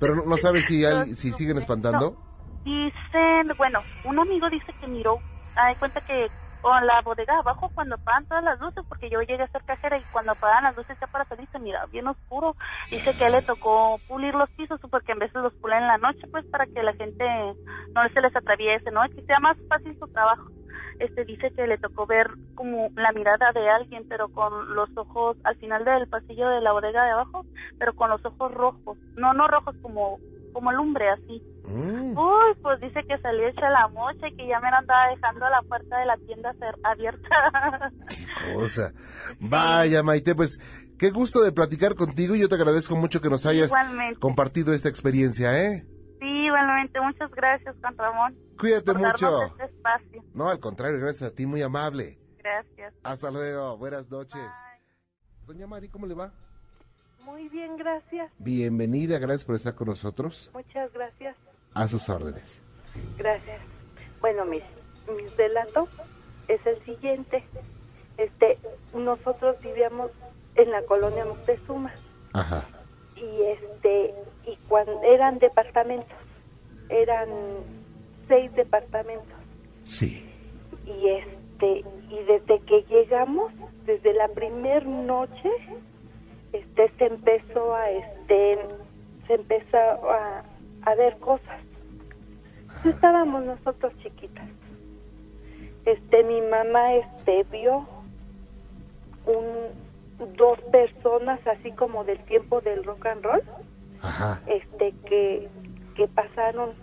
Pero 0.00 0.16
no, 0.16 0.36
sabes 0.36 0.66
si, 0.66 0.82
si 1.16 1.32
siguen 1.32 1.58
espantando. 1.58 2.16
dicen, 2.64 3.52
bueno, 3.56 3.84
un 4.04 4.18
amigo 4.18 4.48
dice 4.50 4.72
que 4.80 4.86
miró, 4.86 5.20
hay 5.54 5.74
cuenta 5.76 6.00
que 6.00 6.30
o 6.62 6.78
en 6.78 6.86
la 6.86 7.00
bodega 7.02 7.38
abajo 7.38 7.70
cuando 7.74 7.94
apagan 7.94 8.26
todas 8.26 8.44
las 8.44 8.60
luces, 8.60 8.84
porque 8.88 9.10
yo 9.10 9.20
llegué 9.20 9.42
a 9.42 9.48
ser 9.48 9.62
cajera 9.64 9.98
y 9.98 10.02
cuando 10.12 10.32
apagan 10.32 10.64
las 10.64 10.76
luces 10.76 10.98
ya 11.00 11.06
para 11.06 11.24
salir 11.24 11.48
se 11.50 11.58
mira 11.58 11.86
bien 11.86 12.06
oscuro. 12.06 12.56
Dice 12.90 13.16
que 13.16 13.30
le 13.30 13.42
tocó 13.42 13.98
pulir 14.08 14.34
los 14.34 14.50
pisos 14.50 14.80
porque 14.90 15.12
en 15.12 15.18
veces 15.20 15.42
los 15.42 15.54
pulen 15.54 15.82
en 15.82 15.88
la 15.88 15.98
noche, 15.98 16.26
pues 16.30 16.44
para 16.46 16.66
que 16.66 16.82
la 16.82 16.92
gente 16.94 17.24
no 17.94 18.08
se 18.12 18.20
les 18.20 18.34
atraviese, 18.34 18.90
¿no? 18.90 19.02
Que 19.08 19.22
sea 19.22 19.38
más 19.40 19.56
fácil 19.68 19.98
su 19.98 20.06
trabajo. 20.08 20.50
Este 20.98 21.24
dice 21.24 21.50
que 21.52 21.66
le 21.66 21.78
tocó 21.78 22.06
ver 22.06 22.28
como 22.54 22.90
la 22.94 23.12
mirada 23.12 23.52
de 23.52 23.70
alguien, 23.70 24.06
pero 24.06 24.28
con 24.28 24.74
los 24.74 24.94
ojos 24.98 25.38
al 25.44 25.56
final 25.56 25.84
del 25.84 26.06
pasillo 26.08 26.46
de 26.50 26.60
la 26.60 26.72
bodega 26.72 27.04
de 27.04 27.12
abajo, 27.12 27.46
pero 27.78 27.94
con 27.94 28.10
los 28.10 28.22
ojos 28.24 28.52
rojos, 28.52 28.98
no 29.16 29.32
no 29.32 29.48
rojos 29.48 29.74
como 29.80 30.18
como 30.52 30.72
lumbre 30.72 31.08
así. 31.10 31.42
Mm. 31.64 32.16
Uy, 32.16 32.54
pues 32.62 32.80
dice 32.80 33.00
que 33.06 33.18
salió 33.18 33.48
hecha 33.48 33.70
la 33.70 33.88
mocha 33.88 34.28
y 34.28 34.36
que 34.36 34.48
ya 34.48 34.60
me 34.60 34.68
andaba 34.68 35.08
dejando 35.08 35.48
la 35.48 35.62
puerta 35.62 35.98
de 35.98 36.06
la 36.06 36.16
tienda 36.18 36.52
ser 36.54 36.74
abierta. 36.82 37.92
Qué 38.08 38.54
cosa. 38.54 38.92
Vaya, 39.38 40.02
Maite, 40.02 40.34
pues 40.34 40.60
qué 40.98 41.10
gusto 41.10 41.40
de 41.42 41.52
platicar 41.52 41.94
contigo 41.94 42.34
y 42.34 42.40
yo 42.40 42.48
te 42.48 42.56
agradezco 42.56 42.96
mucho 42.96 43.20
que 43.20 43.30
nos 43.30 43.46
hayas 43.46 43.72
compartido 44.18 44.74
esta 44.74 44.88
experiencia, 44.88 45.58
¿eh? 45.58 45.86
Sí, 46.18 46.26
igualmente. 46.26 47.00
Muchas 47.00 47.30
gracias, 47.30 47.74
Juan 47.80 47.96
Ramón. 47.96 48.36
Cuídate 48.58 48.92
mucho. 48.92 49.42
Este 49.44 49.64
espacio. 49.64 50.22
No, 50.34 50.48
al 50.48 50.60
contrario, 50.60 51.00
gracias 51.00 51.30
a 51.30 51.34
ti, 51.34 51.46
muy 51.46 51.62
amable. 51.62 52.18
Gracias. 52.38 52.94
Hasta 53.02 53.30
luego. 53.30 53.78
Buenas 53.78 54.10
noches. 54.10 54.50
Doña 55.46 55.66
Mari, 55.66 55.88
¿cómo 55.88 56.06
le 56.06 56.14
va? 56.14 56.32
Muy 57.24 57.48
bien, 57.48 57.76
gracias. 57.76 58.30
Bienvenida, 58.38 59.18
gracias 59.18 59.44
por 59.44 59.54
estar 59.54 59.74
con 59.74 59.88
nosotros. 59.88 60.50
Muchas 60.54 60.92
gracias. 60.92 61.36
A 61.74 61.86
sus 61.86 62.08
órdenes. 62.08 62.60
Gracias. 63.16 63.60
Bueno, 64.20 64.44
mis, 64.44 64.62
mis 65.16 65.36
relatos 65.36 65.88
es 66.48 66.64
el 66.66 66.84
siguiente. 66.84 67.44
Este, 68.16 68.58
nosotros 68.94 69.56
vivíamos 69.62 70.10
en 70.56 70.70
la 70.70 70.82
colonia 70.82 71.24
Moctezuma. 71.24 71.92
Ajá. 72.32 72.66
Y 73.16 73.42
este, 73.42 74.14
y 74.46 74.56
cuando 74.68 75.00
eran 75.02 75.38
departamentos, 75.38 76.16
eran 76.88 77.28
seis 78.28 78.52
departamentos. 78.54 79.38
Sí. 79.84 80.26
Y 80.86 81.08
este, 81.08 81.84
y 82.10 82.24
desde 82.26 82.60
que 82.60 82.82
llegamos, 82.88 83.52
desde 83.84 84.14
la 84.14 84.28
primer 84.28 84.86
noche, 84.86 85.50
este 86.52 86.90
se 86.98 87.06
empezó 87.06 87.74
a 87.74 87.90
este 87.90 88.58
se 89.26 89.34
empezó 89.34 89.78
a, 89.78 90.42
a 90.82 90.94
ver 90.94 91.16
cosas. 91.18 91.60
Estábamos 92.84 93.44
nosotros 93.44 93.92
chiquitas. 94.02 94.48
Este 95.84 96.24
mi 96.24 96.40
mamá 96.42 96.94
este 96.94 97.44
vio 97.44 97.86
un 99.26 99.90
dos 100.36 100.60
personas 100.72 101.40
así 101.46 101.72
como 101.72 102.04
del 102.04 102.18
tiempo 102.24 102.60
del 102.60 102.84
rock 102.84 103.06
and 103.06 103.24
roll 103.24 103.42
este 104.46 104.92
que 105.06 105.48
que 105.94 106.08
pasaron 106.08 106.74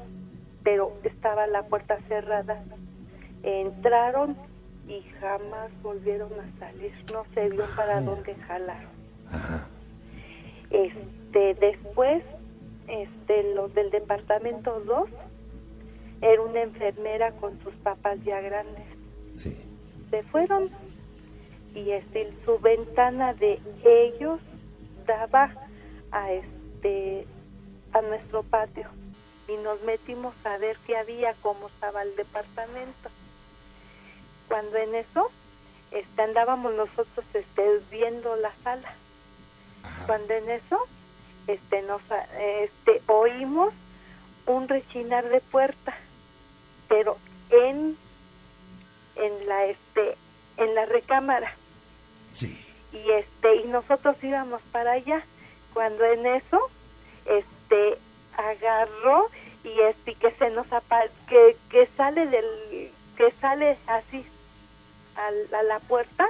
pero 0.63 0.91
estaba 1.03 1.47
la 1.47 1.63
puerta 1.63 1.97
cerrada. 2.09 2.61
Entraron 3.43 4.35
y 4.87 5.01
jamás 5.21 5.71
volvieron 5.81 6.31
a 6.33 6.59
salir. 6.59 6.93
No 7.13 7.23
se 7.33 7.49
vio 7.49 7.63
para 7.75 8.01
dónde 8.01 8.35
este, 10.69 11.53
después, 11.55 12.23
este, 12.87 13.53
los 13.53 13.73
del 13.73 13.89
departamento 13.91 14.79
2, 14.81 15.09
era 16.21 16.41
una 16.41 16.61
enfermera 16.61 17.31
con 17.33 17.59
sus 17.63 17.73
papás 17.75 18.17
ya 18.23 18.41
grandes. 18.41 18.85
Sí. 19.33 19.63
Se 20.09 20.23
fueron 20.23 20.69
y 21.75 21.91
este, 21.91 22.33
su 22.43 22.57
ventana 22.59 23.33
de 23.33 23.59
ellos 23.85 24.39
daba 25.05 25.53
a 26.11 26.31
este 26.31 27.27
a 27.93 28.01
nuestro 28.01 28.43
patio 28.43 28.89
y 29.47 29.55
nos 29.57 29.81
metimos 29.83 30.33
a 30.43 30.57
ver 30.57 30.77
qué 30.85 30.97
había, 30.97 31.33
cómo 31.41 31.67
estaba 31.67 32.01
el 32.01 32.15
departamento. 32.15 33.09
Cuando 34.47 34.77
en 34.77 34.95
eso 34.95 35.29
este, 35.91 36.21
andábamos 36.21 36.73
nosotros 36.73 37.25
este, 37.33 37.79
viendo 37.91 38.35
la 38.35 38.53
sala 38.63 38.93
cuando 40.07 40.33
en 40.33 40.49
eso 40.49 40.79
este 41.47 41.81
nos 41.83 42.01
este 42.39 43.01
oímos 43.07 43.73
un 44.47 44.67
rechinar 44.67 45.29
de 45.29 45.39
puerta 45.41 45.95
pero 46.89 47.17
en 47.51 47.97
en 49.15 49.47
la 49.47 49.65
este 49.65 50.17
en 50.57 50.73
la 50.73 50.85
recámara. 50.85 51.53
Sí. 52.33 52.63
y 52.93 53.11
este 53.11 53.55
y 53.57 53.63
nosotros 53.65 54.15
íbamos 54.23 54.61
para 54.71 54.93
allá 54.93 55.23
cuando 55.73 56.03
en 56.05 56.25
eso 56.25 56.69
este 57.25 57.97
agarró 58.37 59.29
y 59.63 59.79
este 59.81 60.15
que 60.15 60.31
se 60.31 60.49
nos 60.51 60.71
apa 60.71 61.03
que 61.27 61.57
que 61.69 61.87
sale 61.97 62.25
del 62.27 62.91
que 63.17 63.31
sale 63.41 63.77
así 63.87 64.25
al- 65.15 65.53
a, 65.55 65.63
la 65.63 65.79
puerta 65.79 66.27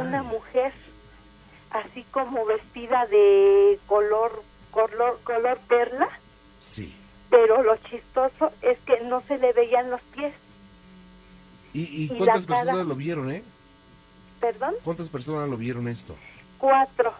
una 0.00 0.22
mujer 0.22 0.72
así 1.70 2.02
como 2.10 2.44
vestida 2.46 3.06
de 3.06 3.78
color 3.86 4.42
color 4.70 5.20
color 5.24 5.58
perla 5.68 6.08
Sí. 6.60 6.94
pero 7.30 7.62
lo 7.62 7.76
chistoso 7.88 8.52
es 8.62 8.78
que 8.80 9.00
no 9.00 9.22
se 9.28 9.38
le 9.38 9.52
veían 9.52 9.90
los 9.90 10.00
pies 10.14 10.34
¿Y, 11.74 12.04
y 12.04 12.08
cuántas 12.08 12.46
cara- 12.46 12.60
personas 12.62 12.86
lo 12.86 12.94
vieron, 12.94 13.30
eh? 13.30 13.42
perdón 14.40 14.74
¿Cuántas 14.84 15.08
personas 15.08 15.48
lo 15.48 15.56
vieron 15.56 15.88
esto? 15.88 16.16
cuatro 16.58 17.12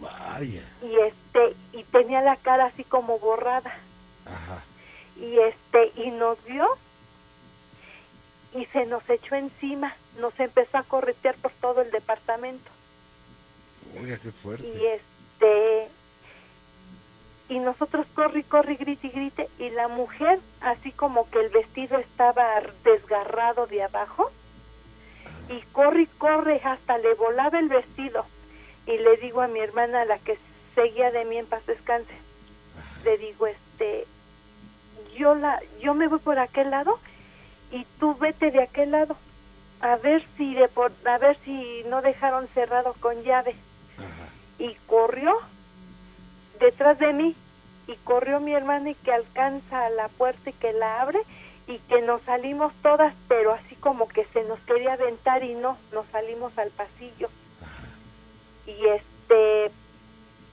Vaya. 0.00 0.62
y 0.82 0.94
este 1.00 1.56
y 1.72 1.82
tenía 1.84 2.20
la 2.22 2.36
cara 2.36 2.66
así 2.66 2.84
como 2.84 3.18
borrada 3.18 3.72
Ajá. 4.26 4.62
y 5.16 5.38
este 5.38 5.92
y 5.96 6.10
nos 6.12 6.42
vio 6.44 6.66
y 8.54 8.64
se 8.66 8.86
nos 8.86 9.08
echó 9.10 9.34
encima 9.34 9.94
nos 10.18 10.38
empezó 10.40 10.78
a 10.78 10.82
corretear 10.84 11.36
por 11.36 11.52
todo 11.60 11.82
el 11.82 11.90
departamento 11.90 12.70
Oiga, 14.00 14.18
qué 14.18 14.30
fuerte. 14.32 14.66
y 14.66 14.86
este 14.86 15.88
y 17.48 17.58
nosotros 17.60 18.06
corre 18.14 18.42
corre 18.44 18.74
grite 18.76 19.06
y 19.06 19.10
grite 19.10 19.48
y 19.58 19.70
la 19.70 19.88
mujer 19.88 20.38
así 20.60 20.92
como 20.92 21.28
que 21.30 21.40
el 21.40 21.48
vestido 21.48 21.98
estaba 21.98 22.60
desgarrado 22.84 23.66
de 23.66 23.82
abajo 23.82 24.30
y 25.48 25.60
corre 25.72 26.06
corre 26.18 26.60
hasta 26.62 26.98
le 26.98 27.14
volaba 27.14 27.58
el 27.58 27.68
vestido 27.68 28.26
y 28.86 28.98
le 28.98 29.16
digo 29.16 29.40
a 29.40 29.48
mi 29.48 29.60
hermana 29.60 30.04
la 30.04 30.18
que 30.18 30.38
seguía 30.74 31.10
de 31.10 31.24
mí 31.24 31.38
en 31.38 31.46
paz 31.46 31.64
descanse 31.66 32.12
le 33.04 33.16
digo 33.16 33.46
este 33.46 34.06
yo 35.16 35.34
la 35.34 35.60
yo 35.80 35.94
me 35.94 36.08
voy 36.08 36.18
por 36.18 36.38
aquel 36.38 36.70
lado 36.70 36.98
y 37.70 37.86
tú 37.98 38.14
vete 38.16 38.50
de 38.50 38.62
aquel 38.62 38.90
lado 38.90 39.16
a 39.80 39.96
ver 39.96 40.24
si 40.36 40.54
de 40.54 40.68
por, 40.68 40.92
a 41.06 41.18
ver 41.18 41.38
si 41.44 41.82
no 41.88 42.02
dejaron 42.02 42.48
cerrado 42.48 42.94
con 43.00 43.22
llave. 43.22 43.54
Y 44.58 44.74
corrió 44.86 45.36
detrás 46.60 46.98
de 46.98 47.12
mí 47.12 47.36
y 47.86 47.94
corrió 48.04 48.40
mi 48.40 48.52
hermana 48.54 48.90
y 48.90 48.94
que 48.96 49.12
alcanza 49.12 49.86
a 49.86 49.90
la 49.90 50.08
puerta 50.08 50.50
y 50.50 50.52
que 50.54 50.72
la 50.72 51.00
abre 51.00 51.20
y 51.66 51.78
que 51.80 52.02
nos 52.02 52.22
salimos 52.22 52.72
todas 52.82 53.14
pero 53.28 53.52
así 53.52 53.76
como 53.76 54.08
que 54.08 54.24
se 54.32 54.42
nos 54.44 54.58
quería 54.60 54.94
aventar 54.94 55.44
y 55.44 55.54
no 55.54 55.78
nos 55.92 56.06
salimos 56.08 56.56
al 56.58 56.70
pasillo. 56.70 57.28
Y 58.66 58.86
este 58.86 59.70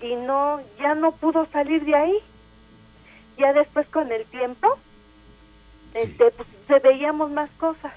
y 0.02 0.16
no 0.16 0.62
ya 0.80 0.94
no 0.96 1.12
pudo 1.14 1.46
salir 1.48 1.84
de 1.86 1.96
ahí. 1.96 2.18
Ya 3.38 3.54
después 3.54 3.88
con 3.90 4.12
el 4.12 4.26
tiempo 4.28 4.78
Sí. 5.94 6.02
este 6.02 6.32
pues 6.32 6.48
se 6.68 6.80
veíamos 6.80 7.32
más 7.32 7.50
cosas. 7.52 7.94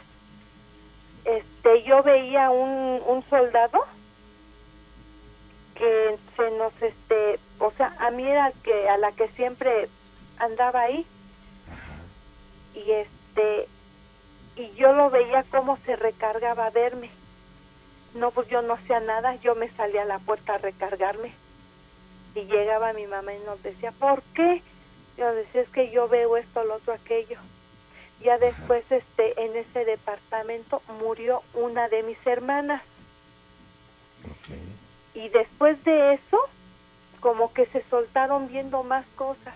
Este 1.25 1.83
yo 1.83 2.03
veía 2.03 2.51
un, 2.51 3.03
un 3.07 3.25
soldado 3.29 3.85
que 5.79 6.19
se 6.37 6.51
nos 6.53 6.73
este 6.83 7.39
o 7.59 7.71
sea 7.73 7.95
a 7.99 8.11
mí 8.11 8.27
era 8.29 8.53
que 8.63 8.89
a 8.89 8.99
la 8.99 9.13
que 9.13 9.29
siempre 9.29 9.89
andaba 10.39 10.83
ahí. 10.83 11.07
Y 12.75 12.91
este 12.91 13.69
y 14.57 14.73
yo 14.75 14.93
lo 14.93 15.11
veía 15.11 15.45
cómo 15.51 15.79
se 15.87 15.97
recargaba 15.97 16.67
a 16.67 16.71
verme. 16.71 17.11
No 18.15 18.31
pues 18.33 18.49
yo 18.49 18.63
no 18.63 18.75
hacía 18.75 19.01
nada 19.01 19.37
yo 19.37 19.55
me 19.55 19.71
salía 19.71 20.03
a 20.03 20.07
la 20.07 20.19
puerta 20.19 20.55
a 20.55 20.59
recargarme. 20.59 21.33
Y 22.35 22.43
llegaba 22.43 22.93
mi 22.93 23.07
mamá 23.07 23.33
y 23.35 23.39
nos 23.41 23.63
decía 23.63 23.93
¿por 23.93 24.23
qué? 24.35 24.63
yo 25.17 25.33
decía 25.33 25.63
es 25.63 25.69
que 25.71 25.91
yo 25.91 26.09
veo 26.09 26.37
esto 26.37 26.63
lo 26.65 26.77
otro 26.77 26.93
aquello 26.93 27.39
ya 28.23 28.39
después 28.39 28.85
este 28.91 29.41
en 29.41 29.57
ese 29.57 29.85
departamento 29.85 30.83
murió 31.01 31.43
una 31.55 31.89
de 31.89 32.03
mis 32.03 32.27
hermanas. 32.27 32.83
Ok. 34.25 34.78
Y 35.19 35.29
después 35.31 35.83
de 35.83 36.15
eso 36.15 36.39
como 37.19 37.53
que 37.53 37.67
se 37.67 37.83
soltaron 37.91 38.47
viendo 38.47 38.85
más 38.85 39.05
cosas. 39.17 39.55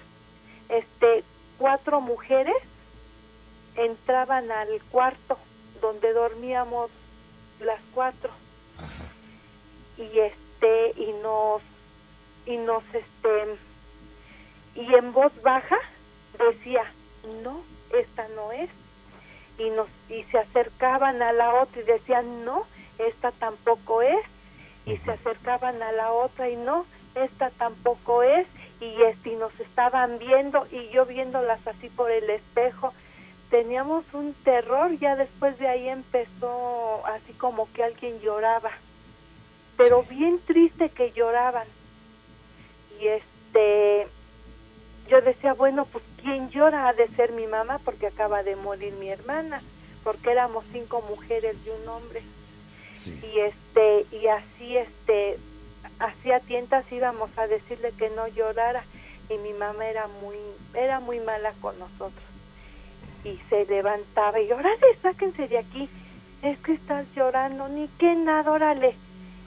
Este 0.68 1.22
cuatro 1.56 2.00
mujeres 2.00 2.56
entraban 3.76 4.50
al 4.50 4.82
cuarto 4.90 5.38
donde 5.80 6.12
dormíamos 6.12 6.90
las 7.60 7.80
cuatro. 7.94 8.30
Ajá. 8.76 9.04
y 9.98 10.18
este 10.18 11.00
y 11.00 11.12
nos 11.22 11.62
y 12.46 12.56
nos 12.56 12.82
este 12.92 13.58
y 14.74 14.94
en 14.94 15.12
voz 15.12 15.32
baja 15.42 15.78
decía 16.38 16.92
no 17.44 17.62
esta 17.92 18.26
no 18.28 18.50
es 18.50 18.70
y 19.58 19.70
nos 19.70 19.88
y 20.08 20.24
se 20.24 20.38
acercaban 20.38 21.22
a 21.22 21.32
la 21.32 21.54
otra 21.62 21.82
y 21.82 21.84
decían 21.84 22.44
no 22.44 22.64
esta 22.98 23.30
tampoco 23.32 24.02
es 24.02 24.24
y 24.86 24.96
se 24.98 25.12
acercaban 25.12 25.82
a 25.82 25.92
la 25.92 26.12
otra 26.12 26.48
y 26.48 26.56
no 26.56 26.86
esta 27.14 27.50
tampoco 27.50 28.22
es 28.22 28.46
y 28.80 29.02
este 29.02 29.30
y 29.30 29.36
nos 29.36 29.58
estaban 29.60 30.18
viendo 30.18 30.66
y 30.70 30.88
yo 30.88 31.06
viéndolas 31.06 31.64
así 31.66 31.88
por 31.90 32.10
el 32.10 32.28
espejo 32.30 32.92
teníamos 33.50 34.04
un 34.12 34.34
terror 34.44 34.98
ya 34.98 35.14
después 35.16 35.58
de 35.58 35.68
ahí 35.68 35.88
empezó 35.88 37.06
así 37.06 37.32
como 37.34 37.70
que 37.72 37.84
alguien 37.84 38.20
lloraba 38.20 38.70
pero 39.76 40.02
bien 40.04 40.40
triste 40.46 40.90
que 40.90 41.12
lloraban. 41.12 41.66
Y 43.00 43.08
este 43.08 44.06
yo 45.08 45.20
decía 45.20 45.54
bueno 45.54 45.86
pues 45.86 46.04
quién 46.22 46.50
llora 46.50 46.88
ha 46.88 46.92
de 46.92 47.08
ser 47.16 47.32
mi 47.32 47.46
mamá 47.46 47.80
porque 47.84 48.06
acaba 48.06 48.42
de 48.42 48.54
morir 48.56 48.94
mi 48.94 49.08
hermana 49.08 49.60
porque 50.04 50.30
éramos 50.30 50.64
cinco 50.72 51.02
mujeres 51.02 51.56
y 51.66 51.70
un 51.70 51.88
hombre 51.88 52.22
Sí. 52.94 53.20
y 53.32 53.40
este 53.40 54.06
y 54.16 54.26
así 54.26 54.76
este 54.76 55.38
así 55.98 56.30
a 56.30 56.40
tientas 56.40 56.84
íbamos 56.90 57.30
a 57.36 57.46
decirle 57.46 57.92
que 57.98 58.10
no 58.10 58.28
llorara. 58.28 58.84
Y 59.28 59.38
mi 59.38 59.52
mamá 59.52 59.86
era 59.86 60.08
muy 60.08 60.36
era 60.74 61.00
muy 61.00 61.20
mala 61.20 61.52
con 61.60 61.78
nosotros. 61.78 62.24
Y 63.24 63.38
se 63.48 63.64
levantaba 63.66 64.40
y 64.40 64.50
órale 64.52 64.98
sáquense 65.00 65.48
de 65.48 65.58
aquí. 65.58 65.88
Es 66.42 66.58
que 66.58 66.72
estás 66.72 67.06
llorando 67.14 67.68
ni 67.68 67.88
que 67.98 68.14
nada 68.14 68.50
órale 68.50 68.96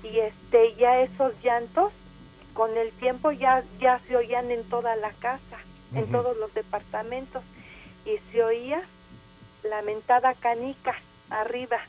y 0.04 0.20
este 0.20 0.76
ya 0.76 1.02
esos 1.02 1.34
llantos 1.44 1.92
con 2.54 2.78
el 2.78 2.92
tiempo 2.94 3.32
ya 3.32 3.64
ya 3.80 4.00
se 4.08 4.16
oían 4.16 4.50
en 4.50 4.64
toda 4.70 4.96
la 4.96 5.12
casa 5.14 5.58
en 5.96 6.12
todos 6.12 6.38
los 6.38 6.54
departamentos. 6.54 7.44
Y 8.06 8.18
se 8.32 8.44
oía 8.44 8.82
lamentada 9.64 10.34
canica 10.36 10.96
arriba. 11.30 11.80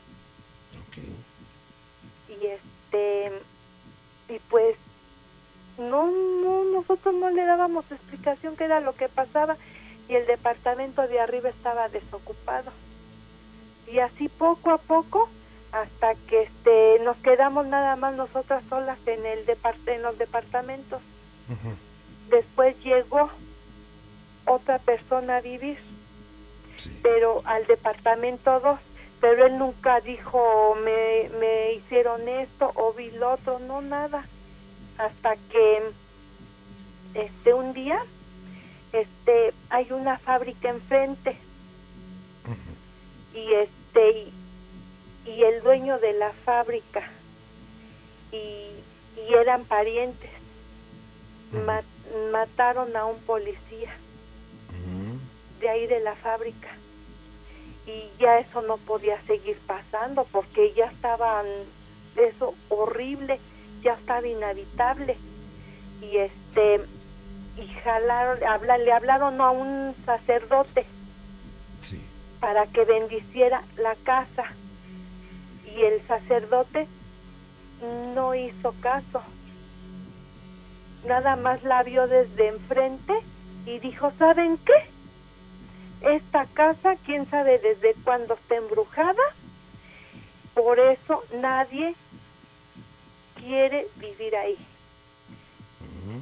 Y 2.29 2.45
este 2.47 3.31
y 4.29 4.39
pues 4.49 4.75
no 5.77 6.07
no 6.07 6.63
nosotros 6.65 7.13
no 7.15 7.29
le 7.29 7.45
dábamos 7.45 7.85
explicación 7.91 8.55
qué 8.55 8.65
era 8.65 8.79
lo 8.79 8.95
que 8.95 9.09
pasaba 9.09 9.57
y 10.09 10.15
el 10.15 10.25
departamento 10.25 11.07
de 11.07 11.19
arriba 11.19 11.49
estaba 11.49 11.89
desocupado. 11.89 12.71
Y 13.91 13.99
así 13.99 14.27
poco 14.29 14.71
a 14.71 14.77
poco 14.77 15.29
hasta 15.71 16.15
que 16.27 16.43
este 16.43 16.99
nos 17.03 17.17
quedamos 17.17 17.67
nada 17.67 17.95
más 17.95 18.15
nosotras 18.15 18.63
solas 18.69 18.97
en 19.05 19.25
el 19.25 19.45
depart 19.45 19.85
en 19.87 20.01
los 20.01 20.17
departamentos. 20.17 21.01
Después 22.29 22.77
llegó 22.83 23.29
otra 24.45 24.79
persona 24.79 25.37
a 25.37 25.41
vivir 25.41 25.77
Sí. 26.77 26.95
pero 27.01 27.41
al 27.45 27.65
departamento 27.65 28.59
2, 28.59 28.79
pero 29.19 29.45
él 29.47 29.57
nunca 29.57 29.99
dijo 30.01 30.75
me, 30.83 31.29
me 31.39 31.73
hicieron 31.73 32.27
esto 32.27 32.71
o 32.75 32.93
vi 32.93 33.11
lo 33.11 33.33
otro, 33.33 33.59
no 33.59 33.81
nada, 33.81 34.25
hasta 34.97 35.35
que 35.51 35.91
este 37.13 37.53
un 37.53 37.73
día 37.73 38.03
este 38.93 39.53
hay 39.69 39.91
una 39.91 40.17
fábrica 40.19 40.69
enfrente. 40.69 41.37
Y 43.33 43.53
este 43.53 44.11
y, 44.11 44.33
y 45.25 45.43
el 45.43 45.61
dueño 45.61 45.99
de 45.99 46.13
la 46.13 46.31
fábrica 46.45 47.03
y, 48.31 48.71
y 49.21 49.33
eran 49.33 49.65
parientes. 49.65 50.31
Mataron 52.31 52.95
a 52.95 53.05
un 53.05 53.19
policía 53.21 53.95
de 55.59 55.69
ahí 55.69 55.87
de 55.87 55.99
la 55.99 56.15
fábrica 56.15 56.69
y 57.87 58.11
ya 58.19 58.39
eso 58.39 58.61
no 58.61 58.77
podía 58.77 59.19
seguir 59.23 59.57
pasando 59.65 60.25
porque 60.31 60.73
ya 60.75 60.85
estaban 60.85 61.45
eso 62.17 62.53
horrible 62.69 63.39
ya 63.81 63.93
estaba 63.93 64.27
inhabitable 64.27 65.15
y 66.01 66.17
este 66.17 66.81
y 67.57 67.67
jalaron 67.83 68.43
habla- 68.43 68.77
le 68.77 68.91
hablaron 68.91 69.39
a 69.41 69.49
un 69.51 69.95
sacerdote 70.05 70.85
Sí. 71.79 72.03
para 72.41 72.67
que 72.67 72.83
bendiciera 72.85 73.63
la 73.77 73.95
casa 74.03 74.43
y 75.75 75.81
el 75.83 76.05
sacerdote 76.07 76.87
no 78.15 78.33
hizo 78.35 78.73
caso. 78.81 79.21
Nada 81.05 81.35
más 81.35 81.61
la 81.63 81.83
vio 81.83 82.07
desde 82.07 82.47
enfrente 82.47 83.13
y 83.65 83.79
dijo, 83.79 84.11
¿saben 84.17 84.57
qué? 84.65 84.96
Esta 86.01 86.45
casa, 86.53 86.95
quién 87.05 87.29
sabe 87.29 87.59
desde 87.59 87.95
cuándo 88.03 88.35
está 88.35 88.55
embrujada, 88.55 89.23
por 90.53 90.79
eso 90.79 91.23
nadie 91.39 91.95
quiere 93.35 93.87
vivir 93.95 94.35
ahí. 94.35 94.57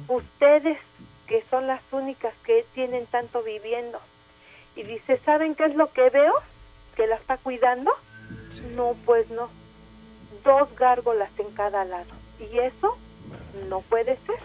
Ustedes, 0.08 0.78
que 1.26 1.44
son 1.50 1.66
las 1.66 1.82
únicas 1.92 2.34
que 2.44 2.64
tienen 2.74 3.06
tanto 3.06 3.42
viviendo. 3.42 4.00
Y 4.74 4.82
dice, 4.82 5.18
¿saben 5.24 5.54
qué 5.54 5.66
es 5.66 5.74
lo 5.74 5.92
que 5.92 6.10
veo? 6.10 6.34
¿Que 6.96 7.06
la 7.06 7.16
está 7.16 7.36
cuidando? 7.38 7.92
No, 8.74 8.94
pues 9.04 9.28
no. 9.30 9.48
Dos 10.44 10.74
gárgolas 10.76 11.30
en 11.38 11.50
cada 11.52 11.84
lado. 11.84 12.12
Y 12.38 12.58
eso 12.58 12.96
no 13.68 13.80
puede 13.80 14.16
ser. 14.26 14.38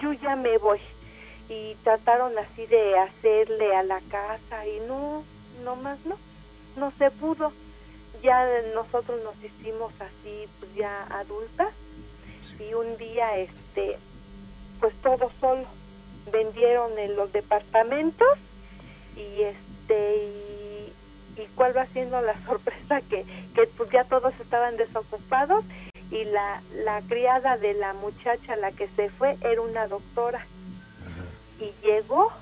Yo 0.00 0.12
ya 0.12 0.34
me 0.36 0.58
voy. 0.58 0.80
Y 1.48 1.74
trataron 1.82 2.36
así 2.38 2.66
de 2.66 2.98
hacerle 2.98 3.74
a 3.76 3.82
la 3.82 4.00
casa 4.10 4.66
y 4.66 4.80
no, 4.80 5.24
no 5.62 5.76
más 5.76 5.98
no. 6.04 6.16
No 6.76 6.92
se 6.98 7.10
pudo. 7.10 7.52
Ya 8.22 8.46
nosotros 8.74 9.22
nos 9.22 9.36
hicimos 9.44 9.92
así, 10.00 10.48
pues 10.58 10.74
ya 10.74 11.04
adultas. 11.10 11.74
Y 12.58 12.74
un 12.74 12.96
día, 12.96 13.38
este, 13.38 13.98
pues 14.80 14.94
todo 15.02 15.30
solo. 15.40 15.66
Vendieron 16.32 16.98
en 16.98 17.16
los 17.16 17.30
departamentos 17.32 18.38
y 19.16 19.42
este 19.42 20.16
y, 20.16 20.92
y 21.36 21.46
cuál 21.54 21.76
va 21.76 21.86
siendo 21.86 22.20
la 22.22 22.42
sorpresa 22.46 23.02
que, 23.02 23.24
que 23.54 23.66
pues 23.76 23.90
ya 23.90 24.04
todos 24.04 24.32
estaban 24.40 24.76
desocupados 24.76 25.64
y 26.10 26.24
la, 26.24 26.62
la 26.74 27.02
criada 27.02 27.56
de 27.58 27.74
la 27.74 27.92
muchacha 27.92 28.56
la 28.56 28.72
que 28.72 28.88
se 28.96 29.10
fue 29.10 29.36
era 29.42 29.60
una 29.60 29.86
doctora 29.86 30.46
y 31.60 31.72
llegó 31.86 32.32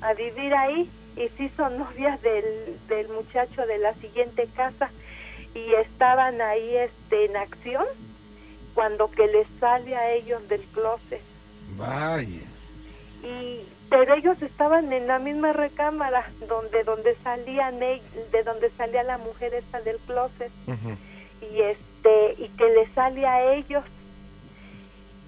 a 0.00 0.12
vivir 0.14 0.54
ahí 0.54 0.90
y 1.16 1.28
se 1.36 1.44
hizo 1.44 1.68
novia 1.70 2.18
del, 2.22 2.78
del 2.88 3.08
muchacho 3.08 3.66
de 3.66 3.78
la 3.78 3.94
siguiente 3.94 4.48
casa. 4.56 4.90
Y 5.54 5.74
estaban 5.74 6.40
ahí 6.40 6.76
este 6.76 7.26
en 7.26 7.36
acción 7.36 7.84
cuando 8.74 9.10
que 9.10 9.26
les 9.28 9.46
sale 9.60 9.94
a 9.94 10.12
ellos 10.12 10.46
del 10.48 10.62
closet. 10.66 11.22
Vaya. 11.76 12.42
y 13.22 13.60
pero 13.88 14.14
ellos 14.14 14.40
estaban 14.42 14.92
en 14.92 15.06
la 15.06 15.18
misma 15.18 15.52
recámara 15.52 16.28
donde 16.48 16.82
donde 16.82 17.16
salían 17.22 17.78
de 17.78 18.42
donde 18.44 18.70
salía 18.76 19.04
la 19.04 19.18
mujer 19.18 19.54
esta 19.54 19.80
del 19.82 19.98
closet. 19.98 20.50
Y 21.40 21.60
este 21.60 22.34
y 22.38 22.48
que 22.56 22.64
le 22.64 22.92
sale 22.94 23.24
a 23.26 23.54
ellos 23.54 23.84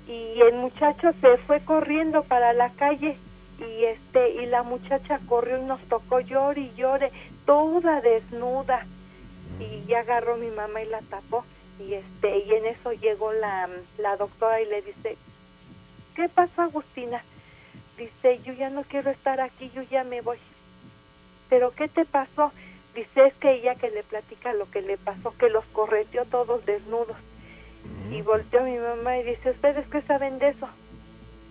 y 0.06 0.40
el 0.40 0.54
muchacho 0.54 1.12
se 1.20 1.36
fue 1.38 1.60
corriendo 1.64 2.22
para 2.22 2.52
la 2.52 2.70
calle 2.70 3.16
y 3.58 3.84
este 3.84 4.30
y 4.42 4.46
la 4.46 4.62
muchacha 4.62 5.18
corrió 5.28 5.58
y 5.58 5.64
nos 5.64 5.80
tocó 5.88 6.20
llore 6.20 6.60
y 6.60 6.74
llore 6.76 7.10
toda 7.44 8.00
desnuda. 8.00 8.86
Y 9.58 9.84
ya 9.86 10.00
agarró 10.00 10.36
mi 10.36 10.50
mamá 10.50 10.82
y 10.82 10.88
la 10.88 11.00
tapó. 11.02 11.44
Y 11.80 11.94
este 11.94 12.38
y 12.38 12.52
en 12.52 12.66
eso 12.66 12.92
llegó 12.92 13.32
la, 13.32 13.68
la 13.98 14.16
doctora 14.16 14.60
y 14.60 14.66
le 14.66 14.82
dice 14.82 15.16
qué 16.14 16.28
pasó 16.30 16.62
Agustina 16.62 17.22
dice 17.98 18.40
yo 18.44 18.54
ya 18.54 18.70
no 18.70 18.84
quiero 18.84 19.10
estar 19.10 19.40
aquí 19.40 19.70
yo 19.74 19.82
ya 19.82 20.04
me 20.04 20.20
voy. 20.20 20.38
Pero 21.50 21.72
qué 21.72 21.88
te 21.88 22.04
pasó 22.04 22.52
dice 22.94 23.26
es 23.26 23.34
que 23.34 23.52
ella 23.52 23.74
que 23.74 23.90
le 23.90 24.02
platica 24.04 24.52
lo 24.54 24.70
que 24.70 24.82
le 24.82 24.96
pasó 24.98 25.34
que 25.36 25.50
los 25.50 25.64
correteó 25.66 26.24
todos 26.26 26.64
desnudos 26.64 27.16
y 28.10 28.22
volteó 28.22 28.62
mi 28.62 28.76
mamá 28.78 29.18
y 29.18 29.24
dice 29.24 29.50
ustedes 29.50 29.86
qué 29.88 30.02
saben 30.02 30.38
de 30.38 30.50
eso 30.50 30.68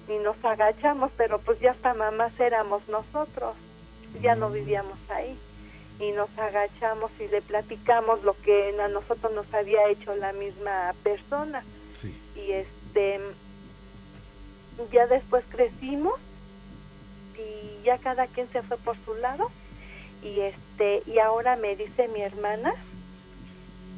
y 0.07 0.17
nos 0.19 0.35
agachamos 0.43 1.11
pero 1.17 1.39
pues 1.39 1.59
ya 1.59 1.71
hasta 1.71 1.93
mamás 1.93 2.37
éramos 2.39 2.87
nosotros. 2.87 3.55
Ya 4.21 4.35
no 4.35 4.49
vivíamos 4.49 4.97
ahí. 5.09 5.37
Y 5.99 6.11
nos 6.11 6.29
agachamos 6.37 7.11
y 7.19 7.27
le 7.27 7.41
platicamos 7.41 8.23
lo 8.23 8.33
que 8.41 8.75
a 8.79 8.87
nosotros 8.87 9.31
nos 9.33 9.51
había 9.53 9.89
hecho 9.89 10.15
la 10.15 10.33
misma 10.33 10.93
persona. 11.03 11.63
Sí. 11.93 12.13
y 12.35 12.51
este 12.51 13.21
ya 14.91 15.07
después 15.07 15.45
crecimos 15.49 16.19
y 17.37 17.85
ya 17.85 17.97
cada 17.99 18.27
quien 18.27 18.51
se 18.51 18.61
fue 18.63 18.77
por 18.77 18.97
su 19.05 19.15
lado. 19.15 19.49
Y 20.21 20.41
este 20.41 21.03
y 21.05 21.19
ahora 21.19 21.55
me 21.55 21.75
dice 21.75 22.07
mi 22.09 22.21
hermana 22.21 22.73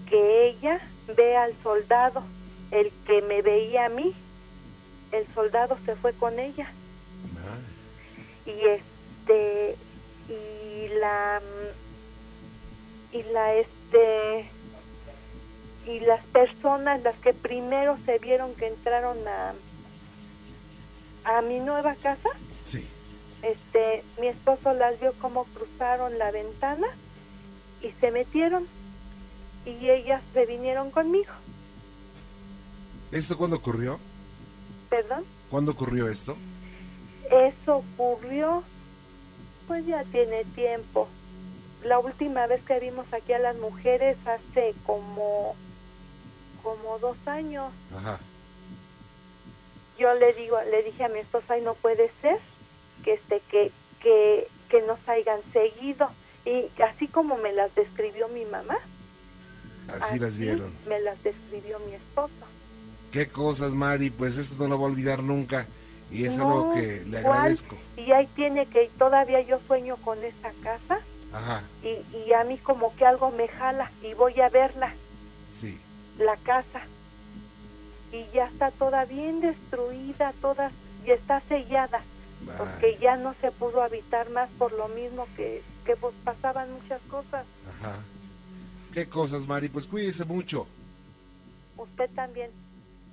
que 0.10 0.50
ella 0.50 0.80
ve 1.16 1.38
al 1.38 1.54
soldado 1.64 2.24
el 2.72 2.92
que 3.06 3.22
me 3.22 3.42
veía 3.42 3.86
a 3.86 3.90
mí. 3.90 4.14
El 5.12 5.26
soldado 5.34 5.78
se 5.86 5.96
fue 5.96 6.14
con 6.14 6.40
ella. 6.40 6.72
Y 8.46 8.52
este 8.52 9.76
y 10.30 10.88
la 11.00 11.42
y 13.14 13.24
la 13.24 13.54
este 13.56 14.50
y 15.86 16.00
las 16.02 16.24
personas 16.28 17.02
las 17.04 17.18
que 17.20 17.34
primero 17.34 17.98
se 18.06 18.20
vieron 18.20 18.54
que 18.56 18.68
entraron 18.68 19.18
a 19.28 19.54
a 21.24 21.42
mi 21.42 21.60
nueva 21.60 21.96
casa 21.96 22.30
Sí. 22.64 22.86
este 23.42 24.04
mi 24.20 24.28
esposo 24.28 24.74
las 24.74 25.00
vio 25.00 25.14
como 25.20 25.46
cruzaron 25.46 26.18
la 26.18 26.32
ventana 26.32 26.88
y 27.82 27.92
se 28.02 28.12
metieron 28.12 28.68
y 29.68 29.90
ellas 29.90 30.22
se 30.34 30.46
vinieron 30.46 30.92
conmigo 30.92 31.32
¿Esto 33.12 33.38
cuándo 33.38 33.58
ocurrió? 33.58 34.00
perdón 34.90 35.26
¿Cuándo 35.50 35.72
ocurrió 35.72 36.10
esto? 36.10 36.36
eso 37.32 37.78
ocurrió 37.98 38.64
pues 39.68 39.86
ya 39.86 40.04
tiene 40.06 40.46
tiempo 40.56 41.08
la 41.84 42.00
última 42.00 42.48
vez 42.48 42.64
que 42.64 42.80
vimos 42.80 43.06
aquí 43.14 43.34
a 43.34 43.40
las 43.40 43.58
mujeres 43.58 44.18
hace 44.26 44.74
como 44.86 45.56
como 46.64 47.00
dos 47.00 47.18
años 47.28 47.72
Ajá. 47.96 48.20
yo 50.00 50.14
le 50.16 50.34
digo 50.34 50.58
le 50.72 50.84
dije 50.84 51.04
a 51.04 51.10
mi 51.10 51.20
esposa 51.20 51.56
ay 51.56 51.62
no 51.62 51.76
puede 51.76 52.12
ser 52.22 52.40
que 53.04 53.14
este 53.16 53.42
que 53.52 53.72
que 54.02 54.48
que 54.70 54.82
nos 54.84 55.00
hayan 55.08 55.40
seguido 55.54 56.10
y 56.46 56.70
así 56.82 57.08
como 57.08 57.36
me 57.38 57.52
las 57.54 57.74
describió 57.76 58.28
mi 58.30 58.46
mamá 58.46 58.78
Así 59.94 60.20
las 60.20 60.38
vieron. 60.38 60.74
me 60.88 61.00
las 61.02 61.22
describió 61.24 61.80
mi 61.80 61.94
esposo 61.94 62.34
Qué 63.12 63.28
cosas, 63.30 63.74
Mari. 63.74 64.10
Pues 64.10 64.38
esto 64.38 64.56
no 64.64 64.68
lo 64.70 64.78
voy 64.78 64.90
a 64.90 64.94
olvidar 64.94 65.24
nunca. 65.24 65.66
Y 66.12 66.26
es 66.26 66.36
No, 66.38 66.44
algo 66.46 66.74
que 66.74 67.04
le 67.06 67.18
agradezco. 67.20 67.76
y 67.96 68.12
ahí 68.12 68.28
tiene 68.36 68.66
que 68.68 68.90
todavía 68.98 69.42
yo 69.42 69.60
sueño 69.68 69.96
con 69.98 70.22
esa 70.24 70.52
casa 70.64 71.00
Ajá. 71.34 71.64
y, 71.84 72.18
y 72.18 72.34
a 72.34 72.44
mí 72.44 72.58
como 72.60 72.96
que 72.96 73.06
algo 73.06 73.32
me 73.32 73.48
jala 73.48 73.92
y 74.04 74.14
voy 74.14 74.40
a 74.40 74.50
verla 74.50 74.94
Sí. 75.60 75.78
la 76.18 76.38
casa 76.38 76.82
y 78.14 78.26
ya 78.34 78.46
está 78.46 78.72
toda 78.72 79.04
bien 79.06 79.42
destruida 79.42 80.34
toda 80.42 80.72
y 81.06 81.12
está 81.12 81.42
sellada 81.50 82.02
porque 82.58 82.98
ya 83.02 83.18
no 83.18 83.36
se 83.42 83.52
pudo 83.52 83.82
habitar 83.82 84.30
más 84.30 84.50
por 84.58 84.72
lo 84.72 84.88
mismo 84.90 85.28
que 85.36 85.62
que 85.86 85.96
pues 85.98 86.14
pasaban 86.24 86.72
muchas 86.72 87.02
cosas 87.10 87.46
Ajá. 87.82 87.96
Qué 88.98 89.08
cosas, 89.08 89.46
Mari. 89.48 89.70
Pues 89.70 89.86
cuídese 89.86 90.26
mucho. 90.26 90.66
usted 91.78 92.10
también 92.16 92.50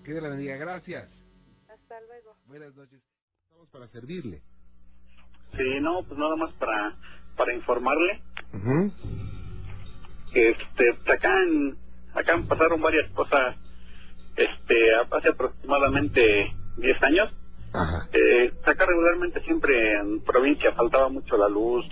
Que 0.03 0.13
Dios 0.13 0.23
la 0.23 0.31
bendiga. 0.31 0.57
Gracias. 0.57 1.23
hasta 1.69 2.01
luego 2.09 2.35
Buenas 2.47 2.75
noches. 2.75 3.03
Estamos 3.43 3.69
para 3.69 3.87
servirle. 3.89 4.41
Sí, 5.55 5.63
no, 5.83 6.03
pues 6.05 6.19
nada 6.19 6.37
más 6.37 6.55
para, 6.55 6.97
para 7.37 7.53
informarle 7.53 8.23
que 10.33 10.51
este, 10.53 11.13
acá, 11.13 11.43
en, 11.43 11.77
acá 12.15 12.43
pasaron 12.49 12.81
varias 12.81 13.11
cosas 13.13 13.55
este, 14.37 14.75
hace 15.11 15.29
aproximadamente 15.29 16.51
10 16.79 17.03
años. 17.03 17.31
Ajá. 17.75 18.09
Eh, 18.11 18.55
acá 18.65 18.87
regularmente 18.87 19.43
siempre 19.43 19.99
en 20.01 20.25
provincia 20.25 20.73
faltaba 20.73 21.11
mucho 21.11 21.37
la 21.37 21.51
luz, 21.51 21.85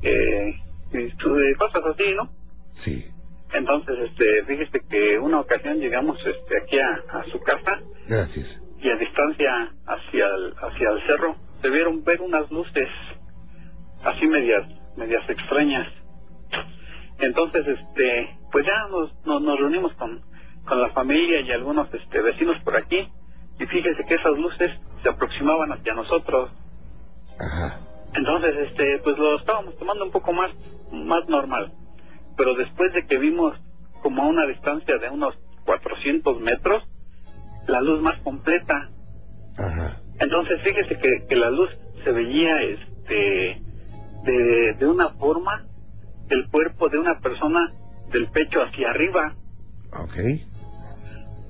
eh, 0.00 0.54
y 0.94 1.14
tu- 1.18 1.36
eh, 1.38 1.54
cosas 1.58 1.82
así, 1.92 2.04
¿no? 2.16 2.40
Sí. 2.84 3.06
Entonces, 3.52 3.96
este, 4.10 4.44
fíjese 4.46 4.80
que 4.88 5.18
una 5.18 5.40
ocasión 5.40 5.78
llegamos 5.78 6.18
este, 6.26 6.58
aquí 6.62 6.78
a, 6.78 7.18
a 7.18 7.24
su 7.24 7.38
casa 7.40 7.80
Gracias. 8.08 8.46
y 8.80 8.88
a 8.90 8.96
distancia 8.96 9.70
hacia 9.86 10.26
el, 10.26 10.54
hacia 10.56 10.90
el 10.90 11.06
cerro 11.06 11.36
se 11.60 11.70
vieron 11.70 12.02
ver 12.02 12.20
unas 12.22 12.50
luces 12.50 12.88
así 14.04 14.26
medias 14.26 14.66
medias 14.96 15.22
extrañas 15.30 15.86
entonces 17.20 17.66
este 17.66 18.36
pues 18.50 18.66
ya 18.66 18.88
nos, 18.90 19.14
nos, 19.26 19.42
nos 19.42 19.58
reunimos 19.58 19.92
con, 19.94 20.20
con 20.66 20.80
la 20.80 20.90
familia 20.90 21.40
y 21.40 21.50
algunos 21.52 21.92
este 21.94 22.20
vecinos 22.20 22.56
por 22.64 22.76
aquí 22.76 23.06
y 23.60 23.66
fíjese 23.66 24.04
que 24.08 24.14
esas 24.14 24.36
luces 24.38 24.70
se 25.02 25.08
aproximaban 25.08 25.72
hacia 25.72 25.94
nosotros 25.94 26.50
Ajá. 27.38 27.78
entonces 28.14 28.56
este 28.70 28.98
pues 29.04 29.16
lo 29.18 29.36
estábamos 29.38 29.76
tomando 29.78 30.04
un 30.04 30.10
poco 30.10 30.32
más 30.32 30.50
más 30.90 31.28
normal 31.28 31.72
pero 32.42 32.56
después 32.56 32.92
de 32.92 33.06
que 33.06 33.18
vimos 33.18 33.56
como 34.02 34.24
a 34.24 34.26
una 34.26 34.44
distancia 34.48 34.98
de 34.98 35.08
unos 35.10 35.32
400 35.64 36.40
metros, 36.40 36.82
la 37.68 37.80
luz 37.80 38.02
más 38.02 38.18
completa. 38.22 38.90
Ajá. 39.56 40.00
Entonces, 40.18 40.60
fíjese 40.62 40.98
que, 40.98 41.26
que 41.28 41.36
la 41.36 41.50
luz 41.50 41.70
se 42.02 42.10
veía 42.10 42.60
este 42.62 43.62
de, 44.24 44.74
de 44.76 44.86
una 44.88 45.10
forma 45.10 45.66
del 46.26 46.48
cuerpo 46.50 46.88
de 46.88 46.98
una 46.98 47.20
persona 47.20 47.60
del 48.10 48.26
pecho 48.32 48.60
hacia 48.60 48.90
arriba. 48.90 49.36
Ok. 49.92 50.16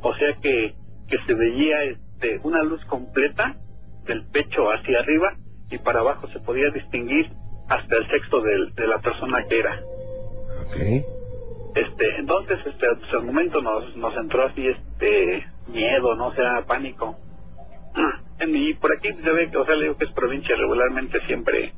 O 0.02 0.14
sea 0.16 0.34
que, 0.42 0.74
que 1.08 1.16
se 1.26 1.32
veía 1.32 1.84
este, 1.84 2.38
una 2.42 2.62
luz 2.64 2.84
completa 2.84 3.56
del 4.04 4.26
pecho 4.26 4.70
hacia 4.70 4.98
arriba 4.98 5.36
y 5.70 5.78
para 5.78 6.00
abajo 6.00 6.28
se 6.28 6.40
podía 6.40 6.68
distinguir 6.68 7.30
hasta 7.70 7.96
el 7.96 8.06
sexo 8.08 8.42
del- 8.42 8.74
de, 8.74 8.86
la 8.86 8.98
persona 8.98 9.38
que 9.48 9.58
era. 9.58 9.80
Ok. 10.72 11.76
Este, 11.76 12.16
entonces, 12.18 12.58
este, 12.66 12.86
pues, 12.98 13.12
al 13.14 13.24
momento 13.24 13.62
nos, 13.62 13.96
nos 13.96 14.14
entró 14.16 14.44
así, 14.46 14.66
este, 14.66 15.46
miedo, 15.68 16.14
no 16.16 16.28
o 16.28 16.34
sea, 16.34 16.64
pánico. 16.66 17.16
Y 18.44 18.74
por 18.74 18.92
aquí 18.92 19.08
se 19.12 19.30
ve, 19.30 19.50
que, 19.50 19.56
o 19.56 19.64
sea, 19.64 19.76
le 19.76 19.84
digo 19.84 19.96
que 19.96 20.04
es 20.04 20.12
provincia, 20.12 20.56
regularmente 20.56 21.20
siempre 21.26 21.72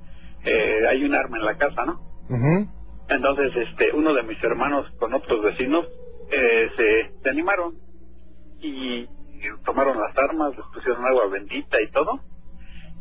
eh, 0.45 0.81
hay 0.89 1.05
un 1.05 1.15
arma 1.15 1.37
en 1.37 1.45
la 1.45 1.59
casa, 1.59 1.85
¿no? 1.85 2.01
Ujú. 2.31 2.67
Entonces, 3.11 3.53
este, 3.55 3.93
uno 3.93 4.15
de 4.15 4.23
mis 4.23 4.43
hermanos 4.43 4.91
con 4.99 5.13
otros 5.13 5.43
vecinos 5.43 5.87
eh, 6.31 6.71
se, 6.75 7.23
se 7.23 7.29
animaron 7.29 7.75
y 8.61 9.07
tomaron 9.65 9.99
las 10.01 10.17
armas, 10.17 10.57
les 10.57 10.67
pusieron 10.73 11.05
agua 11.05 11.27
bendita 11.29 11.81
y 11.83 11.91
todo, 11.91 12.21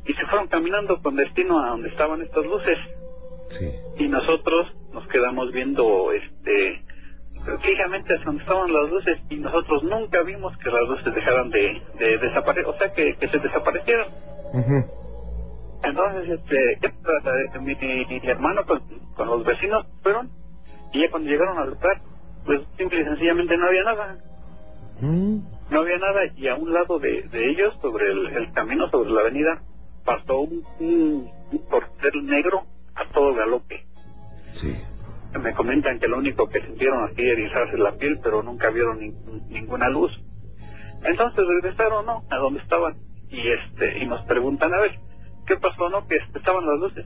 y 0.05 0.13
se 0.13 0.25
fueron 0.25 0.47
caminando 0.47 1.01
con 1.01 1.15
destino 1.15 1.63
a 1.63 1.69
donde 1.69 1.89
estaban 1.89 2.21
estas 2.21 2.45
luces. 2.45 2.77
Sí. 3.57 4.03
Y 4.03 4.07
nosotros 4.07 4.67
nos 4.93 5.07
quedamos 5.07 5.51
viendo, 5.51 6.11
este, 6.11 6.81
fijamente 7.61 8.13
hacia 8.13 8.25
donde 8.25 8.43
estaban 8.43 8.71
las 8.71 8.89
luces 8.89 9.19
y 9.29 9.35
nosotros 9.37 9.83
nunca 9.83 10.21
vimos 10.23 10.55
que 10.57 10.69
las 10.69 10.87
luces 10.87 11.13
dejaran 11.13 11.49
de, 11.49 11.81
de 11.99 12.17
desaparecer, 12.19 12.65
o 12.65 12.77
sea, 12.77 12.93
que, 12.93 13.15
que 13.15 13.27
se 13.27 13.39
desaparecieron. 13.39 14.07
Ujú. 14.53 14.85
Entonces, 15.83 16.39
este. 16.39 16.73
Eh, 16.73 17.59
mi, 17.59 17.75
mi 17.75 18.21
hermano 18.29 18.65
con, 18.65 18.81
con 19.15 19.27
los 19.27 19.43
vecinos 19.43 19.85
fueron 20.01 20.29
y 20.93 21.01
ya 21.01 21.11
cuando 21.11 21.29
llegaron 21.29 21.57
al 21.57 21.69
lugar, 21.71 22.01
pues 22.45 22.61
simple 22.77 23.01
y 23.01 23.03
sencillamente 23.03 23.57
no 23.57 23.67
había 23.67 23.83
nada. 23.83 24.17
Mm. 25.01 25.37
No 25.71 25.79
había 25.79 25.97
nada 25.97 26.21
y 26.35 26.47
a 26.47 26.55
un 26.55 26.71
lado 26.71 26.99
de, 26.99 27.23
de 27.23 27.49
ellos, 27.49 27.73
sobre 27.81 28.11
el, 28.11 28.27
el 28.27 28.53
camino, 28.53 28.89
sobre 28.89 29.09
la 29.09 29.21
avenida, 29.21 29.61
pasó 30.05 30.41
un, 30.41 30.63
un, 30.79 31.31
un 31.51 31.57
corcel 31.69 32.25
negro 32.25 32.63
a 32.95 33.05
todo 33.11 33.33
galope. 33.33 33.83
Sí. 34.61 34.75
Me 35.39 35.53
comentan 35.53 35.99
que 35.99 36.07
lo 36.07 36.17
único 36.17 36.47
que 36.47 36.61
sintieron 36.61 37.05
así 37.05 37.21
erizarse 37.21 37.77
la 37.77 37.93
piel, 37.97 38.19
pero 38.23 38.43
nunca 38.43 38.69
vieron 38.69 38.99
nin- 38.99 39.47
ninguna 39.47 39.89
luz. 39.89 40.11
Entonces 41.03 41.43
regresaron, 41.47 42.05
¿no? 42.05 42.21
A 42.29 42.37
donde 42.37 42.59
estaban 42.61 42.95
y 43.29 43.41
este 43.49 43.97
y 43.99 44.05
nos 44.05 44.21
preguntan 44.25 44.73
a 44.73 44.79
ver 44.79 44.91
qué 45.47 45.57
pasó, 45.57 45.89
¿no? 45.89 46.07
Que 46.07 46.17
estaban 46.35 46.65
las 46.65 46.79
luces 46.79 47.05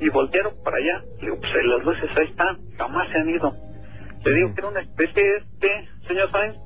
y 0.00 0.08
voltearon 0.10 0.54
para 0.64 0.78
allá. 0.78 1.04
Le 1.20 1.26
digo, 1.26 1.36
pues 1.38 1.52
las 1.64 1.84
luces 1.84 2.10
ahí 2.18 2.26
están, 2.26 2.58
jamás 2.76 3.08
se 3.10 3.18
han 3.18 3.28
ido. 3.30 3.52
Le 4.24 4.34
digo 4.34 4.52
que 4.54 4.60
era 4.60 4.68
una 4.68 4.80
especie, 4.80 5.22
este, 5.38 5.88
señor 6.08 6.30
Sainz, 6.32 6.56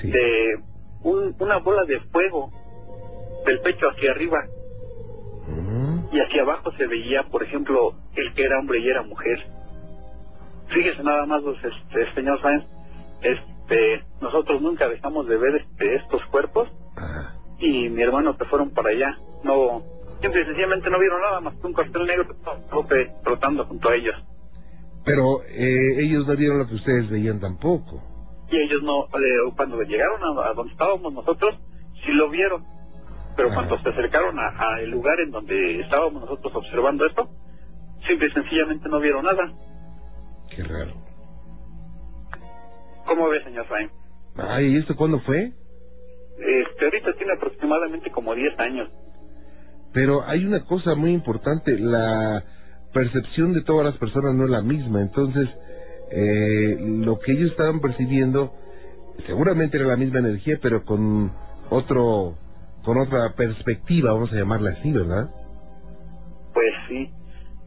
Sí. 0.00 0.10
de 0.10 0.54
un- 1.02 1.34
una 1.40 1.58
bola 1.58 1.84
de 1.84 1.98
fuego 2.12 2.50
del 3.44 3.60
pecho 3.60 3.88
hacia 3.90 4.12
arriba 4.12 4.38
y 6.12 6.20
hacia 6.20 6.42
abajo 6.42 6.70
se 6.78 6.86
veía, 6.86 7.24
por 7.24 7.42
ejemplo, 7.42 7.94
el 8.14 8.32
que 8.34 8.44
era 8.44 8.58
hombre 8.60 8.78
y 8.78 8.88
era 8.88 9.02
mujer. 9.02 9.38
Fíjese 10.68 11.02
nada 11.02 11.26
más, 11.26 11.42
los, 11.42 11.56
este, 11.62 12.14
señor 12.14 12.40
Sáenz, 12.40 12.64
este, 13.22 14.04
nosotros 14.20 14.60
nunca 14.62 14.88
dejamos 14.88 15.26
de 15.26 15.36
ver 15.36 15.56
este, 15.56 15.94
estos 15.96 16.24
cuerpos 16.26 16.68
Ajá. 16.96 17.34
y 17.58 17.88
mi 17.88 18.02
hermano 18.02 18.36
que 18.36 18.44
fueron 18.46 18.70
para 18.70 18.90
allá, 18.90 19.16
no, 19.44 19.82
simple 20.20 20.42
y 20.42 20.44
sencillamente 20.46 20.88
no 20.90 20.98
vieron 20.98 21.20
nada 21.20 21.40
más 21.40 21.54
que 21.56 21.66
un 21.66 21.74
cartel 21.74 22.06
negro 22.06 22.26
que 22.28 23.12
flotando 23.24 23.64
junto 23.66 23.88
a 23.90 23.94
ellos. 23.94 24.14
Pero 25.04 25.42
eh, 25.48 26.04
ellos 26.04 26.26
no 26.26 26.36
vieron 26.36 26.58
lo 26.58 26.66
que 26.68 26.74
ustedes 26.76 27.10
veían 27.10 27.40
tampoco. 27.40 28.02
Y 28.50 28.56
ellos 28.56 28.82
no, 28.82 29.04
eh, 29.06 29.52
cuando 29.56 29.80
llegaron 29.82 30.20
a, 30.22 30.50
a 30.50 30.54
donde 30.54 30.72
estábamos 30.72 31.12
nosotros, 31.12 31.56
sí 32.04 32.12
lo 32.12 32.30
vieron. 32.30 32.64
Pero 33.36 33.48
Ajá. 33.48 33.56
cuando 33.56 33.78
se 33.78 33.88
acercaron 33.88 34.38
a- 34.38 34.48
al 34.76 34.90
lugar 34.90 35.18
en 35.20 35.30
donde 35.32 35.80
estábamos 35.80 36.22
nosotros 36.22 36.54
observando 36.54 37.04
esto, 37.06 37.28
simple 38.06 38.28
y 38.28 38.30
sencillamente 38.32 38.88
no 38.88 39.00
vieron 39.00 39.24
nada. 39.24 39.50
Qué 40.54 40.62
raro. 40.64 40.92
¿Cómo 43.06 43.28
ve, 43.28 43.42
señor 43.44 43.66
Sainz? 43.68 43.92
Ay, 44.36 44.74
¿y 44.74 44.76
esto 44.78 44.96
cuándo 44.96 45.20
fue? 45.20 45.52
Este, 46.38 46.84
ahorita 46.84 47.12
tiene 47.14 47.32
aproximadamente 47.34 48.10
como 48.10 48.34
10 48.34 48.58
años. 48.58 48.90
Pero 49.92 50.22
hay 50.26 50.44
una 50.44 50.64
cosa 50.64 50.94
muy 50.94 51.12
importante, 51.12 51.78
la 51.78 52.42
percepción 52.92 53.52
de 53.52 53.62
todas 53.62 53.84
las 53.84 53.98
personas 53.98 54.34
no 54.34 54.44
es 54.44 54.50
la 54.50 54.62
misma, 54.62 55.02
entonces 55.02 55.48
eh, 56.10 56.76
lo 56.80 57.18
que 57.18 57.32
ellos 57.32 57.50
estaban 57.50 57.80
percibiendo 57.80 58.52
seguramente 59.26 59.76
era 59.76 59.86
la 59.86 59.96
misma 59.96 60.20
energía, 60.20 60.58
pero 60.62 60.84
con 60.84 61.32
otro, 61.70 62.36
con 62.84 62.98
otra 62.98 63.34
perspectiva, 63.34 64.12
vamos 64.12 64.32
a 64.32 64.36
llamarla 64.36 64.70
así, 64.70 64.92
¿verdad? 64.92 65.30
Pues 66.54 66.72
sí. 66.88 67.10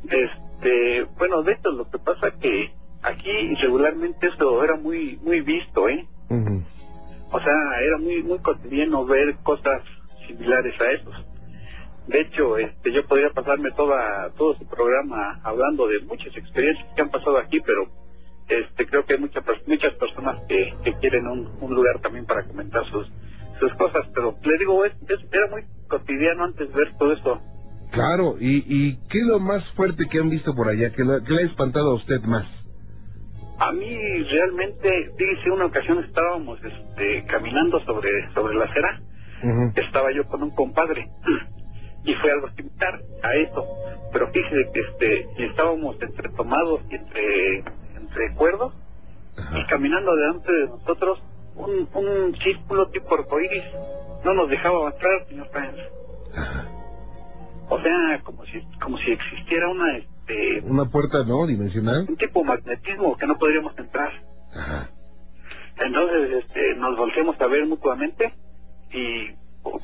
Este, 0.04 0.45
bueno, 1.18 1.43
de 1.43 1.53
hecho 1.53 1.72
lo 1.72 1.89
que 1.89 1.99
pasa 1.99 2.32
que 2.39 2.72
aquí 3.03 3.56
regularmente 3.62 4.28
esto 4.28 4.64
era 4.64 4.76
muy 4.76 5.18
muy 5.22 5.41
visto, 5.41 5.88
¿eh? 5.89 6.06
O 7.32 7.39
sea, 7.39 7.53
era 7.82 7.97
muy 7.97 8.24
muy 8.24 8.39
cotidiano 8.39 9.06
ver 9.06 9.36
cosas 9.43 9.82
similares 10.28 10.80
a 10.82 10.91
esos. 10.91 11.16
De 12.08 12.22
hecho, 12.22 12.58
este, 12.58 12.91
yo 12.91 13.06
podría 13.08 13.32
pasarme 13.32 13.72
toda 13.72 14.30
todo 14.38 14.53
su 14.56 14.68
programa 14.68 15.39
hablando 15.43 15.88
de 15.88 15.99
muchas 16.01 16.36
experiencias 16.38 16.88
que 16.95 17.01
han 17.01 17.10
pasado 17.10 17.38
aquí, 17.38 17.60
pero 17.66 17.88
este 18.47 18.86
creo 18.86 19.06
que 19.06 19.16
hay 19.16 19.20
muchas 19.20 19.43
muchas 19.68 19.93
personas 19.95 20.39
que, 20.47 20.74
que 20.84 20.93
quieren 20.99 21.28
un, 21.28 21.58
un 21.62 21.74
lugar 21.74 21.99
también 22.01 22.26
para 22.26 22.43
comentar 22.43 22.86
sus 22.86 23.08
sus 23.60 23.74
cosas, 23.76 24.06
pero 24.14 24.36
le 24.43 24.58
digo, 24.58 24.84
es, 24.86 24.93
es- 25.10 25.26
era 25.32 25.47
muy 25.49 25.64
cotidiano 25.88 26.43
antes 26.43 26.72
ver 26.74 26.93
todo 26.97 27.14
esto. 27.14 27.41
Claro, 27.92 28.36
y, 28.40 28.64
¿y 28.68 28.98
qué 29.10 29.20
es 29.20 29.26
lo 29.26 29.40
más 29.40 29.64
fuerte 29.76 30.06
que 30.10 30.20
han 30.20 30.30
visto 30.30 30.54
por 30.54 30.68
allá? 30.68 30.92
¿Qué, 30.92 31.04
lo- 31.04 31.24
qué 31.24 31.34
le 31.34 31.44
ha 31.44 31.46
espantado 31.46 31.92
a 31.92 31.96
usted 31.96 32.22
más? 32.22 32.46
A 33.58 33.72
mí 33.72 33.98
realmente, 34.24 34.90
fíjese, 35.18 35.50
una 35.52 35.66
ocasión 35.68 36.04
estábamos 36.04 36.60
este, 36.64 37.24
caminando 37.28 37.80
sobre 37.86 38.10
sobre 38.34 38.56
la 38.56 38.66
acera, 38.66 39.00
estaba 39.76 40.12
yo 40.12 40.26
con 40.28 40.44
un 40.44 40.52
compadre 40.52 41.08
y 42.04 42.14
fue 42.16 42.32
algo 42.32 42.50
similar 42.50 43.00
a 43.24 43.36
eso, 43.36 43.66
pero 44.12 44.30
fíjese 44.32 44.70
que 44.74 44.80
este, 44.82 45.46
estábamos 45.46 45.96
entre 46.02 46.30
tomados 46.32 46.82
y 46.90 46.96
entre, 46.96 47.60
entre 47.96 48.34
cuerdos 48.36 48.74
y 49.56 49.66
caminando 49.68 50.14
delante 50.16 50.52
de 50.52 50.66
nosotros 50.68 51.22
un, 51.56 51.88
un 51.94 52.36
círculo 52.44 52.90
tipo 52.90 53.16
arcoíris 53.16 53.64
no 54.26 54.34
nos 54.34 54.50
dejaba 54.50 54.80
avanzar, 54.80 55.28
señor 55.30 55.50
Pérez. 55.52 55.76
Ajá. 56.36 56.68
O 57.70 57.80
sea, 57.82 58.22
como 58.24 58.45
si 58.45 58.61
como 58.82 58.97
si 58.99 59.11
existiera 59.11 59.70
una 59.70 59.97
este 59.97 60.61
Una 60.66 60.86
puerta 60.86 61.24
no 61.26 61.45
dimensional. 61.47 62.05
un 62.07 62.18
tipo 62.18 62.41
de 62.41 62.45
magnetismo 62.47 63.18
que 63.18 63.28
no 63.28 63.38
podríamos 63.38 63.78
entrar. 63.78 64.11
Ajá. 64.53 64.89
Entonces, 65.78 66.43
este, 66.43 66.76
nos 66.76 66.95
volteamos 66.97 67.39
a 67.41 67.47
ver 67.47 67.66
mutuamente 67.66 68.34
y 68.91 69.30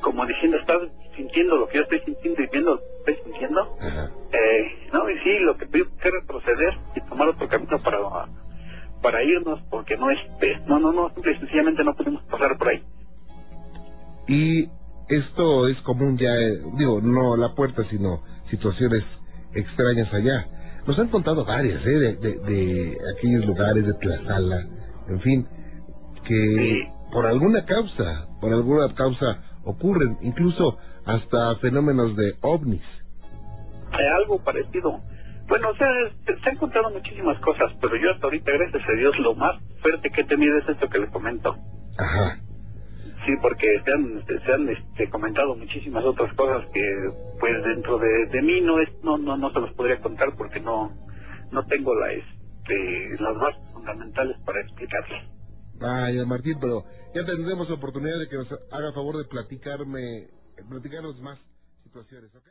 como 0.00 0.24
diciendo, 0.26 0.56
estás 0.58 0.78
sintiendo 1.16 1.56
lo 1.56 1.68
que 1.68 1.78
yo 1.78 1.82
estoy 1.82 2.00
sintiendo 2.00 2.42
y 2.42 2.46
viendo 2.52 2.74
lo 2.74 2.80
que 3.04 3.12
estoy 3.12 3.24
sintiendo. 3.32 3.76
Ajá. 3.80 4.10
Eh, 4.32 4.88
no, 4.92 5.10
y 5.10 5.18
sí, 5.18 5.38
lo 5.40 5.56
que 5.58 5.66
tuvimos 5.66 5.92
que 6.00 6.10
retroceder 6.10 6.78
y 6.96 7.00
tomar 7.08 7.28
otro 7.28 7.48
camino 7.48 7.78
para 7.82 7.98
para 9.02 9.22
irnos 9.24 9.60
porque 9.68 9.96
no 9.96 10.10
este, 10.10 10.60
no, 10.66 10.78
no, 10.78 10.92
no, 10.92 11.10
simple 11.10 11.32
y 11.32 11.38
sencillamente 11.40 11.82
no 11.82 11.94
pudimos 11.94 12.22
pasar 12.24 12.56
por 12.56 12.68
ahí. 12.68 12.82
Y 14.28 14.68
esto 15.16 15.68
es 15.68 15.80
común 15.82 16.16
ya, 16.18 16.34
eh, 16.34 16.60
digo, 16.78 17.00
no 17.00 17.36
la 17.36 17.54
puerta, 17.54 17.82
sino 17.90 18.22
situaciones 18.50 19.04
extrañas 19.54 20.12
allá. 20.12 20.46
Nos 20.86 20.98
han 20.98 21.08
contado 21.08 21.44
varias, 21.44 21.84
¿eh? 21.86 21.98
De, 21.98 22.16
de, 22.16 22.38
de 22.38 22.98
aquellos 23.16 23.46
lugares 23.46 23.86
de 23.86 23.94
Tlazala, 23.94 24.66
en 25.08 25.20
fin, 25.20 25.46
que 26.26 26.88
por 27.12 27.26
alguna 27.26 27.64
causa, 27.64 28.26
por 28.40 28.52
alguna 28.52 28.92
causa 28.94 29.42
ocurren, 29.64 30.16
incluso 30.22 30.78
hasta 31.04 31.56
fenómenos 31.56 32.16
de 32.16 32.34
ovnis. 32.40 32.82
Algo 34.16 34.42
parecido. 34.42 35.00
Bueno, 35.48 35.68
o 35.70 35.76
sea, 35.76 35.88
se, 36.24 36.40
se 36.40 36.50
han 36.50 36.56
contado 36.56 36.90
muchísimas 36.90 37.38
cosas, 37.40 37.72
pero 37.80 37.96
yo 37.96 38.10
hasta 38.10 38.26
ahorita, 38.26 38.50
gracias 38.52 38.82
a 38.88 38.92
Dios, 38.98 39.18
lo 39.18 39.34
más 39.34 39.60
fuerte 39.82 40.10
que 40.10 40.22
he 40.22 40.24
tenido 40.24 40.56
es 40.58 40.68
esto 40.68 40.88
que 40.88 40.98
les 40.98 41.10
comento. 41.10 41.54
Ajá. 41.98 42.38
Sí, 43.26 43.32
porque 43.42 43.66
se 43.84 43.92
han, 43.92 44.24
se 44.26 44.52
han 44.52 44.68
este, 44.68 45.10
comentado 45.10 45.54
muchísimas 45.56 46.04
otras 46.04 46.34
cosas 46.36 46.68
que, 46.72 46.82
pues, 47.40 47.64
dentro 47.64 47.98
de, 47.98 48.26
de 48.32 48.42
mí 48.42 48.60
no 48.62 48.80
es, 48.80 48.90
no, 49.04 49.18
no, 49.18 49.36
no 49.36 49.52
se 49.52 49.60
los 49.60 49.72
podría 49.74 50.00
contar 50.00 50.34
porque 50.36 50.60
no, 50.60 50.92
no 51.52 51.66
tengo 51.66 51.94
la, 51.94 52.12
este, 52.12 53.10
las 53.20 53.36
bases 53.38 53.62
fundamentales 53.72 54.38
para 54.44 54.60
explicarles. 54.62 55.22
Vaya, 55.74 56.24
Martín, 56.26 56.58
pero 56.60 56.84
ya 57.14 57.24
tendremos 57.24 57.70
oportunidad 57.70 58.18
de 58.18 58.28
que 58.28 58.36
nos 58.36 58.52
haga 58.72 58.92
favor 58.94 59.18
de 59.18 59.24
platicarme, 59.26 60.28
platicarnos 60.68 61.20
más 61.20 61.38
situaciones, 61.84 62.34
¿ok? 62.34 62.48